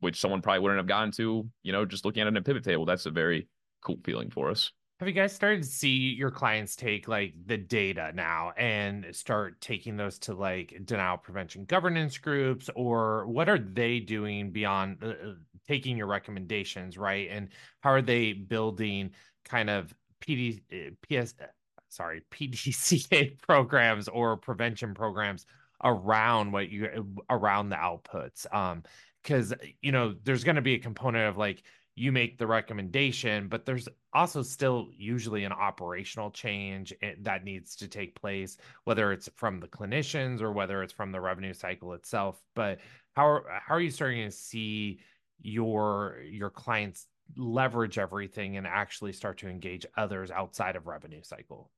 which 0.02 0.20
someone 0.20 0.44
probably 0.44 0.60
wouldn't 0.60 0.78
have 0.78 0.86
gotten 0.86 1.12
to, 1.14 1.50
you 1.64 1.72
know, 1.72 1.84
just 1.84 2.06
looking 2.06 2.22
at 2.22 2.28
it 2.28 2.30
in 2.30 2.38
a 2.38 2.44
pivot 2.44 2.64
table. 2.64 2.86
That's 2.86 3.08
a 3.08 3.12
very 3.12 3.48
cool 3.82 3.98
feeling 4.04 4.30
for 4.30 4.52
us. 4.52 4.72
Have 5.04 5.10
you 5.10 5.14
guys 5.14 5.34
started 5.34 5.64
to 5.64 5.68
see 5.68 5.90
your 5.90 6.32
clients 6.32 6.78
take 6.78 7.10
like 7.10 7.34
the 7.46 7.58
data 7.58 8.14
now 8.16 8.54
and 8.56 9.06
start 9.14 9.60
taking 9.60 9.98
those 9.98 10.18
to 10.20 10.34
like 10.34 10.80
denial 10.86 11.18
prevention 11.18 11.66
governance 11.66 12.18
groups, 12.18 12.70
or 12.74 13.28
what 13.28 13.50
are 13.50 13.60
they 13.60 14.00
doing 14.00 14.52
beyond 14.52 15.00
uh, 15.04 15.08
uh 15.08 15.34
taking 15.68 15.98
your 15.98 16.08
recommendations, 16.08 16.98
right? 16.98 17.28
And 17.30 17.50
how 17.82 17.90
are 17.90 18.02
they 18.02 18.32
building 18.32 19.12
kind 19.44 19.70
of 19.70 19.94
PD, 20.22 20.62
PS, 21.02 21.34
uh, 21.42 21.48
sorry, 21.90 22.22
PDCA 22.32 23.38
programs 23.46 24.08
or 24.08 24.38
prevention 24.38 24.94
programs 24.94 25.46
around 25.84 26.54
what 26.54 26.70
you 26.70 26.86
uh, 26.86 27.36
around 27.36 27.68
the 27.68 27.76
outputs? 27.76 28.46
Um, 28.56 28.84
because 29.22 29.54
you 29.82 29.92
know 29.92 30.16
there's 30.24 30.46
going 30.46 30.56
to 30.56 30.62
be 30.62 30.76
a 30.76 30.80
component 30.80 31.28
of 31.28 31.36
like 31.38 31.64
you 31.96 32.12
make 32.12 32.38
the 32.38 32.48
recommendation, 32.48 33.48
but 33.48 33.66
there's 33.66 33.88
also 34.14 34.42
still 34.42 34.88
usually 34.98 35.44
an 35.44 35.52
operational 35.52 36.32
change 36.32 36.94
eh, 37.02 37.14
that 37.22 37.44
needs 37.44 37.76
to 37.76 37.88
take 37.88 38.20
place, 38.20 38.58
whether 38.84 39.12
it's 39.12 39.30
from 39.36 39.60
the 39.60 39.68
clinicians 39.68 40.42
or 40.42 40.52
whether 40.52 40.82
it's 40.82 40.94
from 40.94 41.12
the 41.12 41.22
revenue 41.22 41.54
cycle 41.54 41.94
itself. 41.94 42.42
But 42.56 42.80
how 43.16 43.28
are, 43.28 43.44
how 43.64 43.76
are 43.76 43.82
you 43.82 43.92
starting 43.92 44.26
to 44.26 44.32
see 44.32 45.00
your 45.42 46.20
your 46.24 46.50
clients 46.50 47.06
leverage 47.36 47.98
everything 47.98 48.58
and 48.58 48.66
actually 48.66 49.14
start 49.14 49.40
to 49.40 49.48
engage 49.48 49.86
others 49.96 50.32
outside 50.32 50.76
of 50.76 50.88
revenue 50.88 51.22
cycle? 51.22 51.70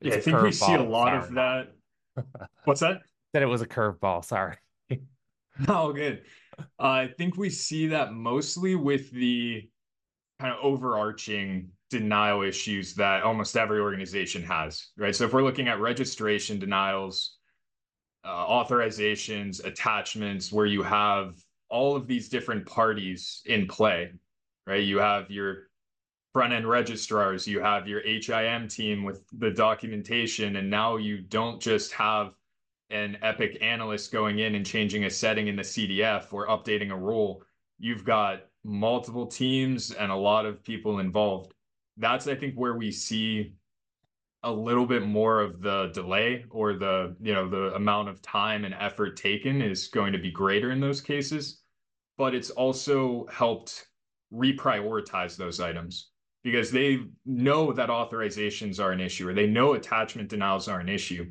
It's 0.00 0.14
yeah, 0.14 0.18
I 0.18 0.20
think 0.20 0.42
we 0.42 0.52
see 0.52 0.74
a 0.74 0.82
lot 0.82 1.06
sorry. 1.06 1.18
of 1.18 1.34
that. 1.34 2.48
What's 2.64 2.80
that? 2.80 3.02
That 3.32 3.42
it 3.42 3.46
was 3.46 3.62
a 3.62 3.66
curveball. 3.66 4.24
Sorry. 4.24 4.56
oh, 5.68 5.92
good. 5.92 6.22
I 6.78 7.08
think 7.18 7.36
we 7.36 7.50
see 7.50 7.88
that 7.88 8.12
mostly 8.12 8.74
with 8.74 9.10
the 9.10 9.68
kind 10.40 10.52
of 10.52 10.58
overarching 10.62 11.70
denial 11.90 12.42
issues 12.42 12.94
that 12.94 13.22
almost 13.22 13.56
every 13.56 13.78
organization 13.78 14.42
has, 14.42 14.88
right? 14.96 15.14
So 15.14 15.24
if 15.24 15.32
we're 15.32 15.44
looking 15.44 15.68
at 15.68 15.80
registration 15.80 16.58
denials, 16.58 17.36
uh, 18.24 18.46
authorizations, 18.46 19.64
attachments, 19.64 20.50
where 20.50 20.66
you 20.66 20.82
have 20.82 21.36
all 21.68 21.94
of 21.94 22.06
these 22.06 22.28
different 22.28 22.66
parties 22.66 23.42
in 23.46 23.66
play, 23.66 24.12
right? 24.66 24.82
You 24.82 24.98
have 24.98 25.30
your 25.30 25.68
front 26.32 26.52
end 26.52 26.68
registrars, 26.68 27.46
you 27.46 27.60
have 27.60 27.86
your 27.86 28.00
HIM 28.00 28.68
team 28.68 29.04
with 29.04 29.22
the 29.32 29.50
documentation, 29.50 30.56
and 30.56 30.68
now 30.68 30.96
you 30.96 31.18
don't 31.18 31.60
just 31.60 31.92
have 31.92 32.32
an 32.90 33.18
Epic 33.22 33.58
analyst 33.60 34.12
going 34.12 34.38
in 34.38 34.54
and 34.54 34.64
changing 34.64 35.04
a 35.04 35.10
setting 35.10 35.48
in 35.48 35.56
the 35.56 35.62
CDF 35.62 36.32
or 36.32 36.46
updating 36.48 36.90
a 36.90 36.96
rule, 36.96 37.42
you've 37.78 38.04
got 38.04 38.46
multiple 38.64 39.26
teams 39.26 39.92
and 39.92 40.10
a 40.10 40.16
lot 40.16 40.46
of 40.46 40.62
people 40.62 40.98
involved. 40.98 41.52
That's, 41.96 42.26
I 42.26 42.34
think, 42.34 42.54
where 42.54 42.74
we 42.74 42.90
see 42.90 43.54
a 44.44 44.52
little 44.52 44.86
bit 44.86 45.04
more 45.06 45.40
of 45.40 45.60
the 45.62 45.90
delay 45.94 46.44
or 46.50 46.74
the 46.74 47.16
you 47.20 47.32
know 47.32 47.48
the 47.48 47.74
amount 47.74 48.10
of 48.10 48.20
time 48.20 48.64
and 48.64 48.74
effort 48.78 49.16
taken 49.16 49.62
is 49.62 49.88
going 49.88 50.12
to 50.12 50.18
be 50.18 50.30
greater 50.30 50.70
in 50.70 50.80
those 50.80 51.00
cases 51.00 51.62
but 52.18 52.34
it's 52.34 52.50
also 52.50 53.26
helped 53.32 53.86
reprioritize 54.32 55.36
those 55.36 55.60
items 55.60 56.10
because 56.42 56.70
they 56.70 57.00
know 57.24 57.72
that 57.72 57.88
authorizations 57.88 58.78
are 58.78 58.92
an 58.92 59.00
issue 59.00 59.26
or 59.26 59.32
they 59.32 59.46
know 59.46 59.72
attachment 59.72 60.28
denials 60.28 60.68
are 60.68 60.80
an 60.80 60.90
issue 60.90 61.26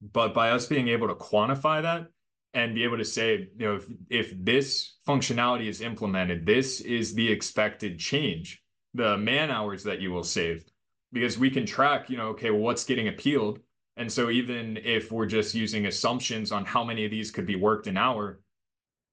but 0.00 0.34
by 0.34 0.50
us 0.50 0.66
being 0.66 0.88
able 0.88 1.08
to 1.08 1.14
quantify 1.14 1.82
that 1.82 2.06
and 2.54 2.74
be 2.74 2.84
able 2.84 2.98
to 2.98 3.04
say, 3.04 3.48
you 3.56 3.66
know, 3.66 3.76
if, 3.76 3.86
if 4.10 4.44
this 4.44 4.98
functionality 5.06 5.66
is 5.68 5.80
implemented, 5.80 6.46
this 6.46 6.80
is 6.80 7.14
the 7.14 7.30
expected 7.30 7.98
change, 7.98 8.62
the 8.94 9.18
man 9.18 9.50
hours 9.50 9.82
that 9.84 10.00
you 10.00 10.10
will 10.10 10.24
save, 10.24 10.64
because 11.12 11.38
we 11.38 11.50
can 11.50 11.66
track, 11.66 12.08
you 12.08 12.16
know, 12.16 12.28
okay, 12.28 12.50
well, 12.50 12.60
what's 12.60 12.84
getting 12.84 13.08
appealed. 13.08 13.60
And 13.96 14.10
so 14.10 14.30
even 14.30 14.78
if 14.84 15.10
we're 15.10 15.26
just 15.26 15.54
using 15.54 15.86
assumptions 15.86 16.52
on 16.52 16.64
how 16.64 16.84
many 16.84 17.04
of 17.04 17.10
these 17.10 17.30
could 17.30 17.46
be 17.46 17.56
worked 17.56 17.86
an 17.86 17.96
hour, 17.96 18.40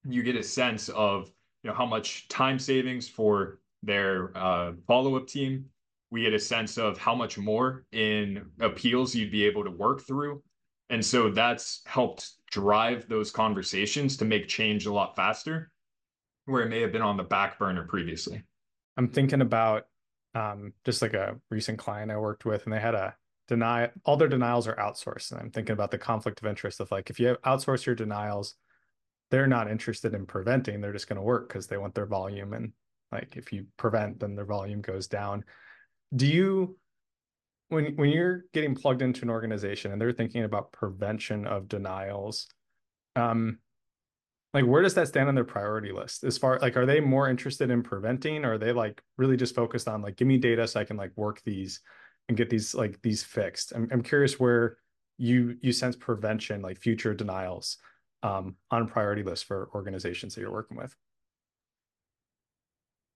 you 0.08 0.22
get 0.22 0.36
a 0.36 0.44
sense 0.44 0.90
of, 0.90 1.32
you 1.64 1.72
know 1.72 1.76
how 1.76 1.86
much 1.88 2.28
time 2.28 2.60
savings 2.60 3.10
for 3.10 3.60
their 3.82 4.32
uh, 4.38 4.74
follow-up 4.86 5.28
team. 5.28 5.66
We 6.12 6.22
get 6.22 6.36
a 6.36 6.40
sense 6.40 6.78
of 6.78 7.00
how 7.00 7.16
much 7.16 7.40
more 7.40 7.86
in 7.92 8.46
appeals 8.62 9.16
you'd 9.16 9.32
be 9.32 9.46
able 9.46 9.64
to 9.64 9.72
work 9.72 10.02
through 10.06 10.44
and 10.90 11.04
so 11.04 11.30
that's 11.30 11.82
helped 11.86 12.32
drive 12.52 13.08
those 13.08 13.32
conversations 13.32 14.18
to 14.18 14.26
make 14.26 14.48
change 14.48 14.86
a 14.86 14.94
lot 14.94 15.16
faster 15.16 15.72
where 16.46 16.64
it 16.64 16.70
may 16.70 16.82
have 16.82 16.92
been 16.92 17.02
on 17.02 17.18
the 17.18 17.24
back 17.24 17.58
burner 17.58 17.86
previously. 17.88 18.44
I'm 18.98 19.10
thinking 19.10 19.42
about 19.42 19.86
um, 20.36 20.74
just 20.84 21.02
like 21.02 21.14
a 21.14 21.38
recent 21.50 21.80
client 21.80 22.12
i 22.12 22.18
worked 22.18 22.44
with 22.44 22.66
and 22.66 22.74
they 22.74 22.80
had 22.80 22.94
a 22.94 23.16
deny 23.48 23.90
all 24.04 24.18
their 24.18 24.28
denials 24.28 24.68
are 24.68 24.76
outsourced 24.76 25.32
and 25.32 25.40
i'm 25.40 25.50
thinking 25.50 25.72
about 25.72 25.92
the 25.92 25.98
conflict 25.98 26.42
of 26.42 26.48
interest 26.48 26.82
of 26.82 26.92
like 26.92 27.10
if 27.10 27.22
you 27.22 27.38
outsource 27.46 27.86
your 27.86 27.96
denials 27.96 28.56
they're 29.32 29.48
not 29.48 29.72
interested 29.72 30.14
in 30.14 30.26
preventing 30.26 30.82
they're 30.82 30.92
just 30.92 31.08
going 31.08 31.16
to 31.16 31.22
work 31.22 31.48
because 31.48 31.68
they 31.68 31.78
want 31.78 31.96
their 31.96 32.06
volume 32.06 32.52
and 32.52 32.74
like 33.12 33.36
if 33.38 33.54
you 33.54 33.66
prevent 33.78 34.20
then 34.20 34.36
their 34.36 34.46
volume 34.46 34.82
goes 34.82 35.08
down. 35.08 35.44
Do 36.16 36.28
you 36.28 36.78
when 37.70 37.96
when 37.96 38.10
you're 38.10 38.46
getting 38.54 38.76
plugged 38.76 39.02
into 39.02 39.24
an 39.24 39.30
organization 39.30 39.92
and 39.92 40.00
they're 40.00 40.12
thinking 40.12 40.44
about 40.44 40.72
prevention 40.72 41.46
of 41.48 41.68
denials 41.68 42.48
um 43.16 43.60
like 44.56 44.66
where 44.66 44.82
does 44.82 44.94
that 44.94 45.10
stand 45.10 45.28
on 45.28 45.36
their 45.36 45.44
priority 45.44 45.92
list? 45.92 46.24
As 46.24 46.38
far 46.38 46.58
like 46.60 46.78
are 46.78 46.86
they 46.86 47.02
more 47.02 47.30
interested 47.30 47.70
in 47.70 47.84
preventing 47.84 48.46
or 48.46 48.54
are 48.54 48.58
they 48.58 48.72
like 48.72 49.04
really 49.18 49.36
just 49.36 49.54
focused 49.54 49.90
on 49.90 50.02
like 50.02 50.16
give 50.16 50.30
me 50.30 50.38
data 50.38 50.66
so 50.66 50.80
i 50.80 50.86
can 50.86 50.96
like 50.96 51.12
work 51.18 51.42
these 51.44 51.82
and 52.30 52.38
get 52.38 52.50
these 52.50 52.74
like 52.74 53.02
these 53.02 53.22
fixed? 53.22 53.74
I'm, 53.76 53.90
I'm 53.92 54.02
curious 54.02 54.40
where 54.40 54.78
you 55.18 55.58
you 55.62 55.74
sense 55.74 55.98
prevention 55.98 56.62
like 56.62 56.80
future 56.80 57.14
denials 57.14 57.78
um, 58.24 58.56
on 58.72 58.88
priority 58.88 59.24
list 59.24 59.44
for 59.44 59.70
organizations 59.76 60.34
that 60.34 60.42
you're 60.42 60.52
working 60.52 60.78
with 60.78 60.96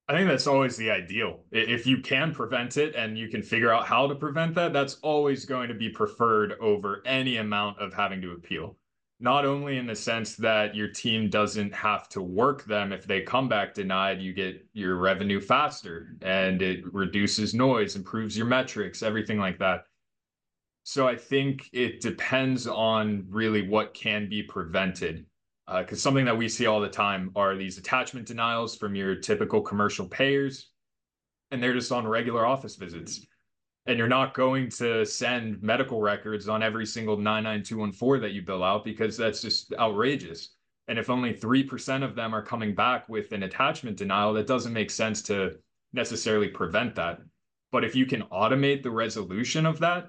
I 0.10 0.14
think 0.14 0.28
that's 0.28 0.48
always 0.48 0.76
the 0.76 0.90
ideal. 0.90 1.42
If 1.52 1.86
you 1.86 2.02
can 2.02 2.34
prevent 2.34 2.78
it 2.78 2.96
and 2.96 3.16
you 3.16 3.28
can 3.28 3.44
figure 3.44 3.72
out 3.72 3.86
how 3.86 4.08
to 4.08 4.16
prevent 4.16 4.56
that, 4.56 4.74
that's 4.74 4.96
always 5.04 5.46
going 5.46 5.68
to 5.68 5.76
be 5.76 5.88
preferred 5.88 6.54
over 6.60 7.04
any 7.06 7.38
amount 7.38 7.78
of 7.80 7.94
having 7.94 8.20
to 8.24 8.32
appeal. 8.32 8.76
Not 9.20 9.46
only 9.46 9.78
in 9.78 9.86
the 9.86 9.96
sense 9.96 10.36
that 10.38 10.74
your 10.74 10.88
team 10.88 11.30
doesn't 11.30 11.76
have 11.76 12.10
to 12.10 12.24
work 12.24 12.66
them 12.66 12.92
if 12.92 13.06
they 13.06 13.22
come 13.22 13.48
back 13.48 13.76
denied, 13.76 14.20
you 14.20 14.34
get 14.34 14.66
your 14.74 14.96
revenue 14.96 15.40
faster 15.40 16.16
and 16.24 16.64
it 16.64 16.92
reduces 16.92 17.54
noise, 17.54 17.96
improves 17.96 18.36
your 18.36 18.48
metrics, 18.48 19.04
everything 19.04 19.38
like 19.38 19.60
that. 19.60 19.84
So 20.86 21.08
I 21.08 21.18
think 21.18 21.70
it 21.72 22.02
depends 22.02 22.66
on 22.66 23.28
really 23.30 23.68
what 23.68 23.94
can 23.94 24.28
be 24.28 24.42
prevented 24.42 25.28
because 25.78 26.00
uh, 26.00 26.02
something 26.02 26.26
that 26.26 26.38
we 26.38 26.50
see 26.50 26.66
all 26.66 26.80
the 26.80 26.90
time 26.90 27.32
are 27.36 27.56
these 27.56 27.78
attachment 27.78 28.26
denials 28.26 28.76
from 28.76 28.96
your 28.96 29.16
typical 29.16 29.62
commercial 29.62 30.08
payers, 30.08 30.72
and 31.52 31.62
they're 31.62 31.74
just 31.74 31.92
on 31.92 32.08
regular 32.08 32.46
office 32.46 32.76
visits. 32.76 33.26
And 33.86 33.98
you're 33.98 34.08
not 34.08 34.34
going 34.34 34.70
to 34.72 35.06
send 35.06 35.62
medical 35.62 36.02
records 36.02 36.48
on 36.48 36.64
every 36.64 36.86
single 36.86 37.18
99214 37.18 38.22
that 38.22 38.34
you 38.34 38.42
bill 38.42 38.64
out 38.64 38.84
because 38.84 39.18
that's 39.18 39.42
just 39.42 39.74
outrageous. 39.74 40.56
And 40.88 40.98
if 40.98 41.10
only 41.10 41.34
3% 41.34 42.04
of 42.04 42.16
them 42.16 42.34
are 42.34 42.44
coming 42.44 42.74
back 42.74 43.08
with 43.08 43.32
an 43.32 43.44
attachment 43.44 43.98
denial, 43.98 44.34
that 44.34 44.48
doesn't 44.48 44.74
make 44.74 44.92
sense 44.92 45.22
to 45.24 45.56
necessarily 45.94 46.48
prevent 46.48 46.96
that. 46.96 47.20
But 47.72 47.84
if 47.84 47.96
you 47.96 48.06
can 48.06 48.24
automate 48.24 48.84
the 48.84 48.92
resolution 48.92 49.66
of 49.66 49.80
that 49.80 50.08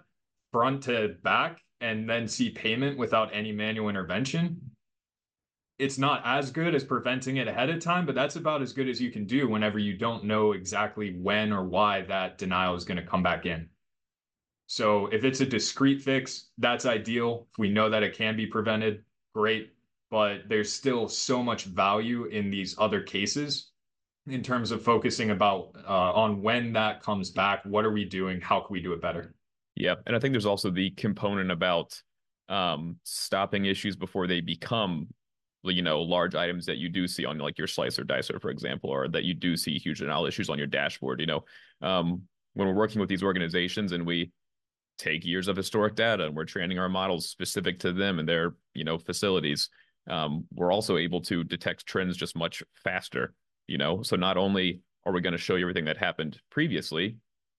front 0.53 0.83
to 0.85 1.17
back 1.23 1.61
and 1.81 2.09
then 2.09 2.29
see 2.29 2.51
payment 2.51 2.99
without 2.99 3.35
any 3.35 3.53
manual 3.53 3.89
intervention, 3.89 4.70
it's 5.81 5.99
not 5.99 6.23
as 6.25 6.51
good 6.51 6.75
as 6.75 6.85
preventing 6.85 7.39
it 7.39 7.49
ahead 7.49 7.71
of 7.71 7.81
time, 7.81 8.05
but 8.05 8.15
that's 8.15 8.37
about 8.37 8.61
as 8.61 8.73
good 8.73 8.89
as 8.89 9.01
you 9.01 9.11
can 9.11 9.25
do 9.25 9.49
whenever 9.49 9.79
you 9.79 9.97
don't 9.97 10.25
know 10.25 10.53
exactly 10.53 11.17
when 11.19 11.53
or 11.53 11.65
why 11.65 12.03
that 12.03 12.37
denial 12.37 12.75
is 12.75 12.85
going 12.85 12.99
to 12.99 13.07
come 13.07 13.23
back 13.23 13.47
in. 13.47 13.67
So 14.67 15.07
if 15.07 15.25
it's 15.25 15.41
a 15.41 15.47
discrete 15.47 16.03
fix, 16.03 16.51
that's 16.59 16.85
ideal. 16.85 17.49
If 17.51 17.59
we 17.59 17.71
know 17.71 17.89
that 17.89 18.03
it 18.03 18.15
can 18.15 18.37
be 18.37 18.47
prevented, 18.47 19.03
great. 19.35 19.73
But 20.11 20.49
there's 20.49 20.73
still 20.73 21.09
so 21.09 21.43
much 21.43 21.65
value 21.65 22.27
in 22.27 22.51
these 22.51 22.77
other 22.79 23.01
cases 23.01 23.71
in 24.29 24.43
terms 24.43 24.71
of 24.71 24.83
focusing 24.83 25.31
about 25.31 25.75
uh, 25.89 26.13
on 26.13 26.43
when 26.43 26.75
that 26.75 27.03
comes 27.03 27.31
back. 27.31 27.65
What 27.65 27.87
are 27.87 27.93
we 27.93 28.05
doing? 28.05 28.41
How 28.41 28.61
can 28.61 28.73
we 28.73 28.83
do 28.83 28.93
it 28.93 29.01
better? 29.01 29.35
Yeah, 29.77 29.95
and 30.07 30.15
I 30.15 30.19
think 30.19 30.33
there's 30.33 30.47
also 30.47 30.71
the 30.71 30.91
component 30.91 31.51
about 31.51 32.01
um, 32.51 32.97
stopping 33.05 33.65
issues 33.65 33.97
before 33.97 34.27
they 34.27 34.41
become 34.41 35.09
you 35.65 35.83
know 35.83 36.01
large 36.01 36.35
items 36.35 36.67
that 36.67 36.79
you 36.79 36.89
do 36.89 37.07
see 37.07 37.25
on 37.25 37.39
like 37.39 37.59
your 37.59 37.67
SlicerDicer 37.67 38.41
for 38.41 38.51
example 38.51 38.91
or 38.91 39.09
that 39.09 39.25
you 39.25 39.35
do 39.35 39.57
see 39.57 39.79
huge 39.79 39.99
denial 39.99 40.27
issues 40.27 40.49
on 40.49 40.59
your 40.59 40.67
dashboard 40.67 41.21
you 41.21 41.27
know? 41.27 41.45
Um, 41.83 42.23
when 42.55 42.67
we're 42.67 42.75
working 42.75 43.01
with 43.01 43.09
these 43.09 43.23
organizations 43.23 43.93
and 43.93 44.07
we 44.07 44.33
take 44.99 45.25
years 45.25 45.49
of 45.49 45.57
historic 45.57 45.95
data 45.95 46.27
and 46.27 46.35
we're 46.35 46.45
training 46.45 46.79
our 46.79 46.89
models 46.89 47.29
specific 47.29 47.79
to 47.81 47.93
them 47.93 48.19
and 48.19 48.29
their 48.29 48.55
you 48.75 48.85
know 48.85 48.99
facilities 48.99 49.69
um, 50.09 50.45
we're 50.55 50.73
also 50.73 50.97
able 50.97 51.21
to 51.21 51.45
detect 51.45 51.87
trends 51.87 52.17
just 52.17 52.37
much 52.37 52.63
faster 52.83 53.35
you 53.67 53.79
know? 53.79 54.03
So 54.03 54.17
not 54.17 54.37
only 54.37 54.81
are 55.07 55.13
we 55.13 55.21
going 55.21 55.33
to 55.33 55.39
show 55.39 55.55
you 55.55 55.65
everything 55.65 55.85
that 55.85 55.97
happened 55.97 56.41
previously 56.51 57.17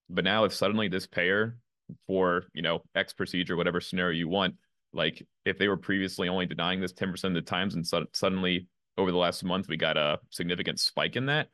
but 0.09 0.23
now 0.23 0.43
if 0.43 0.53
suddenly 0.53 0.87
this 0.87 1.07
payer 1.07 1.57
for 2.07 2.45
you 2.53 2.61
know 2.61 2.81
x 2.95 3.13
procedure 3.13 3.55
whatever 3.55 3.79
scenario 3.79 4.17
you 4.17 4.27
want 4.27 4.55
like 4.93 5.25
if 5.45 5.57
they 5.57 5.67
were 5.67 5.77
previously 5.77 6.27
only 6.27 6.45
denying 6.45 6.81
this 6.81 6.93
10% 6.93 7.23
of 7.23 7.33
the 7.33 7.41
times 7.41 7.75
and 7.75 7.85
suddenly 8.13 8.67
over 8.97 9.11
the 9.11 9.17
last 9.17 9.43
month 9.43 9.67
we 9.67 9.77
got 9.77 9.97
a 9.97 10.19
significant 10.29 10.79
spike 10.79 11.15
in 11.15 11.25
that, 11.27 11.47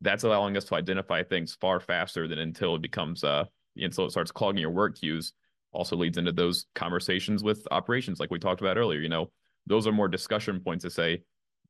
that's 0.00 0.24
allowing 0.24 0.56
us 0.56 0.64
to 0.64 0.74
identify 0.74 1.22
things 1.22 1.56
far 1.60 1.80
faster 1.80 2.28
than 2.28 2.38
until 2.38 2.76
it 2.76 2.82
becomes 2.82 3.24
uh 3.24 3.44
until 3.76 4.06
it 4.06 4.10
starts 4.10 4.32
clogging 4.32 4.60
your 4.60 4.70
work 4.70 4.98
queues. 4.98 5.32
Also 5.72 5.96
leads 5.96 6.16
into 6.16 6.32
those 6.32 6.66
conversations 6.74 7.42
with 7.42 7.66
operations 7.70 8.18
like 8.18 8.30
we 8.30 8.38
talked 8.38 8.60
about 8.60 8.78
earlier. 8.78 9.00
You 9.00 9.10
know, 9.10 9.30
those 9.66 9.86
are 9.86 9.92
more 9.92 10.08
discussion 10.08 10.60
points 10.60 10.84
to 10.84 10.90
say 10.90 11.22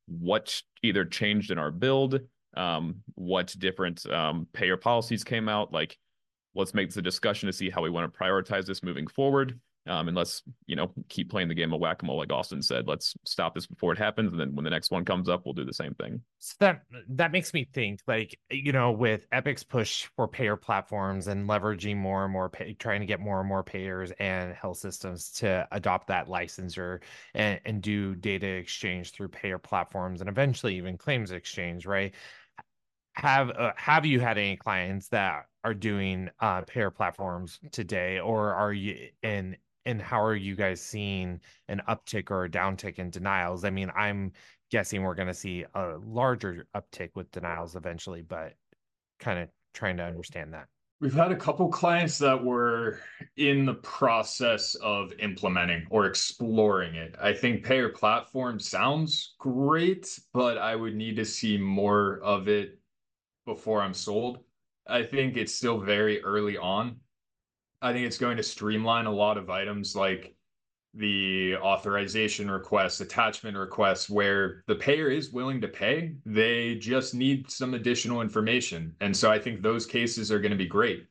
what 0.07 0.61
either 0.83 1.03
changed 1.03 1.51
in 1.51 1.57
our 1.57 1.71
build, 1.71 2.21
um, 2.55 2.95
what 3.15 3.53
different 3.57 4.05
um, 4.09 4.47
payer 4.53 4.77
policies 4.77 5.23
came 5.23 5.49
out. 5.49 5.73
Like, 5.73 5.97
let's 6.55 6.73
make 6.73 6.89
this 6.89 6.97
a 6.97 7.01
discussion 7.01 7.47
to 7.47 7.53
see 7.53 7.69
how 7.69 7.81
we 7.81 7.89
want 7.89 8.11
to 8.11 8.19
prioritize 8.19 8.65
this 8.65 8.83
moving 8.83 9.07
forward. 9.07 9.59
Um, 9.87 10.07
and 10.07 10.17
let's, 10.17 10.43
you 10.65 10.75
know, 10.75 10.91
keep 11.09 11.29
playing 11.29 11.47
the 11.47 11.55
game 11.55 11.73
of 11.73 11.79
whack-a-mole, 11.79 12.17
like 12.17 12.31
Austin 12.31 12.61
said. 12.61 12.87
Let's 12.87 13.15
stop 13.23 13.55
this 13.55 13.67
before 13.67 13.93
it 13.93 13.97
happens, 13.97 14.31
and 14.31 14.39
then 14.39 14.53
when 14.55 14.63
the 14.63 14.69
next 14.69 14.91
one 14.91 15.05
comes 15.05 15.29
up, 15.29 15.45
we'll 15.45 15.53
do 15.53 15.65
the 15.65 15.73
same 15.73 15.93
thing. 15.93 16.21
So 16.39 16.55
that 16.59 16.83
that 17.09 17.31
makes 17.31 17.53
me 17.53 17.67
think, 17.73 18.01
like, 18.07 18.39
you 18.49 18.71
know, 18.71 18.91
with 18.91 19.25
Epic's 19.31 19.63
push 19.63 20.07
for 20.15 20.27
payer 20.27 20.55
platforms 20.55 21.27
and 21.27 21.47
leveraging 21.47 21.97
more 21.97 22.23
and 22.23 22.33
more, 22.33 22.49
pay, 22.49 22.73
trying 22.73 22.99
to 22.99 23.07
get 23.07 23.19
more 23.19 23.39
and 23.39 23.47
more 23.47 23.63
payers 23.63 24.11
and 24.19 24.53
health 24.53 24.77
systems 24.77 25.31
to 25.33 25.67
adopt 25.71 26.07
that 26.07 26.27
licensure 26.27 27.01
and, 27.33 27.59
and 27.65 27.81
do 27.81 28.15
data 28.15 28.47
exchange 28.47 29.11
through 29.11 29.29
payer 29.29 29.57
platforms 29.57 30.21
and 30.21 30.29
eventually 30.29 30.75
even 30.75 30.97
claims 30.97 31.31
exchange, 31.31 31.85
right? 31.85 32.13
Have 33.13 33.49
uh, 33.49 33.71
have 33.77 34.05
you 34.05 34.19
had 34.19 34.37
any 34.37 34.57
clients 34.57 35.07
that 35.09 35.45
are 35.63 35.73
doing 35.73 36.29
uh, 36.39 36.61
payer 36.61 36.91
platforms 36.91 37.59
today, 37.71 38.19
or 38.19 38.53
are 38.53 38.71
you 38.71 39.09
in 39.23 39.57
and 39.87 40.01
how 40.01 40.21
are 40.21 40.35
you 40.35 40.53
guys 40.53 40.81
seeing 40.81 41.39
an 41.69 41.81
uptick 41.87 42.29
or 42.29 42.43
a 42.43 42.49
downtick 42.49 42.99
in 42.99 43.09
denials? 43.09 43.63
I 43.63 43.69
mean, 43.69 43.89
I'm 43.95 44.33
guessing 44.69 45.01
we're 45.01 45.15
going 45.15 45.29
to 45.29 45.33
see 45.33 45.63
a 45.73 45.93
larger 46.05 46.67
uptick 46.75 47.11
with 47.15 47.31
denials 47.31 47.77
eventually, 47.77 48.21
but 48.21 48.53
kind 49.17 49.39
of 49.39 49.47
trying 49.73 49.95
to 49.97 50.03
understand 50.03 50.53
that. 50.53 50.67
We've 50.99 51.13
had 51.13 51.31
a 51.31 51.37
couple 51.37 51.69
clients 51.69 52.17
that 52.17 52.43
were 52.43 52.99
in 53.37 53.65
the 53.65 53.75
process 53.75 54.75
of 54.75 55.13
implementing 55.19 55.85
or 55.89 56.05
exploring 56.05 56.95
it. 56.95 57.15
I 57.21 57.31
think 57.31 57.63
payer 57.63 57.87
platform 57.87 58.59
sounds 58.59 59.35
great, 59.39 60.19
but 60.33 60.57
I 60.57 60.75
would 60.75 60.95
need 60.95 61.15
to 61.15 61.25
see 61.25 61.57
more 61.57 62.19
of 62.23 62.49
it 62.49 62.77
before 63.45 63.81
I'm 63.81 63.93
sold. 63.93 64.39
I 64.85 65.03
think 65.03 65.37
it's 65.37 65.53
still 65.53 65.79
very 65.79 66.21
early 66.23 66.57
on. 66.57 66.97
I 67.81 67.93
think 67.93 68.07
it's 68.07 68.17
going 68.17 68.37
to 68.37 68.43
streamline 68.43 69.05
a 69.05 69.11
lot 69.11 69.37
of 69.37 69.49
items 69.49 69.95
like 69.95 70.35
the 70.93 71.55
authorization 71.57 72.49
requests, 72.49 73.01
attachment 73.01 73.55
requests, 73.55 74.09
where 74.09 74.63
the 74.67 74.75
payer 74.75 75.09
is 75.09 75.31
willing 75.31 75.61
to 75.61 75.67
pay. 75.67 76.15
They 76.25 76.75
just 76.75 77.13
need 77.13 77.51
some 77.51 77.75
additional 77.75 78.21
information. 78.21 78.95
And 78.99 79.15
so 79.15 79.29
I 79.29 79.37
think 79.37 79.61
those 79.61 79.85
cases 79.85 80.31
are 80.31 80.39
going 80.39 80.51
to 80.51 80.57
be 80.57 80.65
great. 80.65 81.05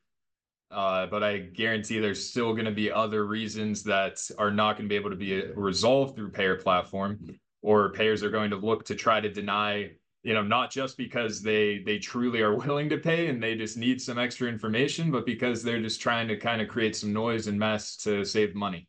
Uh, 0.73 1.07
but 1.07 1.23
I 1.23 1.39
guarantee 1.39 2.01
there's 2.01 2.29
still 2.29 2.53
going 2.53 2.65
to 2.65 2.73
be 2.73 2.91
other 2.91 3.27
reasons 3.27 3.85
that 3.85 4.21
are 4.37 4.51
not 4.51 4.73
going 4.73 4.87
to 4.87 4.89
be 4.89 4.97
able 4.97 5.11
to 5.11 5.17
be 5.17 5.41
resolved 5.55 6.17
through 6.17 6.31
payer 6.31 6.57
platform, 6.57 7.21
or 7.63 7.93
payers 7.93 8.25
are 8.25 8.31
going 8.31 8.51
to 8.51 8.57
look 8.57 8.85
to 8.87 8.97
try 8.97 9.21
to 9.21 9.29
deny 9.29 9.93
you 10.27 10.35
know 10.35 10.43
not 10.45 10.71
just 10.71 10.99
because 10.99 11.43
they 11.43 11.81
they 11.81 11.99
truly 11.99 12.43
are 12.43 12.57
willing 12.67 12.91
to 12.91 12.99
pay 12.99 13.29
and 13.29 13.43
they 13.43 13.57
just 13.57 13.79
need 13.79 14.03
some 14.03 14.19
extra 14.19 14.49
information 14.49 15.11
but 15.13 15.27
because 15.27 15.63
they're 15.65 15.83
just 15.83 16.03
trying 16.03 16.29
to 16.29 16.37
kind 16.39 16.63
of 16.63 16.69
create 16.69 16.97
some 16.97 17.15
noise 17.15 17.49
and 17.49 17.59
mess 17.59 17.97
to 17.99 18.25
save 18.27 18.55
money 18.55 18.89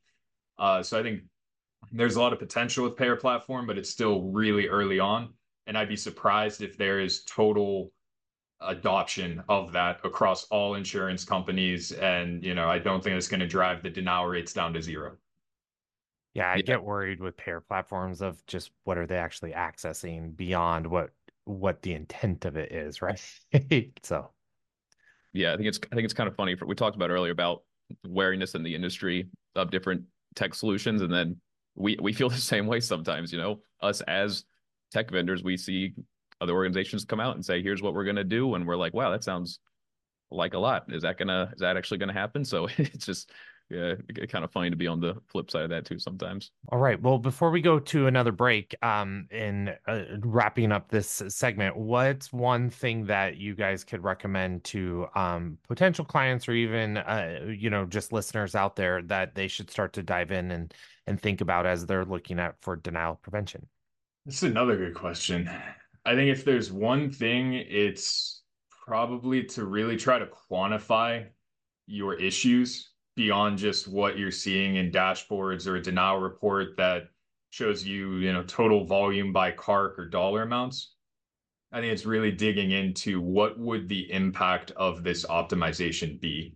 uh, 0.59 0.83
so 0.83 0.99
i 0.99 1.03
think 1.03 1.23
there's 1.91 2.15
a 2.15 2.21
lot 2.21 2.33
of 2.33 2.39
potential 2.39 2.83
with 2.83 2.97
payer 2.97 3.15
platform 3.15 3.67
but 3.67 3.77
it's 3.77 3.89
still 3.89 4.23
really 4.23 4.67
early 4.67 4.99
on 4.99 5.33
And 5.67 5.77
I'd 5.77 5.89
be 5.89 5.97
surprised 5.97 6.61
if 6.61 6.77
there 6.77 6.99
is 7.01 7.23
total 7.25 7.91
adoption 8.61 9.43
of 9.49 9.71
that 9.73 9.99
across 10.05 10.45
all 10.45 10.75
insurance 10.75 11.25
companies. 11.25 11.91
And, 11.93 12.43
you 12.43 12.55
know, 12.55 12.69
I 12.69 12.79
don't 12.79 13.03
think 13.03 13.17
it's 13.17 13.27
going 13.29 13.41
to 13.41 13.47
drive 13.47 13.83
the 13.83 13.89
denial 13.89 14.27
rates 14.27 14.53
down 14.53 14.73
to 14.73 14.81
zero. 14.81 15.17
Yeah, 16.33 16.51
I 16.51 16.59
Yeah. 16.59 16.61
get 16.61 16.83
worried 16.83 17.19
with 17.19 17.35
payer 17.38 17.61
platforms 17.61 18.21
of 18.21 18.45
just 18.45 18.71
what 18.83 18.97
are 18.97 19.07
they 19.07 19.17
actually 19.17 19.53
accessing 19.53 20.35
beyond 20.35 20.85
what 20.88 21.11
what 21.47 21.81
the 21.81 21.93
intent 21.93 22.45
of 22.45 22.57
it 22.57 22.71
is, 22.71 23.01
right? 23.01 23.21
so 24.03 24.31
yeah, 25.33 25.53
I 25.53 25.55
think 25.55 25.67
it's 25.67 25.79
I 25.91 25.95
think 25.95 26.05
it's 26.05 26.13
kind 26.13 26.27
of 26.27 26.35
funny. 26.35 26.55
For, 26.55 26.65
we 26.65 26.75
talked 26.75 26.95
about 26.95 27.09
earlier 27.09 27.31
about 27.31 27.63
wariness 28.05 28.55
in 28.55 28.63
the 28.63 28.75
industry 28.75 29.29
of 29.55 29.71
different 29.71 30.03
tech 30.35 30.53
solutions, 30.53 31.01
and 31.01 31.13
then 31.13 31.37
we 31.75 31.97
we 32.01 32.13
feel 32.13 32.29
the 32.37 32.37
same 32.37 32.67
way 32.67 32.79
sometimes. 32.79 33.31
You 33.31 33.39
know, 33.39 33.59
us 33.81 34.01
as 34.01 34.43
tech 34.91 35.11
vendors, 35.11 35.43
we 35.43 35.57
see 35.57 35.93
other 36.41 36.53
organizations 36.53 37.05
come 37.05 37.19
out 37.19 37.35
and 37.35 37.45
say, 37.45 37.61
"Here's 37.61 37.81
what 37.81 37.93
we're 37.93 38.05
gonna 38.05 38.23
do," 38.23 38.55
and 38.55 38.67
we're 38.67 38.75
like, 38.75 38.93
"Wow, 38.93 39.11
that 39.11 39.23
sounds 39.23 39.59
like 40.29 40.53
a 40.53 40.59
lot. 40.59 40.85
Is 40.89 41.03
that 41.03 41.17
gonna 41.17 41.51
is 41.53 41.59
that 41.59 41.77
actually 41.77 41.99
gonna 41.99 42.13
happen?" 42.13 42.43
So 42.43 42.67
it's 42.77 43.05
just 43.05 43.31
yeah, 43.70 43.95
it's 44.09 44.32
kind 44.32 44.45
of 44.45 44.51
funny 44.51 44.70
to 44.70 44.76
be 44.76 44.88
on 44.88 45.01
the 45.01 45.15
flip 45.28 45.51
side 45.51 45.63
of 45.63 45.70
that 45.72 45.86
too 45.86 45.99
sometimes. 45.99 46.51
All 46.70 46.80
right. 46.80 47.01
Well, 47.01 47.18
before 47.18 47.51
we 47.51 47.61
go 47.61 47.80
to 47.80 48.07
another 48.07 48.32
break, 48.32 48.74
um, 48.82 49.28
in 49.30 49.72
uh, 49.88 50.03
wrapping 50.22 50.72
up 50.72 50.89
this 50.89 51.22
segment, 51.28 51.76
what's 51.76 52.32
one 52.32 52.70
thing 52.70 53.05
that 53.07 53.38
you 53.38 53.55
guys 53.55 53.84
could 53.84 54.03
recommend 54.03 54.63
to 54.65 55.07
um, 55.15 55.57
potential 55.68 56.05
clients 56.05 56.47
or 56.47 56.53
even 56.53 56.97
uh, 56.97 57.39
you 57.47 57.70
know 57.70 57.86
just 57.86 58.13
listeners 58.13 58.55
out 58.55 58.76
there 58.76 59.01
that 59.03 59.36
they 59.36 59.47
should 59.47 59.70
start 59.70 59.91
to 59.93 60.03
dive 60.03 60.32
in 60.32 60.51
and 60.51 60.74
and 61.05 61.22
think 61.22 61.41
about 61.41 61.65
as 61.65 61.86
they're 61.86 62.05
looking 62.05 62.39
at 62.39 62.55
for 62.61 62.78
denial 62.78 63.15
prevention? 63.22 63.68
This 64.26 64.38
is 64.38 64.51
another 64.51 64.78
good 64.78 64.95
question. 64.95 65.49
I 66.05 66.15
think 66.15 66.30
if 66.30 66.45
there's 66.45 66.72
one 66.72 67.09
thing, 67.11 67.53
it's 67.53 68.43
probably 68.86 69.43
to 69.43 69.65
really 69.65 69.97
try 69.97 70.20
to 70.20 70.28
quantify 70.49 71.26
your 71.86 72.13
issues 72.13 72.91
beyond 73.18 73.57
just 73.57 73.88
what 73.88 74.18
you're 74.18 74.32
seeing 74.32 74.76
in 74.76 74.91
dashboards 74.91 75.68
or 75.68 75.76
a 75.76 75.82
denial 75.82 76.20
report 76.20 76.78
that 76.78 77.09
shows 77.49 77.84
you, 77.84 78.18
you 78.18 78.32
know, 78.32 78.43
total 78.43 78.86
volume 78.86 79.34
by 79.34 79.51
CARC 79.51 79.97
or 79.97 80.07
dollar 80.07 80.43
amounts. 80.43 80.93
I 81.72 81.82
think 81.82 81.91
it's 81.91 82.05
really 82.05 82.32
digging 82.32 82.72
into 82.72 83.20
what 83.20 83.59
would 83.59 83.89
the 83.89 84.09
impact 84.11 84.72
of 84.78 85.03
this 85.03 85.26
optimization 85.26 86.22
be 86.22 86.55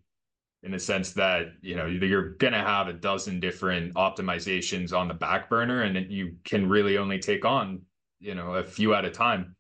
in 0.64 0.72
the 0.72 0.80
sense 0.80 1.12
that, 1.14 1.48
you 1.62 1.76
know, 1.76 1.88
you're 1.88 2.36
going 2.36 2.54
to 2.54 2.60
have 2.60 2.88
a 2.88 2.94
dozen 2.94 3.40
different 3.40 3.96
optimizations 3.96 4.96
on 4.96 5.08
the 5.08 5.16
back 5.16 5.50
burner 5.50 5.82
and 5.82 6.12
you 6.12 6.36
can 6.46 6.70
really 6.70 6.98
only 6.98 7.18
take 7.18 7.44
on, 7.44 7.82
you 8.20 8.36
know, 8.36 8.54
a 8.54 8.64
few 8.64 8.94
at 8.94 9.04
a 9.04 9.10
time. 9.10 9.56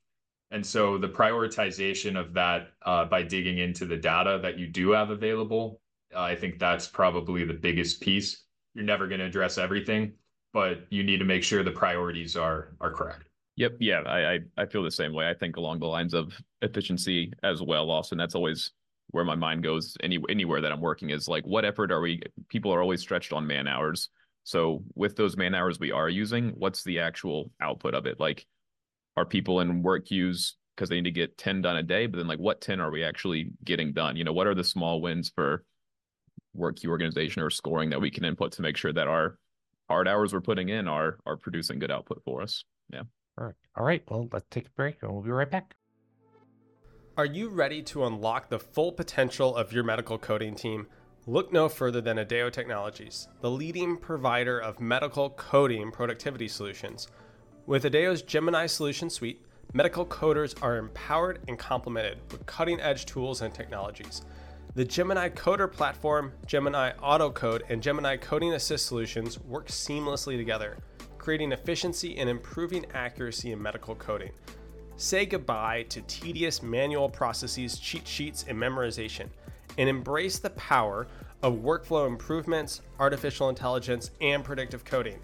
And 0.52 0.64
so 0.64 1.00
the 1.00 1.10
prioritization 1.10 2.20
of 2.20 2.34
that 2.36 2.68
uh, 2.86 3.06
by 3.06 3.24
digging 3.24 3.58
into 3.58 3.86
the 3.86 3.98
data 3.98 4.40
that 4.44 4.60
you 4.60 4.68
do 4.68 4.92
have 4.92 5.10
available 5.10 5.81
Uh, 6.16 6.22
I 6.22 6.36
think 6.36 6.60
that's 6.60 6.88
probably 6.88 7.46
the 7.46 7.54
biggest 7.54 8.02
piece. 8.02 8.46
You're 8.74 8.86
never 8.86 9.08
going 9.08 9.20
to 9.20 9.26
address 9.26 9.58
everything, 9.58 10.14
but 10.54 10.86
you 10.90 11.04
need 11.04 11.18
to 11.18 11.26
make 11.26 11.44
sure 11.44 11.64
the 11.64 11.72
priorities 11.72 12.36
are 12.36 12.76
are 12.80 12.92
correct. 12.92 13.26
Yep. 13.58 13.78
Yeah. 13.80 14.02
I, 14.02 14.34
I, 14.34 14.40
I 14.58 14.66
feel 14.66 14.82
the 14.82 14.92
same 14.92 15.14
way. 15.14 15.30
I 15.30 15.34
think 15.34 15.58
along 15.58 15.80
the 15.80 15.86
lines 15.86 16.14
of 16.14 16.34
efficiency 16.62 17.34
as 17.44 17.62
well, 17.62 17.92
Austin. 17.92 18.18
That's 18.18 18.36
always 18.36 18.72
where 19.12 19.26
my 19.26 19.36
mind 19.36 19.62
goes 19.62 19.96
any 20.02 20.20
anywhere 20.30 20.62
that 20.62 20.72
I'm 20.72 20.82
working 20.82 21.10
is 21.10 21.28
like 21.28 21.46
what 21.46 21.66
effort 21.66 21.92
are 21.92 22.00
we 22.00 22.22
people 22.48 22.74
are 22.74 22.82
always 22.82 23.02
stretched 23.02 23.34
on 23.34 23.46
man 23.46 23.68
hours. 23.68 24.10
So 24.44 24.84
with 24.96 25.16
those 25.16 25.38
man 25.38 25.54
hours 25.54 25.80
we 25.80 25.92
are 25.92 26.10
using, 26.10 26.50
what's 26.58 26.84
the 26.84 27.00
actual 27.00 27.52
output 27.62 27.94
of 27.94 28.06
it? 28.06 28.20
Like 28.20 28.46
are 29.18 29.26
people 29.26 29.60
in 29.60 29.84
work 29.84 30.06
queues 30.06 30.56
because 30.76 30.90
they 30.90 30.96
need 30.96 31.04
to 31.04 31.12
get 31.12 31.38
10 31.38 31.62
done 31.62 31.76
a 31.76 31.84
day, 31.84 32.08
but 32.08 32.18
then 32.18 32.28
like 32.28 32.40
what 32.40 32.62
10 32.62 32.80
are 32.80 32.90
we 32.90 33.04
actually 33.04 33.52
getting 33.64 33.94
done? 33.94 34.16
You 34.16 34.24
know, 34.24 34.34
what 34.34 34.48
are 34.48 34.56
the 34.56 34.64
small 34.64 35.02
wins 35.02 35.32
for 35.36 35.64
work 36.54 36.78
queue 36.78 36.90
organization 36.90 37.42
or 37.42 37.50
scoring 37.50 37.90
that 37.90 38.02
we 38.02 38.12
can 38.12 38.26
input 38.26 38.52
to 38.54 38.62
make 38.62 38.78
sure 38.78 38.94
that 38.94 39.08
our 39.08 39.38
hard 39.90 40.08
hours 40.08 40.34
we're 40.34 40.42
putting 40.42 40.70
in 40.70 40.88
are 40.88 41.18
are 41.26 41.38
producing 41.38 41.80
good 41.80 41.92
output 41.92 42.22
for 42.24 42.42
us. 42.42 42.64
Yeah. 42.92 43.04
All 43.38 43.46
right. 43.46 43.56
All 43.76 43.86
right. 43.86 44.04
Well, 44.10 44.28
let's 44.32 44.46
take 44.50 44.68
a 44.68 44.72
break 44.72 44.98
and 45.02 45.12
we'll 45.12 45.22
be 45.22 45.32
right 45.32 45.50
back. 45.50 45.76
Are 47.18 47.26
you 47.26 47.50
ready 47.50 47.82
to 47.84 48.06
unlock 48.06 48.50
the 48.50 48.60
full 48.60 48.92
potential 48.92 49.56
of 49.56 49.74
your 49.74 49.84
medical 49.84 50.18
coding 50.18 50.56
team? 50.56 50.88
Look 51.28 51.54
no 51.54 51.70
further 51.70 52.02
than 52.02 52.18
Adeo 52.18 52.50
Technologies, 52.50 53.28
the 53.42 53.52
leading 53.52 53.98
provider 53.98 54.60
of 54.60 54.80
medical 54.80 55.30
coding 55.30 55.92
productivity 55.92 56.48
solutions. 56.48 57.08
With 57.68 57.86
Adeo's 57.86 58.24
Gemini 58.24 58.66
Solution 58.66 59.10
Suite, 59.10 59.46
medical 59.74 60.06
coders 60.06 60.56
are 60.64 60.78
empowered 60.78 61.40
and 61.48 61.60
complemented 61.60 62.18
with 62.32 62.46
cutting 62.46 62.80
edge 62.80 63.06
tools 63.06 63.42
and 63.42 63.54
technologies. 63.54 64.24
The 64.74 64.86
Gemini 64.86 65.28
Coder 65.28 65.70
platform, 65.70 66.32
Gemini 66.46 66.94
Autocode, 66.94 67.64
and 67.68 67.84
Gemini 67.84 68.16
Coding 68.16 68.54
Assist 68.54 68.86
solutions 68.86 69.38
work 69.42 69.68
seamlessly 69.68 70.38
together, 70.38 70.78
creating 71.18 71.52
efficiency 71.52 72.18
and 72.18 72.30
improving 72.30 72.86
accuracy 72.94 73.52
in 73.52 73.62
medical 73.62 73.96
coding. 73.96 74.32
Say 74.96 75.26
goodbye 75.26 75.84
to 75.90 76.02
tedious 76.04 76.64
manual 76.64 77.10
processes, 77.10 77.80
cheat 77.80 78.08
sheets, 78.08 78.46
and 78.48 78.58
memorization, 78.58 79.28
and 79.78 79.90
embrace 79.90 80.40
the 80.40 80.52
power 80.52 81.06
of 81.44 81.56
workflow 81.56 82.08
improvements, 82.08 82.80
artificial 82.98 83.50
intelligence, 83.50 84.12
and 84.22 84.42
predictive 84.42 84.86
coding. 84.86 85.20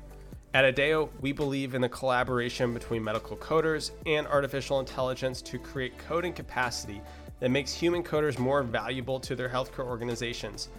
At 0.53 0.65
Adeo, 0.65 1.09
we 1.21 1.31
believe 1.31 1.73
in 1.73 1.79
the 1.79 1.87
collaboration 1.87 2.73
between 2.73 3.01
medical 3.01 3.37
coders 3.37 3.91
and 4.05 4.27
artificial 4.27 4.81
intelligence 4.81 5.41
to 5.43 5.57
create 5.57 5.97
coding 5.99 6.33
capacity 6.33 7.01
that 7.39 7.51
makes 7.51 7.73
human 7.73 8.03
coders 8.03 8.39
more 8.39 8.63
valuable 8.63 9.19
to 9.19 9.35
their 9.35 9.49
healthcare 9.49 9.85
organizations. 9.85 10.69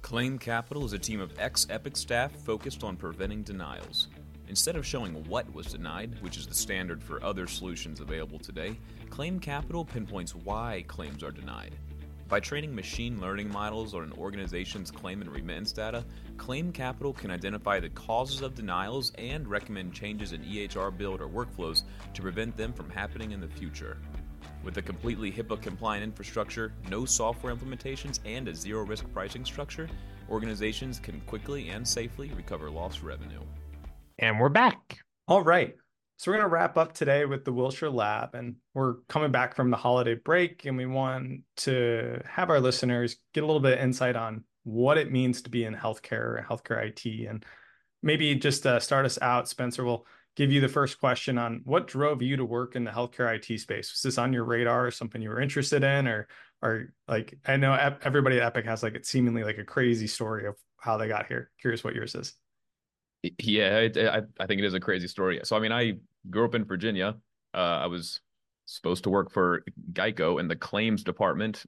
Claim 0.01 0.39
Capital 0.39 0.86
is 0.86 0.93
a 0.93 0.99
team 0.99 1.20
of 1.20 1.38
ex 1.39 1.68
Epic 1.70 1.97
staff 1.97 2.32
focused 2.32 2.84
on 2.84 2.95
preventing 2.95 3.43
denials. 3.43 4.07
Instead 4.50 4.76
of 4.76 4.86
showing 4.86 5.14
what 5.28 5.52
was 5.54 5.68
denied, 5.68 6.16
which 6.22 6.38
is 6.38 6.48
the 6.48 6.54
standard 6.54 7.04
for 7.04 7.24
other 7.24 7.48
solutions 7.48 8.00
available 8.00 8.39
today, 8.39 8.78
Claim 9.10 9.39
Capital 9.39 9.84
pinpoints 9.84 10.34
why 10.36 10.86
claims 10.88 11.22
are 11.22 11.32
denied. 11.32 11.76
By 12.30 12.39
training 12.41 12.76
machine 12.76 13.22
learning 13.22 13.50
models 13.50 13.93
on 13.93 14.04
an 14.04 14.12
organization's 14.14 14.91
claim 14.91 15.22
and 15.22 15.32
remittance 15.32 15.72
data, 15.72 16.04
Claim 16.38 16.74
Capital 16.74 17.14
can 17.14 17.32
identify 17.32 17.80
the 17.80 17.89
causes 17.89 18.41
of 18.41 18.54
denials 18.54 19.14
and 19.18 19.48
recommend 19.48 19.93
changes 19.93 20.34
in 20.34 20.43
EHR 20.43 20.98
build 20.98 21.22
or 21.22 21.30
workflows 21.30 21.84
to 22.14 22.22
prevent 22.22 22.56
them 22.58 22.74
from 22.74 22.89
happening 22.89 23.32
in 23.32 23.39
the 23.39 23.48
future. 23.48 23.98
With 24.64 24.78
a 24.78 24.82
completely 24.82 25.32
HIPAA 25.32 25.62
compliant 25.62 26.04
infrastructure, 26.04 26.74
no 26.89 27.06
software 27.06 27.56
implementations, 27.56 28.20
and 28.26 28.48
a 28.50 28.56
zero 28.56 28.84
risk 28.86 29.06
pricing 29.14 29.45
structure, 29.45 29.89
organizations 30.30 31.00
can 31.00 31.22
quickly 31.22 31.70
and 31.70 31.88
safely 31.88 32.30
recover 32.36 32.70
lost 32.70 33.04
revenue. 33.04 33.41
And 34.20 34.39
we're 34.39 34.49
back. 34.49 34.97
All 35.28 35.43
right. 35.43 35.76
So 36.18 36.32
we're 36.32 36.38
going 36.38 36.49
to 36.49 36.53
wrap 36.53 36.76
up 36.76 36.93
today 36.93 37.26
with 37.26 37.45
the 37.45 37.53
Wilshire 37.53 37.91
Lab, 37.91 38.34
and 38.34 38.55
we're 38.74 38.95
coming 39.07 39.32
back 39.32 39.55
from 39.55 39.70
the 39.70 39.78
holiday 39.78 40.15
break, 40.15 40.65
and 40.65 40.76
we 40.76 40.88
want 40.88 41.41
to 41.57 42.20
have 42.26 42.49
our 42.49 42.59
listeners 42.59 43.18
get 43.36 43.43
a 43.43 43.45
little 43.45 43.61
bit 43.61 43.78
of 43.78 43.84
insight 43.84 44.15
on 44.15 44.43
what 44.63 44.97
it 44.97 45.11
means 45.11 45.43
to 45.43 45.51
be 45.51 45.65
in 45.65 45.76
healthcare, 45.76 46.43
healthcare 46.47 46.84
IT, 46.84 47.30
and 47.30 47.45
maybe 48.01 48.34
just 48.34 48.65
uh, 48.65 48.80
start 48.80 49.05
us 49.05 49.20
out. 49.22 49.47
Spencer 49.47 49.84
will 49.84 50.07
give 50.36 50.51
you 50.51 50.61
the 50.61 50.68
first 50.68 50.99
question 50.99 51.38
on 51.38 51.61
what 51.65 51.86
drove 51.86 52.24
you 52.24 52.38
to 52.38 52.45
work 52.45 52.76
in 52.76 52.84
the 52.84 52.91
healthcare 52.91 53.36
IT 53.36 53.59
space. 53.59 53.91
Was 53.91 54.01
this 54.01 54.18
on 54.18 54.34
your 54.34 54.45
radar, 54.45 54.88
or 54.88 54.91
something 54.91 55.22
you 55.22 55.30
were 55.30 55.41
interested 55.41 55.84
in, 55.84 56.07
or 56.07 56.28
or 56.63 56.91
like 57.07 57.38
I 57.45 57.57
know 57.57 57.95
everybody 58.01 58.38
at 58.38 58.43
Epic 58.47 58.65
has 58.65 58.82
like 58.82 58.95
it's 58.95 59.09
seemingly 59.09 59.43
like 59.43 59.59
a 59.59 59.63
crazy 59.63 60.07
story 60.07 60.47
of 60.47 60.55
how 60.80 60.97
they 60.97 61.07
got 61.07 61.28
here. 61.28 61.51
Curious 61.61 61.84
what 61.84 61.93
yours 61.93 62.15
is. 62.15 62.34
Yeah, 63.39 63.88
I, 63.95 64.21
I 64.39 64.45
think 64.45 64.59
it 64.59 64.65
is 64.65 64.73
a 64.73 64.80
crazy 64.80 65.07
story. 65.07 65.39
So, 65.43 65.55
I 65.55 65.59
mean, 65.59 65.71
I 65.71 65.93
grew 66.30 66.45
up 66.45 66.55
in 66.55 66.65
Virginia. 66.65 67.15
Uh, 67.53 67.57
I 67.57 67.88
was 67.88 68.21
supposed 68.65 69.03
to 69.05 69.09
work 69.09 69.32
for 69.32 69.63
Geico 69.93 70.39
in 70.39 70.47
the 70.47 70.55
claims 70.55 71.03
department 71.03 71.65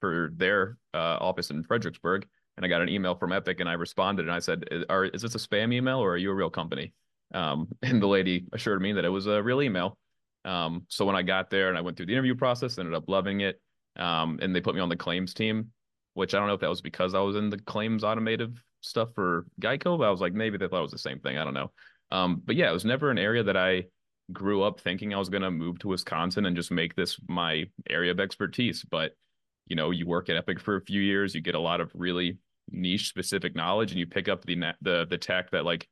for 0.00 0.30
their 0.34 0.78
uh, 0.94 1.18
office 1.20 1.50
in 1.50 1.62
Fredericksburg. 1.62 2.26
And 2.56 2.64
I 2.64 2.68
got 2.68 2.82
an 2.82 2.88
email 2.88 3.14
from 3.14 3.32
Epic 3.32 3.60
and 3.60 3.68
I 3.68 3.74
responded 3.74 4.22
and 4.22 4.32
I 4.32 4.40
said, 4.40 4.64
are, 4.88 5.04
Is 5.04 5.22
this 5.22 5.34
a 5.34 5.38
spam 5.38 5.72
email 5.72 5.98
or 5.98 6.12
are 6.12 6.16
you 6.16 6.30
a 6.30 6.34
real 6.34 6.50
company? 6.50 6.92
Um, 7.34 7.68
and 7.82 8.02
the 8.02 8.06
lady 8.06 8.46
assured 8.52 8.80
me 8.82 8.92
that 8.94 9.04
it 9.04 9.10
was 9.10 9.26
a 9.26 9.42
real 9.42 9.62
email. 9.62 9.96
Um, 10.44 10.86
so 10.88 11.04
when 11.04 11.16
I 11.16 11.22
got 11.22 11.50
there 11.50 11.68
and 11.68 11.76
I 11.76 11.82
went 11.82 11.96
through 11.96 12.06
the 12.06 12.12
interview 12.12 12.34
process, 12.34 12.78
ended 12.78 12.94
up 12.94 13.08
loving 13.08 13.40
it. 13.40 13.60
Um, 13.96 14.38
and 14.40 14.54
they 14.54 14.60
put 14.60 14.74
me 14.74 14.80
on 14.80 14.88
the 14.88 14.96
claims 14.96 15.34
team, 15.34 15.72
which 16.14 16.34
I 16.34 16.38
don't 16.38 16.46
know 16.46 16.54
if 16.54 16.60
that 16.60 16.70
was 16.70 16.80
because 16.80 17.14
I 17.14 17.20
was 17.20 17.36
in 17.36 17.50
the 17.50 17.58
claims 17.58 18.04
automative 18.04 18.62
stuff 18.80 19.10
for 19.14 19.46
Geico, 19.60 19.98
but 19.98 20.04
I 20.04 20.10
was 20.10 20.20
like, 20.20 20.32
maybe 20.32 20.58
they 20.58 20.68
thought 20.68 20.78
it 20.78 20.82
was 20.82 20.92
the 20.92 20.98
same 20.98 21.20
thing. 21.20 21.38
I 21.38 21.44
don't 21.44 21.54
know. 21.54 21.70
Um, 22.10 22.42
but 22.44 22.56
yeah, 22.56 22.70
it 22.70 22.72
was 22.72 22.84
never 22.84 23.10
an 23.10 23.18
area 23.18 23.42
that 23.42 23.56
I 23.56 23.84
grew 24.32 24.62
up 24.62 24.80
thinking 24.80 25.12
I 25.12 25.18
was 25.18 25.28
going 25.28 25.42
to 25.42 25.50
move 25.50 25.78
to 25.80 25.88
Wisconsin 25.88 26.46
and 26.46 26.56
just 26.56 26.70
make 26.70 26.94
this 26.94 27.18
my 27.28 27.64
area 27.88 28.10
of 28.10 28.20
expertise. 28.20 28.84
But, 28.84 29.12
you 29.66 29.76
know, 29.76 29.90
you 29.90 30.06
work 30.06 30.28
at 30.28 30.36
Epic 30.36 30.60
for 30.60 30.76
a 30.76 30.82
few 30.82 31.00
years, 31.00 31.34
you 31.34 31.40
get 31.40 31.54
a 31.54 31.60
lot 31.60 31.80
of 31.80 31.90
really 31.94 32.38
niche 32.70 33.08
specific 33.08 33.56
knowledge 33.56 33.90
and 33.92 33.98
you 33.98 34.06
pick 34.06 34.28
up 34.28 34.44
the 34.44 34.74
the 34.82 35.06
the 35.08 35.16
tech 35.16 35.50
that 35.50 35.64
like 35.64 35.88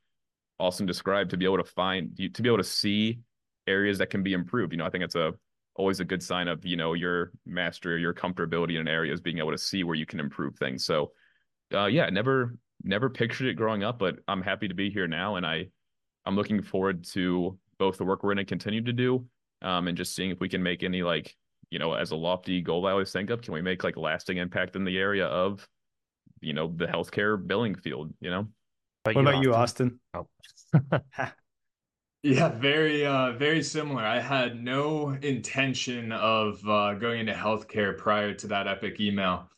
Austin 0.58 0.86
described 0.86 1.30
to 1.30 1.36
be 1.36 1.44
able 1.44 1.58
to 1.58 1.64
find 1.64 2.16
to 2.16 2.42
be 2.42 2.48
able 2.48 2.58
to 2.58 2.64
see 2.64 3.20
areas 3.66 3.98
that 3.98 4.10
can 4.10 4.22
be 4.22 4.32
improved. 4.32 4.72
You 4.72 4.78
know, 4.78 4.86
I 4.86 4.90
think 4.90 5.04
it's 5.04 5.14
a 5.14 5.32
always 5.74 6.00
a 6.00 6.04
good 6.04 6.22
sign 6.22 6.48
of 6.48 6.64
you 6.64 6.76
know 6.76 6.94
your 6.94 7.32
mastery, 7.44 7.94
or 7.94 7.98
your 7.98 8.14
comfortability 8.14 8.74
in 8.74 8.82
an 8.82 8.88
area 8.88 9.12
is 9.12 9.20
being 9.20 9.38
able 9.38 9.52
to 9.52 9.58
see 9.58 9.84
where 9.84 9.94
you 9.94 10.06
can 10.06 10.20
improve 10.20 10.56
things. 10.56 10.84
So, 10.84 11.12
uh, 11.74 11.86
yeah, 11.86 12.08
never 12.10 12.56
never 12.86 13.10
pictured 13.10 13.48
it 13.48 13.54
growing 13.54 13.82
up, 13.84 13.98
but 13.98 14.18
I'm 14.28 14.42
happy 14.42 14.68
to 14.68 14.74
be 14.74 14.90
here 14.90 15.06
now, 15.06 15.36
and 15.36 15.46
I 15.46 15.68
I'm 16.24 16.36
looking 16.36 16.62
forward 16.62 17.04
to 17.12 17.58
both 17.78 17.98
the 17.98 18.04
work 18.04 18.22
we're 18.22 18.34
going 18.34 18.44
to 18.44 18.44
continue 18.44 18.82
to 18.82 18.92
do, 18.92 19.26
um, 19.62 19.88
and 19.88 19.96
just 19.96 20.14
seeing 20.14 20.30
if 20.30 20.40
we 20.40 20.48
can 20.48 20.62
make 20.62 20.82
any 20.82 21.02
like 21.02 21.34
you 21.70 21.78
know 21.78 21.94
as 21.94 22.10
a 22.10 22.16
lofty 22.16 22.60
goal 22.60 22.86
I 22.86 22.92
always 22.92 23.12
think 23.12 23.30
of, 23.30 23.42
can 23.42 23.54
we 23.54 23.62
make 23.62 23.84
like 23.84 23.96
lasting 23.96 24.38
impact 24.38 24.76
in 24.76 24.84
the 24.84 24.98
area 24.98 25.26
of 25.26 25.66
you 26.40 26.52
know 26.52 26.72
the 26.74 26.86
healthcare 26.86 27.44
billing 27.44 27.74
field? 27.74 28.12
You 28.20 28.30
know. 28.30 28.48
What 29.04 29.16
about 29.18 29.42
you, 29.44 29.54
Austin? 29.54 30.00
Oh. 30.14 30.26
Yeah, 32.26 32.48
very, 32.48 33.06
uh, 33.06 33.34
very 33.34 33.62
similar. 33.62 34.02
I 34.02 34.18
had 34.18 34.60
no 34.60 35.10
intention 35.10 36.10
of 36.10 36.60
uh, 36.66 36.94
going 36.94 37.20
into 37.20 37.32
healthcare 37.32 37.96
prior 37.96 38.34
to 38.34 38.48
that 38.48 38.66
Epic 38.66 38.98
email. 38.98 39.48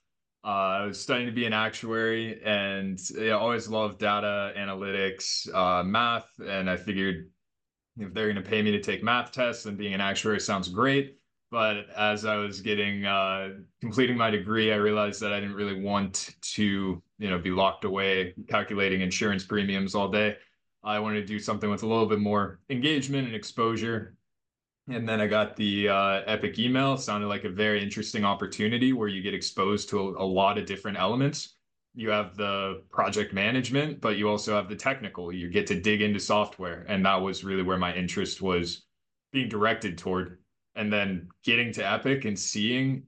Uh, 0.49 0.81
I 0.81 0.87
was 0.87 0.99
studying 0.99 1.27
to 1.27 1.33
be 1.33 1.45
an 1.45 1.53
actuary, 1.53 2.41
and 2.43 2.99
I 3.21 3.31
always 3.33 3.69
loved 3.69 3.99
data 3.99 4.55
analytics, 4.57 5.55
uh, 5.55 5.85
math, 5.85 6.31
and 6.41 6.71
I 6.71 6.77
figured 6.79 7.29
if 7.99 8.15
they're 8.15 8.33
going 8.33 8.43
to 8.43 8.51
pay 8.51 8.63
me 8.63 8.71
to 8.71 8.81
take 8.81 9.03
math 9.03 9.31
tests, 9.31 9.65
then 9.65 9.77
being 9.77 9.93
an 9.93 10.01
actuary 10.01 10.41
sounds 10.41 10.71
great. 10.71 11.19
But 11.51 11.91
as 11.95 12.25
I 12.25 12.37
was 12.37 12.63
getting 12.63 13.05
uh, 13.05 13.57
completing 13.83 14.17
my 14.17 14.31
degree, 14.31 14.73
I 14.73 14.77
realized 14.77 15.21
that 15.21 15.35
I 15.35 15.41
didn't 15.41 15.55
really 15.55 15.83
want 15.83 16.35
to, 16.55 17.03
you 17.19 17.29
know, 17.29 17.39
be 17.39 17.51
locked 17.51 17.85
away 17.85 18.33
calculating 18.49 19.03
insurance 19.03 19.45
premiums 19.45 19.95
all 19.95 20.09
day. 20.09 20.39
I 20.83 20.99
wanted 20.99 21.21
to 21.21 21.27
do 21.27 21.39
something 21.39 21.69
with 21.69 21.83
a 21.83 21.87
little 21.87 22.07
bit 22.07 22.21
more 22.21 22.61
engagement 22.71 23.27
and 23.27 23.37
exposure. 23.37 24.17
And 24.91 25.07
then 25.07 25.21
I 25.21 25.27
got 25.27 25.55
the 25.55 25.89
uh, 25.89 26.23
Epic 26.27 26.59
email. 26.59 26.95
It 26.95 27.01
sounded 27.01 27.29
like 27.29 27.45
a 27.45 27.51
very 27.51 27.83
interesting 27.83 28.25
opportunity 28.25 28.93
where 28.93 29.09
you 29.09 29.23
get 29.23 29.35
exposed 29.35 29.89
to 29.91 29.99
a, 30.01 30.23
a 30.23 30.25
lot 30.25 30.57
of 30.57 30.67
different 30.67 30.99
elements. 30.99 31.57
You 31.95 32.11
have 32.11 32.37
the 32.37 32.83
project 32.91 33.35
management, 33.35 34.01
but 34.01 34.17
you 34.17 34.29
also 34.29 34.55
have 34.55 34.69
the 34.69 34.77
technical. 34.77 35.33
You 35.33 35.51
get 35.51 35.67
to 35.67 35.81
dig 35.81 36.01
into 36.01 36.21
software. 36.21 36.87
And 36.89 37.05
that 37.05 37.17
was 37.17 37.45
really 37.45 37.63
where 37.63 37.77
my 37.77 37.95
interest 37.95 38.41
was 38.41 38.87
being 39.33 39.49
directed 39.49 39.99
toward. 39.99 40.39
And 40.75 40.93
then 40.93 41.29
getting 41.45 41.73
to 41.73 41.83
Epic 41.83 42.25
and 42.25 42.39
seeing 42.39 43.03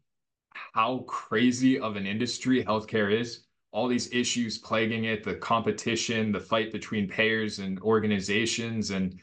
how 0.52 0.98
crazy 1.06 1.78
of 1.78 1.96
an 1.96 2.06
industry 2.06 2.64
healthcare 2.64 3.12
is 3.12 3.44
all 3.72 3.86
these 3.86 4.12
issues 4.12 4.58
plaguing 4.58 5.04
it 5.04 5.22
the 5.22 5.34
competition 5.36 6.32
the 6.32 6.40
fight 6.40 6.72
between 6.72 7.08
payers 7.08 7.60
and 7.60 7.80
organizations 7.82 8.90
and 8.90 9.20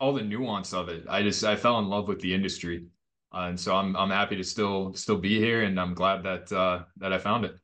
all 0.00 0.12
the 0.12 0.22
nuance 0.22 0.72
of 0.72 0.88
it. 0.88 1.04
I 1.08 1.22
just 1.22 1.44
i 1.44 1.56
fell 1.56 1.78
in 1.78 1.88
love 1.88 2.08
with 2.08 2.20
the 2.20 2.34
industry 2.34 2.86
uh, 3.32 3.46
and 3.48 3.58
so 3.58 3.74
i'm 3.74 3.96
i'm 3.96 4.10
happy 4.10 4.36
to 4.36 4.44
still 4.44 4.94
still 4.94 5.18
be 5.18 5.38
here 5.38 5.62
and 5.62 5.78
i'm 5.78 5.94
glad 5.94 6.22
that 6.22 6.52
uh 6.52 6.84
that 6.98 7.12
i 7.12 7.18
found 7.18 7.44
it. 7.44 7.56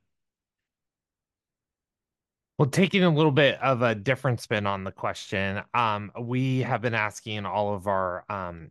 Well, 2.61 2.69
taking 2.69 3.03
a 3.03 3.09
little 3.09 3.31
bit 3.31 3.59
of 3.59 3.81
a 3.81 3.95
different 3.95 4.39
spin 4.39 4.67
on 4.67 4.83
the 4.83 4.91
question, 4.91 5.61
um, 5.73 6.11
we 6.21 6.59
have 6.59 6.79
been 6.79 6.93
asking 6.93 7.43
all 7.43 7.73
of 7.73 7.87
our 7.87 8.23
um, 8.29 8.69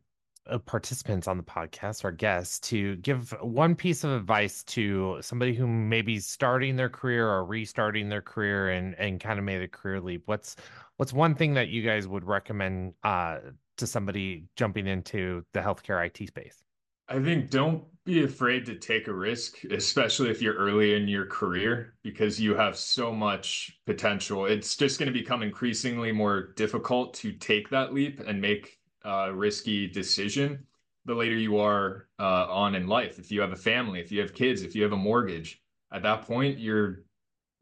participants 0.67 1.29
on 1.29 1.37
the 1.37 1.43
podcast, 1.43 2.05
our 2.05 2.13
guests, 2.13 2.59
to 2.71 2.97
give 2.97 3.35
one 3.41 3.75
piece 3.75 4.05
of 4.05 4.11
advice 4.11 4.63
to 4.65 5.19
somebody 5.21 5.55
who 5.55 5.67
may 5.67 6.03
be 6.03 6.19
starting 6.19 6.77
their 6.77 6.89
career 6.89 7.29
or 7.29 7.45
restarting 7.45 8.09
their 8.09 8.23
career 8.23 8.71
and 8.71 8.95
and 8.99 9.21
kind 9.21 9.39
of 9.39 9.45
made 9.45 9.63
a 9.63 9.69
career 9.69 10.01
leap. 10.01 10.23
What's 10.27 10.57
what's 10.97 11.13
one 11.13 11.35
thing 11.35 11.55
that 11.55 11.69
you 11.69 11.83
guys 11.83 12.07
would 12.09 12.25
recommend 12.25 12.95
uh, 13.05 13.39
to 13.79 13.87
somebody 13.87 14.45
jumping 14.57 14.87
into 14.87 15.45
the 15.53 15.61
healthcare 15.61 16.05
IT 16.05 16.27
space? 16.29 16.63
I 17.09 17.21
think 17.21 17.51
don't 17.51 17.85
be 18.05 18.23
afraid 18.23 18.65
to 18.67 18.77
take 18.77 19.09
a 19.09 19.13
risk, 19.13 19.65
especially 19.65 20.31
if 20.31 20.41
you're 20.41 20.55
early 20.55 20.95
in 20.95 21.09
your 21.09 21.27
career, 21.27 21.95
because 22.03 22.41
you 22.41 22.55
have 22.55 22.77
so 22.77 23.13
much 23.13 23.79
potential. 23.85 24.47
It's 24.47 24.77
just 24.77 24.99
going 24.99 25.13
to 25.13 25.19
become 25.19 25.43
increasingly 25.43 26.13
more 26.13 26.53
difficult 26.55 27.15
to 27.15 27.33
take 27.33 27.69
that 27.71 27.93
leap 27.93 28.21
and 28.21 28.41
make 28.41 28.80
uh, 29.05 29.31
risky 29.33 29.87
decision 29.87 30.67
the 31.07 31.15
later 31.15 31.37
you 31.37 31.59
are 31.59 32.09
uh, 32.19 32.47
on 32.49 32.75
in 32.75 32.87
life. 32.87 33.19
If 33.19 33.31
you 33.33 33.41
have 33.41 33.53
a 33.53 33.57
family, 33.57 34.01
if 34.01 34.13
you 34.13 34.21
have 34.21 34.35
kids, 34.35 34.63
if 34.63 34.75
you 34.75 34.83
have 34.83 34.93
a 34.93 34.97
mortgage, 34.97 35.63
at 35.93 36.03
that 36.03 36.23
point, 36.23 36.59
your 36.59 37.05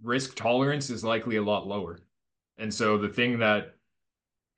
risk 0.02 0.34
tolerance 0.34 0.90
is 0.90 1.04
likely 1.04 1.36
a 1.36 1.42
lot 1.42 1.66
lower. 1.66 2.00
And 2.58 2.72
so 2.72 2.98
the 2.98 3.08
thing 3.08 3.38
that 3.38 3.74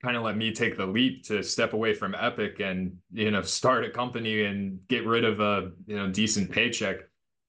kind 0.01 0.17
of 0.17 0.23
let 0.23 0.35
me 0.35 0.51
take 0.51 0.77
the 0.77 0.85
leap 0.85 1.23
to 1.25 1.43
step 1.43 1.73
away 1.73 1.93
from 1.93 2.15
Epic 2.15 2.59
and 2.59 2.97
you 3.11 3.29
know 3.29 3.41
start 3.43 3.85
a 3.85 3.89
company 3.89 4.45
and 4.45 4.79
get 4.87 5.05
rid 5.05 5.23
of 5.23 5.39
a 5.39 5.71
you 5.85 5.95
know 5.95 6.09
decent 6.09 6.51
paycheck 6.51 7.01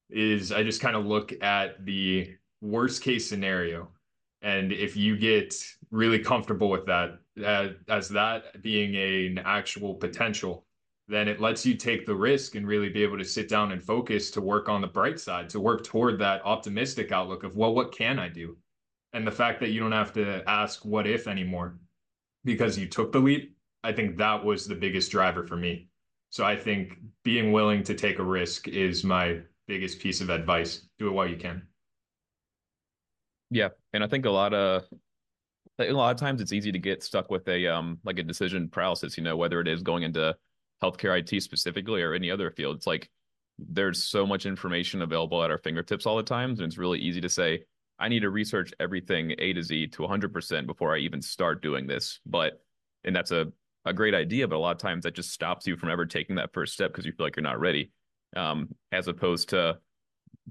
is 0.09 0.51
I 0.51 0.61
just 0.61 0.79
kind 0.79 0.95
of 0.95 1.05
look 1.05 1.33
at 1.41 1.83
the 1.83 2.35
worst 2.61 3.01
case 3.01 3.27
scenario 3.27 3.89
and 4.43 4.71
if 4.71 4.95
you 4.95 5.17
get 5.17 5.55
really 5.93 6.19
comfortable 6.19 6.69
with 6.69 6.85
that 6.87 7.19
as, 7.45 7.71
as 7.87 8.09
that 8.09 8.61
being 8.63 8.95
a, 8.95 9.27
an 9.27 9.37
actual 9.45 9.93
potential, 9.93 10.65
then 11.07 11.27
it 11.27 11.39
lets 11.39 11.65
you 11.65 11.75
take 11.75 12.05
the 12.05 12.15
risk 12.15 12.55
and 12.55 12.67
really 12.67 12.89
be 12.89 13.03
able 13.03 13.17
to 13.17 13.23
sit 13.23 13.47
down 13.47 13.71
and 13.71 13.83
focus 13.83 14.31
to 14.31 14.41
work 14.41 14.67
on 14.67 14.81
the 14.81 14.87
bright 14.87 15.19
side, 15.19 15.49
to 15.49 15.59
work 15.59 15.83
toward 15.83 16.19
that 16.19 16.41
optimistic 16.43 17.11
outlook 17.11 17.43
of, 17.43 17.55
well, 17.55 17.75
what 17.75 17.95
can 17.95 18.17
I 18.17 18.27
do? 18.27 18.57
And 19.13 19.25
the 19.25 19.31
fact 19.31 19.59
that 19.59 19.69
you 19.69 19.79
don't 19.79 19.91
have 19.91 20.11
to 20.13 20.41
ask 20.49 20.83
what 20.83 21.05
if 21.05 21.27
anymore 21.27 21.77
because 22.43 22.77
you 22.77 22.87
took 22.87 23.11
the 23.11 23.19
leap, 23.19 23.55
I 23.83 23.91
think 23.91 24.17
that 24.17 24.43
was 24.43 24.65
the 24.65 24.75
biggest 24.75 25.11
driver 25.11 25.45
for 25.45 25.55
me. 25.55 25.89
So 26.31 26.43
I 26.43 26.55
think 26.55 26.97
being 27.23 27.51
willing 27.51 27.83
to 27.83 27.93
take 27.93 28.17
a 28.17 28.23
risk 28.23 28.67
is 28.67 29.03
my 29.03 29.41
biggest 29.67 29.99
piece 29.99 30.21
of 30.21 30.31
advice. 30.31 30.87
Do 30.97 31.07
it 31.07 31.11
while 31.11 31.27
you 31.27 31.37
can. 31.37 31.61
Yeah, 33.51 33.69
and 33.93 34.03
I 34.03 34.07
think 34.07 34.25
a 34.25 34.31
lot 34.31 34.55
of 34.55 34.87
a 35.79 35.91
lot 35.91 36.11
of 36.11 36.19
times 36.19 36.41
it's 36.41 36.53
easy 36.53 36.71
to 36.71 36.79
get 36.79 37.03
stuck 37.03 37.31
with 37.31 37.47
a 37.47 37.67
um 37.67 37.99
like 38.03 38.19
a 38.19 38.23
decision 38.23 38.69
paralysis. 38.69 39.17
You 39.17 39.23
know, 39.23 39.37
whether 39.37 39.59
it 39.59 39.67
is 39.67 39.81
going 39.81 40.03
into 40.03 40.35
healthcare 40.81 41.17
IT 41.17 41.41
specifically 41.41 42.01
or 42.01 42.13
any 42.13 42.29
other 42.29 42.51
field. 42.51 42.75
It's 42.75 42.87
like 42.87 43.09
there's 43.57 44.03
so 44.03 44.25
much 44.25 44.45
information 44.45 45.01
available 45.01 45.43
at 45.43 45.51
our 45.51 45.57
fingertips 45.57 46.05
all 46.05 46.17
the 46.17 46.23
time, 46.23 46.51
and 46.51 46.61
it's 46.61 46.77
really 46.77 46.99
easy 46.99 47.21
to 47.21 47.29
say 47.29 47.63
I 47.99 48.09
need 48.09 48.21
to 48.21 48.29
research 48.29 48.73
everything 48.79 49.33
A 49.37 49.53
to 49.53 49.63
Z 49.63 49.87
to 49.87 50.01
100% 50.01 50.65
before 50.65 50.95
I 50.95 50.99
even 50.99 51.21
start 51.21 51.61
doing 51.61 51.87
this. 51.87 52.19
But 52.25 52.61
and 53.03 53.15
that's 53.15 53.31
a 53.31 53.51
a 53.85 53.93
great 53.93 54.13
idea, 54.15 54.47
but 54.47 54.55
a 54.55 54.59
lot 54.59 54.71
of 54.71 54.77
times 54.77 55.03
that 55.03 55.13
just 55.15 55.31
stops 55.31 55.67
you 55.67 55.75
from 55.75 55.89
ever 55.89 56.05
taking 56.05 56.37
that 56.37 56.53
first 56.53 56.73
step 56.73 56.91
because 56.91 57.05
you 57.05 57.11
feel 57.11 57.25
like 57.25 57.35
you're 57.35 57.43
not 57.43 57.59
ready. 57.59 57.91
Um, 58.35 58.69
as 58.91 59.07
opposed 59.07 59.49
to 59.49 59.77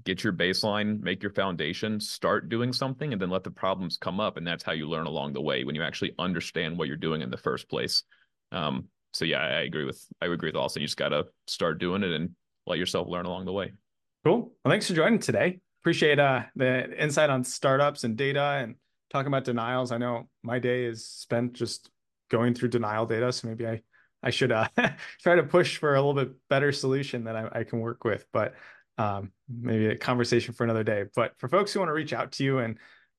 get 0.03 0.23
your 0.23 0.33
baseline, 0.33 0.99
make 1.01 1.21
your 1.21 1.31
foundation, 1.31 1.99
start 1.99 2.49
doing 2.49 2.73
something, 2.73 3.13
and 3.13 3.21
then 3.21 3.29
let 3.29 3.43
the 3.43 3.51
problems 3.51 3.97
come 3.97 4.19
up. 4.19 4.37
And 4.37 4.45
that's 4.45 4.63
how 4.63 4.71
you 4.71 4.87
learn 4.89 5.05
along 5.05 5.33
the 5.33 5.41
way 5.41 5.63
when 5.63 5.75
you 5.75 5.83
actually 5.83 6.13
understand 6.17 6.77
what 6.77 6.87
you're 6.87 6.97
doing 6.97 7.21
in 7.21 7.29
the 7.29 7.37
first 7.37 7.69
place. 7.69 8.03
Um, 8.51 8.85
so 9.13 9.25
yeah, 9.25 9.41
I 9.41 9.61
agree 9.61 9.85
with 9.85 10.03
I 10.21 10.25
agree 10.25 10.49
with 10.49 10.55
Austin. 10.55 10.81
You 10.81 10.87
just 10.87 10.97
gotta 10.97 11.27
start 11.47 11.79
doing 11.79 12.03
it 12.03 12.11
and 12.11 12.31
let 12.65 12.79
yourself 12.79 13.07
learn 13.07 13.25
along 13.25 13.45
the 13.45 13.53
way. 13.53 13.73
Cool. 14.25 14.53
Well, 14.63 14.71
thanks 14.71 14.87
for 14.87 14.93
joining 14.93 15.19
today. 15.19 15.59
Appreciate 15.81 16.17
uh, 16.17 16.43
the 16.55 16.97
insight 17.01 17.29
on 17.29 17.43
startups 17.43 18.03
and 18.03 18.15
data 18.15 18.59
and 18.61 18.75
talking 19.11 19.27
about 19.27 19.43
denials. 19.43 19.91
I 19.91 19.97
know 19.97 20.29
my 20.41 20.59
day 20.59 20.85
is 20.85 21.05
spent 21.05 21.53
just 21.53 21.91
going 22.31 22.53
through 22.53 22.69
denial 22.69 23.05
data, 23.05 23.31
so 23.31 23.47
maybe 23.47 23.67
I 23.67 23.81
I 24.23 24.31
should 24.31 24.51
uh, 24.51 24.67
try 25.21 25.35
to 25.35 25.43
push 25.43 25.77
for 25.77 25.93
a 25.93 26.01
little 26.01 26.13
bit 26.13 26.35
better 26.49 26.71
solution 26.71 27.25
that 27.25 27.35
I, 27.35 27.49
I 27.51 27.63
can 27.65 27.79
work 27.79 28.03
with. 28.05 28.25
But 28.31 28.55
um, 28.97 29.31
maybe 29.49 29.87
a 29.87 29.97
conversation 29.97 30.53
for 30.53 30.63
another 30.63 30.83
day. 30.83 31.05
But 31.15 31.33
for 31.37 31.47
folks 31.47 31.73
who 31.73 31.79
want 31.79 31.89
to 31.89 31.93
reach 31.93 32.13
out 32.13 32.31
to 32.33 32.43
you 32.43 32.59
and 32.59 32.77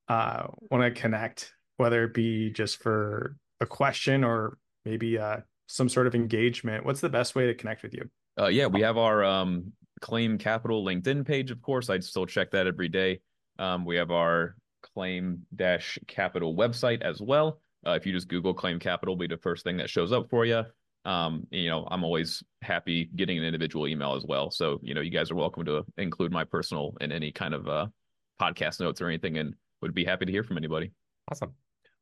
uh, 0.08 0.46
want 0.70 0.84
to 0.84 1.00
connect, 1.00 1.52
whether 1.76 2.04
it 2.04 2.14
be 2.14 2.50
just 2.50 2.82
for 2.82 3.36
a 3.60 3.66
question 3.66 4.24
or 4.24 4.58
maybe 4.84 5.18
uh, 5.18 5.38
some 5.66 5.88
sort 5.88 6.06
of 6.06 6.14
engagement, 6.14 6.84
what's 6.84 7.00
the 7.00 7.08
best 7.08 7.34
way 7.34 7.46
to 7.46 7.54
connect 7.54 7.82
with 7.82 7.94
you? 7.94 8.08
Uh, 8.38 8.46
yeah, 8.46 8.66
we 8.66 8.80
have 8.80 8.96
our 8.96 9.24
um, 9.24 9.72
Claim 10.00 10.38
Capital 10.38 10.84
LinkedIn 10.84 11.26
page, 11.26 11.50
of 11.50 11.62
course. 11.62 11.90
I'd 11.90 12.04
still 12.04 12.26
check 12.26 12.50
that 12.52 12.66
every 12.66 12.88
day. 12.88 13.20
Um, 13.58 13.84
we 13.84 13.96
have 13.96 14.10
our 14.10 14.56
Claim 14.82 15.46
Dash 15.54 15.98
Capital 16.06 16.54
website 16.54 17.02
as 17.02 17.20
well. 17.20 17.60
Uh, 17.86 17.92
if 17.92 18.06
you 18.06 18.12
just 18.12 18.28
Google 18.28 18.54
Claim 18.54 18.78
Capital, 18.78 19.14
be 19.16 19.26
the 19.26 19.36
first 19.36 19.62
thing 19.62 19.76
that 19.76 19.90
shows 19.90 20.12
up 20.12 20.28
for 20.30 20.44
you 20.44 20.64
um, 21.04 21.46
you 21.50 21.68
know, 21.68 21.86
I'm 21.90 22.04
always 22.04 22.42
happy 22.62 23.10
getting 23.16 23.38
an 23.38 23.44
individual 23.44 23.86
email 23.86 24.14
as 24.14 24.24
well. 24.24 24.50
So, 24.50 24.80
you 24.82 24.94
know, 24.94 25.00
you 25.00 25.10
guys 25.10 25.30
are 25.30 25.34
welcome 25.34 25.64
to 25.66 25.84
include 25.98 26.32
my 26.32 26.44
personal 26.44 26.96
in 27.00 27.12
any 27.12 27.30
kind 27.30 27.54
of 27.54 27.68
uh, 27.68 27.86
podcast 28.40 28.80
notes 28.80 29.00
or 29.00 29.08
anything, 29.08 29.38
and 29.38 29.54
would 29.82 29.94
be 29.94 30.04
happy 30.04 30.24
to 30.24 30.32
hear 30.32 30.42
from 30.42 30.56
anybody. 30.56 30.92
Awesome. 31.30 31.52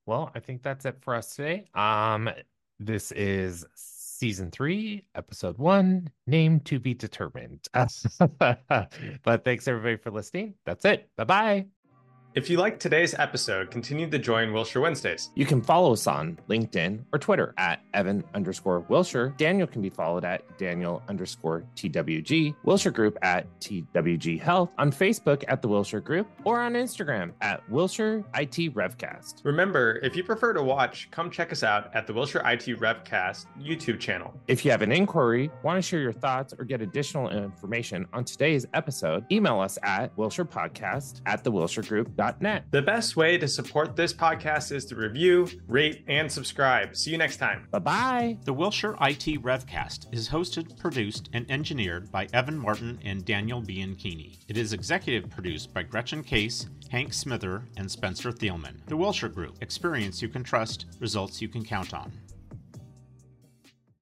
Well, 0.07 0.30
I 0.34 0.40
think 0.40 0.62
that's 0.62 0.84
it 0.84 0.98
for 1.00 1.14
us 1.14 1.34
today. 1.34 1.66
Um, 1.74 2.30
this 2.78 3.12
is 3.12 3.64
season 3.74 4.50
three, 4.50 5.05
episode 5.14 5.59
one, 5.59 6.09
name 6.26 6.61
to 6.61 6.78
be 6.78 6.94
determined. 6.94 7.66
but 8.38 9.44
thanks 9.44 9.68
everybody 9.68 9.96
for 9.96 10.11
listening. 10.11 10.55
That's 10.64 10.84
it. 10.84 11.09
Bye 11.16 11.24
bye. 11.24 11.66
If 12.35 12.49
you 12.49 12.57
liked 12.57 12.80
today's 12.80 13.12
episode, 13.12 13.70
continue 13.70 14.09
to 14.09 14.18
join 14.18 14.55
Wilshire 14.55 14.80
Wednesdays. 14.80 15.28
You 15.35 15.45
can 15.45 15.61
follow 15.61 15.93
us 15.93 16.07
on 16.07 16.39
LinkedIn 16.49 17.05
or 17.12 17.18
Twitter 17.18 17.53
at 17.59 17.83
Evan 17.93 18.24
underscore 18.33 18.80
Wilshire. 18.89 19.35
Daniel 19.37 19.66
can 19.66 19.83
be 19.83 19.91
followed 19.91 20.24
at 20.24 20.43
Daniel 20.57 21.03
underscore 21.11 21.62
TWG. 21.76 22.55
Wilshire 22.64 22.91
Group 22.91 23.18
at 23.20 23.47
TWG 23.61 24.41
Health. 24.41 24.70
On 24.78 24.91
Facebook 24.91 25.45
at 25.47 25.61
the 25.61 25.68
Wilshire 25.68 26.01
Group 26.01 26.26
or 26.45 26.59
on 26.59 26.72
Instagram 26.72 27.33
at 27.43 27.68
Wilshire 27.68 28.24
IT 28.35 28.74
Revcast. 28.74 29.45
Remember, 29.45 30.01
if 30.03 30.16
you 30.16 30.24
prefer 30.24 30.55
to 30.55 30.62
watch, 30.62 31.11
come 31.11 31.30
check 31.30 31.53
us 31.53 31.62
out 31.62 31.95
at 31.95 32.07
the 32.07 32.14
Wilshire 32.14 32.41
IT 32.47 32.80
Revcast 32.80 33.45
YouTube 33.61 34.01
channel. 34.01 34.33
If 34.49 34.64
you 34.64 34.70
have 34.70 34.80
an 34.80 34.91
inquiry, 34.91 35.51
want 35.62 35.76
to 35.76 35.83
share 35.83 36.01
your 36.01 36.12
thoughts, 36.12 36.55
or 36.59 36.64
get 36.64 36.80
additional 36.80 37.28
information 37.28 38.07
on 38.14 38.24
today's 38.24 38.64
episode, 38.72 39.26
email 39.30 39.61
us 39.61 39.78
at 39.83 40.16
wilshirepodcast 40.16 41.20
at 41.26 41.45
the 41.45 41.51
Wilshire 41.51 41.83
Group 41.83 42.16
net. 42.41 42.64
The 42.70 42.83
best 42.83 43.16
way 43.16 43.37
to 43.39 43.49
support 43.49 43.97
this 43.97 44.12
podcast 44.12 44.73
is 44.73 44.85
to 44.87 44.97
review, 44.97 45.49
rate, 45.66 46.05
and 46.07 46.31
subscribe. 46.31 46.97
See 46.97 47.11
you 47.11 47.18
next 47.18 47.39
time. 47.39 47.66
Bye 47.70 47.79
bye. 47.79 48.39
The 48.45 48.53
Wilshire 48.53 48.97
IT 49.01 49.43
Revcast 49.43 50.07
is 50.12 50.29
hosted, 50.29 50.79
produced, 50.79 51.29
and 51.33 51.51
engineered 51.51 52.11
by 52.12 52.29
Evan 52.33 52.59
Martin 52.59 52.99
and 53.05 53.25
Daniel 53.25 53.61
Bianchini. 53.61 54.39
It 54.49 54.57
is 54.57 54.73
executive 54.73 55.31
produced 55.31 55.75
by 55.75 55.83
Gretchen 55.83 56.23
Case, 56.23 56.66
Hank 56.91 57.12
Smither, 57.12 57.62
and 57.77 57.91
Spencer 57.91 58.31
Thielman. 58.31 58.85
The 58.87 58.97
Wilshire 58.97 59.29
Group. 59.29 59.57
Experience 59.61 60.23
you 60.23 60.29
can 60.29 60.45
trust, 60.45 60.87
results 61.01 61.41
you 61.41 61.49
can 61.49 61.64
count 61.64 61.95
on. 61.95 62.12